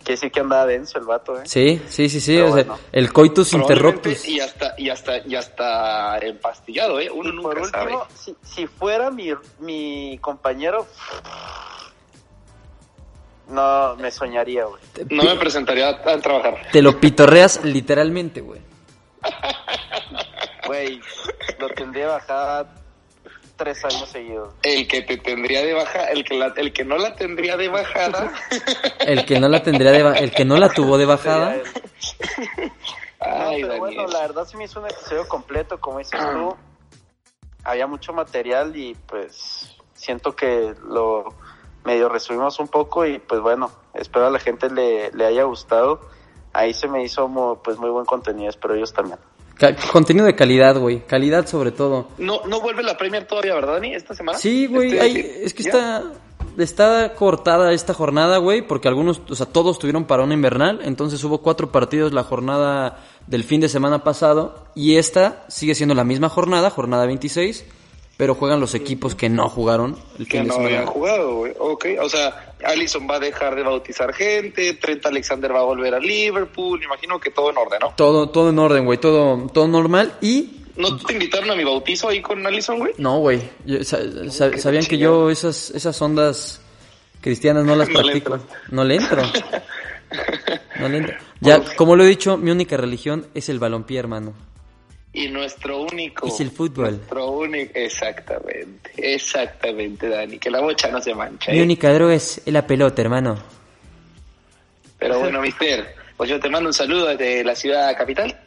Quiere 0.03 0.15
decir 0.15 0.31
que 0.31 0.39
andaba 0.41 0.65
denso 0.65 0.99
el 0.99 1.05
vato, 1.05 1.37
¿eh? 1.39 1.43
Sí, 1.45 1.81
sí, 1.87 2.09
sí, 2.09 2.19
sí. 2.19 2.35
Sea, 2.35 2.65
el 2.91 3.13
coitus 3.13 3.53
interruptus. 3.53 4.27
Y 4.27 4.39
hasta, 4.41 4.73
y 4.77 4.89
hasta, 4.89 5.19
y 5.25 5.35
hasta 5.35 6.17
empastillado, 6.19 6.99
¿eh? 6.99 7.09
Uno 7.09 7.29
Y 7.29 7.41
por 7.41 7.55
nunca 7.55 7.69
sabe. 7.79 7.93
último, 7.95 8.07
si, 8.13 8.35
si 8.43 8.67
fuera 8.67 9.09
mi, 9.11 9.29
mi 9.59 10.17
compañero, 10.19 10.85
no 13.47 13.95
me 13.95 14.11
soñaría, 14.11 14.65
güey. 14.65 14.81
No 15.09 15.23
me 15.23 15.35
presentaría 15.35 15.87
a, 15.89 15.91
a 16.11 16.17
trabajar. 16.19 16.55
Te 16.71 16.81
lo 16.81 16.99
pitorreas 16.99 17.63
literalmente, 17.63 18.41
güey. 18.41 18.61
Güey, 20.67 20.99
lo 21.59 21.69
tendría 21.69 22.07
bajada 22.07 22.67
tres 23.63 23.85
años 23.85 24.09
seguidos. 24.09 24.53
El 24.61 24.87
que 24.87 25.01
te 25.03 25.17
tendría 25.17 25.63
de 25.63 25.73
baja, 25.73 26.05
el 26.05 26.25
que, 26.25 26.35
la, 26.35 26.53
el 26.57 26.73
que 26.73 26.83
no 26.83 26.97
la 26.97 27.15
tendría 27.15 27.55
de 27.55 27.69
bajada. 27.69 28.33
El 28.99 29.25
que 29.25 29.39
no 29.39 29.47
la 29.47 29.63
tendría 29.63 29.91
de 29.91 30.19
el 30.19 30.31
que 30.31 30.45
no 30.45 30.57
la 30.57 30.69
tuvo 30.69 30.97
de 30.97 31.05
bajada. 31.05 31.57
No, 33.21 33.77
bueno, 33.77 34.07
la 34.07 34.19
verdad 34.19 34.45
se 34.45 34.57
me 34.57 34.65
hizo 34.65 34.81
un 34.81 34.87
episodio 34.87 35.27
completo, 35.27 35.79
como 35.79 35.99
dices 35.99 36.19
tú. 36.19 36.55
Había 37.63 37.87
mucho 37.87 38.11
material 38.11 38.75
y 38.75 38.95
pues 38.95 39.77
siento 39.93 40.35
que 40.35 40.73
lo 40.85 41.33
medio 41.85 42.09
resumimos 42.09 42.59
un 42.59 42.67
poco 42.67 43.05
y 43.05 43.19
pues 43.19 43.39
bueno, 43.39 43.71
espero 43.93 44.27
a 44.27 44.29
la 44.29 44.39
gente 44.39 44.69
le, 44.69 45.11
le 45.11 45.25
haya 45.25 45.43
gustado. 45.43 46.01
Ahí 46.51 46.73
se 46.73 46.87
me 46.87 47.03
hizo 47.03 47.61
pues 47.63 47.77
muy 47.77 47.89
buen 47.89 48.05
contenido, 48.05 48.49
espero 48.49 48.75
ellos 48.75 48.93
también. 48.93 49.19
Ca- 49.57 49.75
contenido 49.91 50.25
de 50.25 50.35
calidad, 50.35 50.77
güey. 50.79 51.01
Calidad 51.05 51.47
sobre 51.47 51.71
todo. 51.71 52.09
No, 52.17 52.41
no 52.47 52.59
vuelve 52.61 52.83
la 52.83 52.97
Premier 52.97 53.25
todavía, 53.27 53.53
¿verdad, 53.55 53.73
Dani? 53.73 53.93
¿Esta 53.93 54.13
semana? 54.15 54.37
Sí, 54.37 54.67
güey. 54.67 54.97
Este, 54.97 55.45
es 55.45 55.53
que 55.53 55.63
¿Ya? 55.63 55.69
está, 55.69 56.03
está 56.57 57.13
cortada 57.13 57.71
esta 57.73 57.93
jornada, 57.93 58.37
güey, 58.37 58.61
porque 58.65 58.87
algunos, 58.87 59.21
o 59.29 59.35
sea, 59.35 59.45
todos 59.45 59.79
tuvieron 59.79 60.05
parón 60.05 60.31
invernal. 60.31 60.79
Entonces 60.83 61.23
hubo 61.23 61.39
cuatro 61.39 61.71
partidos 61.71 62.13
la 62.13 62.23
jornada 62.23 62.99
del 63.27 63.43
fin 63.43 63.61
de 63.61 63.69
semana 63.69 64.03
pasado. 64.03 64.65
Y 64.75 64.95
esta 64.97 65.45
sigue 65.49 65.75
siendo 65.75 65.95
la 65.95 66.03
misma 66.03 66.29
jornada, 66.29 66.69
jornada 66.69 67.05
26. 67.05 67.65
Pero 68.15 68.35
juegan 68.35 68.59
los 68.59 68.75
equipos 68.75 69.15
que 69.15 69.27
no 69.27 69.49
jugaron 69.49 69.97
el 70.19 70.27
Que 70.27 70.33
fin 70.37 70.41
de 70.43 70.47
no 70.49 70.53
semana. 70.53 70.69
habían 70.75 70.85
jugado, 70.85 71.35
güey. 71.35 71.53
Ok, 71.57 71.85
o 71.99 72.07
sea, 72.09 72.52
Allison 72.65 73.07
va 73.09 73.15
a 73.15 73.19
dejar 73.19 73.55
de 73.55 73.63
bautizar 73.63 74.13
gente, 74.13 74.73
Trent 74.75 75.05
Alexander 75.05 75.53
va 75.53 75.59
a 75.59 75.63
volver 75.63 75.93
a 75.93 75.99
Liverpool, 75.99 76.83
imagino 76.83 77.19
que 77.19 77.31
todo 77.31 77.49
en 77.49 77.57
orden, 77.57 77.79
¿no? 77.81 77.93
Todo, 77.95 78.29
todo 78.29 78.49
en 78.49 78.59
orden, 78.59 78.85
güey. 78.85 78.97
Todo, 78.97 79.47
todo 79.53 79.67
normal. 79.67 80.17
Y 80.21 80.63
¿No 80.75 80.97
te 80.97 81.13
invitaron 81.13 81.51
a 81.51 81.55
mi 81.55 81.63
bautizo 81.63 82.09
ahí 82.09 82.21
con 82.21 82.45
Allison, 82.45 82.79
güey? 82.79 82.93
No, 82.97 83.19
güey. 83.19 83.41
Sabían 83.83 84.85
que 84.85 84.97
yo 84.97 85.29
esas, 85.29 85.69
esas 85.71 86.01
ondas 86.01 86.61
cristianas 87.21 87.63
no 87.63 87.75
las 87.75 87.89
No 87.93 88.01
practico. 88.01 88.39
No 88.69 88.83
le 88.83 88.95
entro. 88.95 89.21
No 90.79 90.89
le 90.89 90.97
entro. 90.97 91.15
Ya, 91.39 91.63
como 91.75 91.95
lo 91.95 92.03
he 92.03 92.07
dicho, 92.07 92.35
mi 92.35 92.51
única 92.51 92.77
religión 92.77 93.27
es 93.33 93.49
el 93.49 93.59
balompié, 93.59 93.99
hermano. 93.99 94.33
Y 95.13 95.27
nuestro 95.27 95.83
único... 95.83 96.27
Es 96.27 96.39
el 96.39 96.49
fútbol. 96.49 96.97
Nuestro 96.97 97.29
único... 97.29 97.71
Exactamente, 97.75 98.91
exactamente, 98.97 100.09
Dani. 100.09 100.39
Que 100.39 100.49
la 100.49 100.59
bocha 100.59 100.89
no 100.89 100.99
se 100.99 101.13
mancha, 101.13 101.51
Mi 101.51 101.59
¿eh? 101.59 101.63
única 101.63 101.93
droga 101.93 102.15
es 102.15 102.41
la 102.45 102.65
pelota, 102.65 103.01
hermano. 103.01 103.37
Pero 104.97 105.19
bueno, 105.19 105.41
mister, 105.41 105.95
pues 106.17 106.29
yo 106.29 106.39
te 106.39 106.49
mando 106.49 106.69
un 106.69 106.73
saludo 106.73 107.07
desde 107.07 107.43
la 107.43 107.55
ciudad 107.55 107.95
capital. 107.95 108.39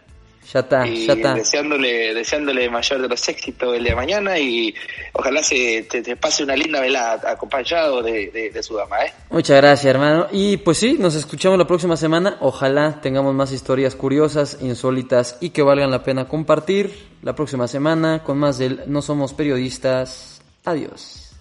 Ya 0.53 0.61
está, 0.61 0.87
y 0.87 1.07
ya 1.07 1.15
está. 1.15 1.35
deseándole, 1.35 2.15
deseándole 2.15 2.71
mayor 2.71 3.03
de 3.03 3.09
los 3.09 3.29
éxitos 3.29 3.75
el 3.77 3.83
día 3.83 3.91
de 3.91 3.97
mañana 3.97 4.39
y 4.39 4.73
ojalá 5.13 5.43
se 5.43 5.83
te, 5.91 6.03
te 6.03 6.15
pase 6.17 6.45
una 6.45 6.55
linda 6.55 6.81
velada 6.81 7.33
acompañado 7.33 8.01
de, 8.01 8.31
de, 8.31 8.51
de 8.51 8.63
su 8.63 8.77
dama, 8.77 9.05
¿eh? 9.05 9.13
Muchas 9.31 9.57
gracias, 9.57 9.87
hermano. 9.87 10.29
Y 10.31 10.59
pues 10.59 10.79
sí, 10.79 10.97
nos 11.01 11.17
escuchamos 11.17 11.59
la 11.59 11.67
próxima 11.67 11.97
semana. 11.97 12.37
Ojalá 12.41 13.01
tengamos 13.01 13.35
más 13.35 13.51
historias 13.51 13.97
curiosas, 13.97 14.59
insólitas 14.61 15.37
y 15.41 15.51
que 15.51 15.63
valgan 15.63 15.91
la 15.91 16.05
pena 16.05 16.29
compartir 16.29 17.09
la 17.23 17.35
próxima 17.35 17.67
semana 17.67 18.23
con 18.23 18.39
más 18.39 18.59
del 18.59 18.83
No 18.87 19.03
Somos 19.03 19.35
Periodistas. 19.35 20.41
Adiós. 20.65 21.33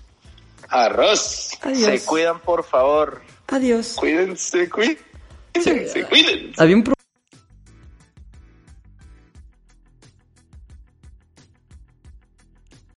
Arroz. 0.70 1.52
Adiós. 1.62 2.02
Se 2.02 2.06
cuidan, 2.06 2.40
por 2.40 2.64
favor. 2.64 3.22
Adiós. 3.48 3.94
Cuídense, 3.98 4.68
cuídense, 4.70 6.04
cuídense. 6.10 6.54
Había 6.58 6.76
un 6.76 6.95